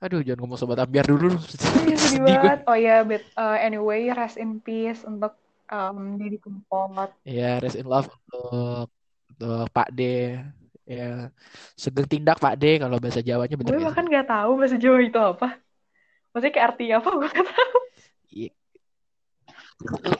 Aduh, 0.00 0.24
jangan 0.24 0.40
ngomong 0.44 0.58
sobat 0.58 0.80
ambiar 0.80 1.04
dulu. 1.04 1.36
Iya, 1.84 1.96
sedih 2.02 2.20
gue. 2.24 2.28
banget. 2.32 2.58
Oh 2.64 2.78
ya, 2.78 3.04
but 3.04 3.20
uh, 3.36 3.56
anyway, 3.60 4.08
rest 4.08 4.40
in 4.40 4.56
peace 4.64 5.04
untuk 5.04 5.36
um, 5.68 6.16
Didi 6.16 6.40
Kempot. 6.40 7.12
Ya, 7.28 7.60
rest 7.60 7.76
in 7.76 7.84
love 7.84 8.08
untuk, 8.08 8.88
untuk 9.36 9.68
Pak 9.76 9.92
D. 9.92 10.00
Ya, 10.88 11.30
sugeng 11.78 12.08
tindak 12.08 12.42
Pak 12.42 12.58
D 12.58 12.82
kalau 12.82 12.98
bahasa 12.98 13.22
Jawanya 13.22 13.54
bener 13.54 13.78
Gue 13.78 13.86
bahkan 13.86 14.10
gak 14.10 14.26
tahu 14.26 14.58
bahasa 14.58 14.74
Jawa 14.74 14.98
itu 15.06 15.20
apa. 15.22 15.54
Maksudnya 16.34 16.50
kayak 16.50 16.66
artinya 16.74 16.94
apa 16.98 17.08
gue 17.14 17.28
gak 17.30 17.46
tahu. 17.46 17.78
Iya. 18.34 18.52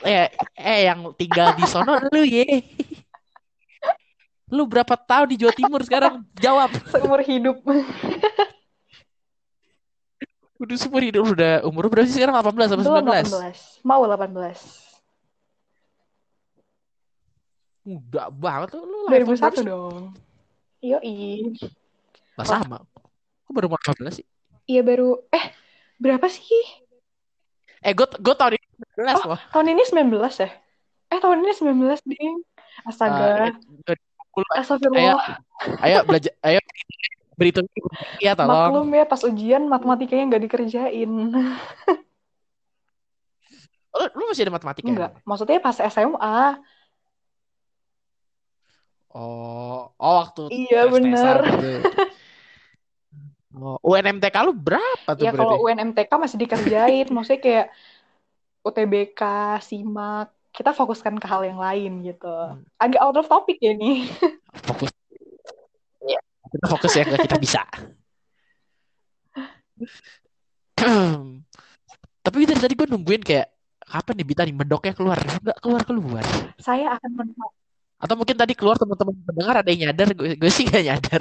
Eh, 0.06 0.28
eh 0.56 0.80
yang 0.86 1.00
tinggal 1.18 1.58
di 1.58 1.64
sono 1.66 1.98
lu 2.12 2.22
ye. 2.22 2.46
Lu 4.50 4.66
berapa 4.66 4.94
tahun 4.98 5.30
di 5.30 5.36
Jawa 5.38 5.54
Timur 5.54 5.80
sekarang? 5.80 6.26
Jawab. 6.36 6.70
Seumur 6.90 7.22
hidup. 7.22 7.62
Udah 10.60 10.76
seumur 10.76 11.00
hidup 11.00 11.24
udah 11.24 11.64
umur 11.64 11.88
berapa 11.88 12.04
sih 12.04 12.18
sekarang 12.18 12.36
18 12.36 12.52
atau 12.68 12.76
Belum 12.76 13.06
19? 13.08 13.32
18. 13.32 13.80
Mau 13.80 14.02
18. 14.04 14.60
Muda 17.80 18.28
banget 18.28 18.68
lu, 18.76 18.84
lu 18.84 18.98
lahir 19.08 19.24
tahun 19.24 19.40
berapa 19.40 19.48
2001 19.48 19.56
sih? 19.56 19.64
dong. 19.64 20.02
Yoi. 20.80 21.16
Lah 22.36 22.46
sama. 22.46 22.78
Kok 23.46 23.52
baru 23.52 23.66
umur 23.68 23.80
18 23.80 24.20
sih? 24.20 24.26
iya 24.68 24.86
baru, 24.86 25.18
eh 25.34 25.50
berapa 25.96 26.30
sih? 26.30 26.46
Eh, 27.80 27.90
gue 27.90 28.06
gue 28.06 28.34
tahun 28.36 28.54
ini 28.54 28.66
19 28.94 29.18
Oh, 29.18 29.34
loh. 29.34 29.40
tahun 29.50 29.66
ini 29.72 29.82
19 29.82 30.14
ya? 30.38 30.50
Eh, 31.10 31.18
tahun 31.18 31.42
ini 31.42 31.52
19, 31.56 31.98
ding. 32.06 32.34
Eh, 32.46 32.86
Astaga. 32.86 33.50
ayo, 33.50 33.56
Astagfirullah. 34.54 35.42
ayo 35.84 35.98
belajar, 36.06 36.32
ayo 36.46 36.60
berhitung 37.34 37.66
ya 38.20 38.36
tolong. 38.36 38.52
Maklum 38.52 38.88
ya, 38.94 39.04
pas 39.08 39.22
ujian 39.24 39.62
matematikanya 39.66 40.24
nggak 40.30 40.44
dikerjain. 40.48 41.10
Lu, 43.90 44.06
lu 44.14 44.22
masih 44.30 44.46
ada 44.46 44.54
matematika? 44.54 44.86
Enggak, 44.86 45.12
maksudnya 45.26 45.58
pas 45.58 45.74
SMA. 45.74 46.62
Oh, 49.10 49.90
oh 49.98 50.14
waktu 50.22 50.46
Iya, 50.54 50.86
bener. 50.86 51.36
gitu. 51.58 51.72
Oh, 53.50 53.82
UNMTK 53.82 54.46
lu 54.46 54.54
berapa 54.54 55.10
tuh 55.18 55.26
Ya 55.26 55.34
berarti? 55.34 55.42
kalau 55.42 55.66
UNMTK 55.66 56.10
masih 56.22 56.38
dikerjain, 56.38 57.10
maksudnya 57.10 57.42
kayak 57.42 57.66
UTBK, 58.62 59.20
SIMAK, 59.58 60.30
kita 60.50 60.74
fokuskan 60.74 61.16
ke 61.16 61.26
hal 61.30 61.42
yang 61.46 61.58
lain 61.58 62.02
gitu. 62.02 62.26
Hmm. 62.28 62.62
Agak 62.76 63.00
out 63.00 63.16
of 63.16 63.26
topic 63.26 63.58
ya 63.62 63.72
nih. 63.72 64.10
Fokus. 64.66 64.90
Ya, 66.02 66.18
kita 66.50 66.66
fokus 66.66 66.92
ya 66.96 67.04
ke 67.06 67.16
kita 67.24 67.36
bisa. 67.38 67.62
Tapi 72.20 72.36
dari 72.44 72.60
tadi 72.60 72.74
gue 72.76 72.86
nungguin 72.88 73.22
kayak 73.24 73.48
kapan 73.80 74.14
nih 74.20 74.26
Bita 74.28 74.42
nih 74.46 74.54
mendoknya 74.54 74.92
keluar, 74.94 75.18
nggak 75.18 75.58
keluar 75.64 75.82
keluar. 75.82 76.24
Saya 76.60 76.94
akan 76.94 77.10
men- 77.16 77.34
Atau 78.00 78.16
mungkin 78.16 78.32
tadi 78.32 78.56
keluar 78.56 78.80
teman-teman 78.80 79.12
pendengar 79.28 79.60
ada 79.60 79.68
yang 79.68 79.92
nyadar, 79.92 80.16
gue, 80.16 80.32
gue 80.32 80.48
sih 80.52 80.64
gak 80.64 80.80
nyadar. 80.80 81.20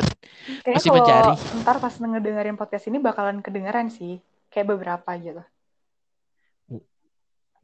kayaknya 0.64 0.80
Masih 0.80 0.88
kalau 0.88 1.04
mencari. 1.04 1.60
ntar 1.60 1.76
pas 1.76 1.92
ngedengerin 1.92 2.56
podcast 2.56 2.88
ini 2.88 2.98
bakalan 3.04 3.44
kedengeran 3.44 3.92
sih. 3.92 4.24
Kayak 4.48 4.80
beberapa 4.80 5.10
gitu. 5.20 5.44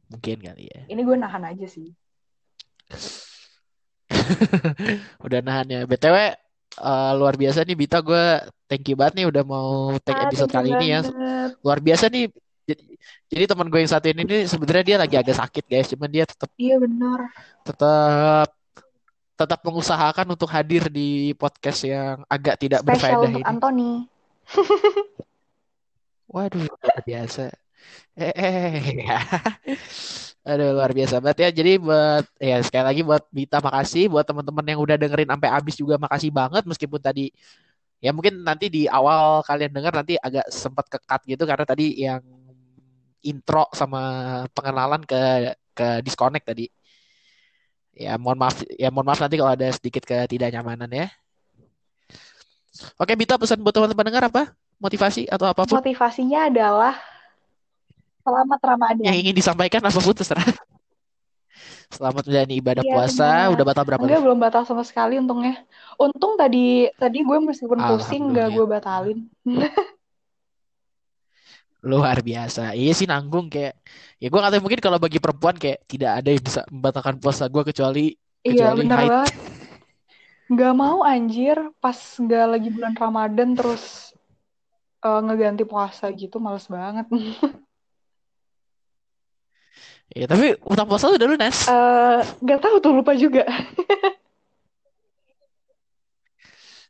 Mungkin 0.06 0.38
kali 0.38 0.70
ya. 0.70 0.80
Ini 0.86 1.02
gue 1.02 1.16
nahan 1.18 1.42
aja 1.42 1.66
sih. 1.66 1.90
Udah 5.26 5.40
nahan 5.42 5.66
ya. 5.66 5.80
BTW 5.84 6.16
eh, 6.16 7.12
luar 7.18 7.34
biasa 7.34 7.66
nih 7.66 7.74
Bita 7.74 7.98
gue 8.00 8.24
thank 8.66 8.86
you 8.86 8.98
banget 8.98 9.22
nih 9.22 9.26
udah 9.30 9.44
mau 9.46 9.94
take 10.02 10.18
Ah, 10.18 10.26
episode 10.28 10.50
kali 10.50 10.70
ini 10.72 10.86
ya. 10.94 11.00
Luar 11.62 11.78
biasa 11.80 12.06
nih. 12.06 12.30
Jadi, 12.66 12.82
jadi 13.30 13.44
teman 13.46 13.70
gue 13.70 13.78
yang 13.78 13.90
satu 13.90 14.10
ini 14.10 14.22
nih 14.26 14.42
sebenarnya 14.50 14.84
dia 14.84 14.98
lagi 14.98 15.14
agak 15.14 15.38
sakit 15.38 15.64
guys, 15.70 15.86
cuman 15.86 16.10
dia 16.10 16.24
tetap 16.26 16.50
Iya 16.58 16.82
benar. 16.82 17.30
tetap 17.62 18.48
tetap 19.36 19.60
mengusahakan 19.62 20.26
untuk 20.34 20.50
hadir 20.50 20.90
di 20.90 21.30
podcast 21.38 21.86
yang 21.86 22.26
agak 22.26 22.58
tidak 22.58 22.82
Spesial 22.82 22.90
berfaedah 22.90 23.28
untuk 23.30 23.38
ini. 23.38 23.46
Anthony. 23.46 23.90
Waduh, 26.34 26.66
luar 26.66 26.98
biasa. 27.06 27.44
Eh, 28.16 28.32
ya. 29.06 29.20
Aduh, 30.46 30.78
luar 30.78 30.94
biasa 30.94 31.18
banget 31.18 31.38
ya. 31.44 31.48
Jadi 31.50 31.72
buat 31.82 32.24
ya 32.38 32.62
sekali 32.62 32.84
lagi 32.86 33.02
buat 33.02 33.24
Bita 33.34 33.58
makasih, 33.58 34.06
buat 34.06 34.22
teman-teman 34.22 34.64
yang 34.64 34.80
udah 34.80 34.96
dengerin 34.96 35.28
sampai 35.28 35.50
habis 35.50 35.74
juga 35.74 35.98
makasih 35.98 36.30
banget 36.30 36.62
meskipun 36.64 37.02
tadi 37.02 37.34
ya 37.98 38.12
mungkin 38.12 38.44
nanti 38.44 38.68
di 38.70 38.86
awal 38.86 39.40
kalian 39.42 39.72
dengar 39.72 39.90
nanti 39.96 40.14
agak 40.20 40.46
sempat 40.52 40.86
kekat 40.86 41.20
gitu 41.26 41.42
karena 41.48 41.64
tadi 41.66 41.96
yang 41.98 42.22
intro 43.26 43.66
sama 43.74 44.00
pengenalan 44.54 45.02
ke 45.02 45.20
ke 45.74 45.88
disconnect 46.06 46.46
tadi. 46.46 46.70
Ya 47.96 48.14
mohon 48.20 48.38
maaf 48.38 48.62
ya 48.76 48.88
mohon 48.94 49.08
maaf 49.08 49.18
nanti 49.18 49.36
kalau 49.40 49.50
ada 49.50 49.68
sedikit 49.74 50.06
ketidaknyamanan 50.06 50.88
ya. 50.88 51.08
Oke, 53.00 53.16
Bita 53.16 53.40
pesan 53.40 53.64
buat 53.64 53.72
teman-teman 53.72 54.06
dengar 54.06 54.24
apa? 54.28 54.42
Motivasi 54.76 55.24
atau 55.26 55.48
apa 55.48 55.64
pun 55.64 55.80
Motivasinya 55.80 56.52
adalah 56.52 56.94
selamat 58.26 58.58
Ramadan. 58.58 59.04
yang 59.06 59.16
ingin 59.16 59.34
disampaikan 59.38 59.78
apa 59.86 59.98
pun 60.02 60.10
terserah. 60.10 60.42
Selamat 61.86 62.26
menjalani 62.26 62.54
ibadah 62.58 62.82
Iya, 62.82 62.92
puasa. 62.98 63.22
benar. 63.30 63.52
Udah 63.54 63.64
batal 63.64 63.84
berapa 63.86 64.02
Enggak, 64.02 64.20
belum 64.26 64.38
batal 64.42 64.62
sama 64.66 64.82
sekali 64.82 65.14
untungnya. 65.22 65.62
Untung 65.94 66.34
tadi 66.34 66.90
tadi 66.98 67.22
gue 67.22 67.38
meskipun 67.38 67.78
pusing 67.78 68.34
nggak 68.34 68.48
gue 68.58 68.66
batalin. 68.66 69.18
Luar 71.86 72.18
biasa. 72.18 72.74
Iya 72.74 72.90
sih 72.98 73.06
nanggung 73.06 73.46
kayak 73.46 73.78
ya 74.18 74.26
gue 74.26 74.40
tahu 74.42 74.58
mungkin 74.58 74.82
kalau 74.82 74.98
bagi 74.98 75.22
perempuan 75.22 75.54
kayak 75.54 75.86
tidak 75.86 76.10
ada 76.18 76.28
yang 76.34 76.42
bisa 76.42 76.60
membatalkan 76.66 77.16
puasa 77.22 77.46
gue 77.46 77.62
kecuali 77.62 78.04
Iya, 78.42 78.74
kecuali 78.74 78.80
bener 78.82 78.98
haid. 78.98 79.10
banget. 79.14 79.34
Nggak 80.46 80.74
mau 80.74 80.98
anjir 81.06 81.56
pas 81.78 81.98
nggak 82.18 82.44
lagi 82.50 82.68
bulan 82.74 82.94
Ramadan 82.98 83.48
terus 83.54 84.10
eh, 85.06 85.20
ngeganti 85.22 85.62
puasa 85.62 86.10
gitu 86.10 86.42
males 86.42 86.66
banget. 86.66 87.06
Ya, 90.14 90.24
tapi 90.30 90.54
utang 90.62 90.86
puasa 90.86 91.10
udah 91.10 91.26
lunas. 91.26 91.66
Eh, 91.66 92.20
nggak 92.40 92.60
tahu 92.62 92.76
tuh 92.78 92.92
lupa 92.94 93.12
juga. 93.18 93.42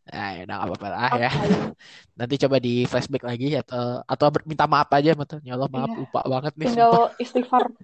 Nah, 0.06 0.28
ya 0.38 0.46
udah 0.46 0.54
nggak 0.54 0.68
apa-apa 0.70 0.88
lah 0.92 1.10
ya. 1.18 1.30
Nanti 2.14 2.34
coba 2.38 2.56
di 2.62 2.86
flashback 2.86 3.26
lagi 3.26 3.58
atau 3.58 4.04
atau 4.06 4.26
minta 4.46 4.68
maaf 4.70 4.86
aja 4.92 5.16
betul. 5.18 5.42
Ya 5.42 5.58
Allah 5.58 5.66
maaf 5.66 5.90
Iya. 5.90 5.98
lupa 5.98 6.20
banget 6.22 6.52
nih 6.54 6.66
Tinggal 6.70 6.92
sumpah. 6.92 7.10
istighfar. 7.18 7.64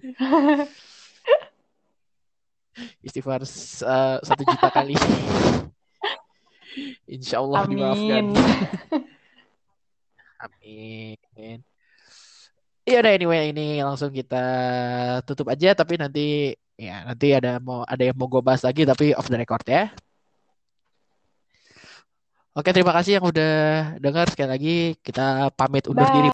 Istighfar 3.05 3.41
eh, 3.43 4.17
satu 4.23 4.41
juta 4.47 4.69
kali. 4.71 4.95
Insya 7.19 7.43
Allah 7.43 7.67
dimaafkan. 7.67 8.23
Amin. 10.39 11.59
Amin. 12.83 12.93
Ya 12.93 12.99
udah 12.99 13.11
anyway 13.15 13.41
ini 13.55 13.79
langsung 13.79 14.11
kita 14.11 14.43
tutup 15.23 15.47
aja 15.47 15.71
tapi 15.71 15.95
nanti 15.95 16.51
ya 16.75 17.07
nanti 17.07 17.31
ada 17.31 17.63
mau 17.63 17.87
ada 17.87 18.03
yang 18.03 18.17
mau 18.19 18.27
gue 18.27 18.43
bahas 18.43 18.59
lagi 18.67 18.83
tapi 18.83 19.15
off 19.15 19.31
the 19.31 19.39
record 19.39 19.63
ya. 19.63 19.87
Oke 22.53 22.69
terima 22.69 22.93
kasih 22.93 23.17
yang 23.17 23.25
udah 23.25 23.53
dengar 23.97 24.29
sekali 24.29 24.49
lagi 24.51 24.75
kita 25.01 25.49
pamit 25.57 25.87
undur 25.89 26.05
Bye. 26.05 26.13
diri. 26.13 26.21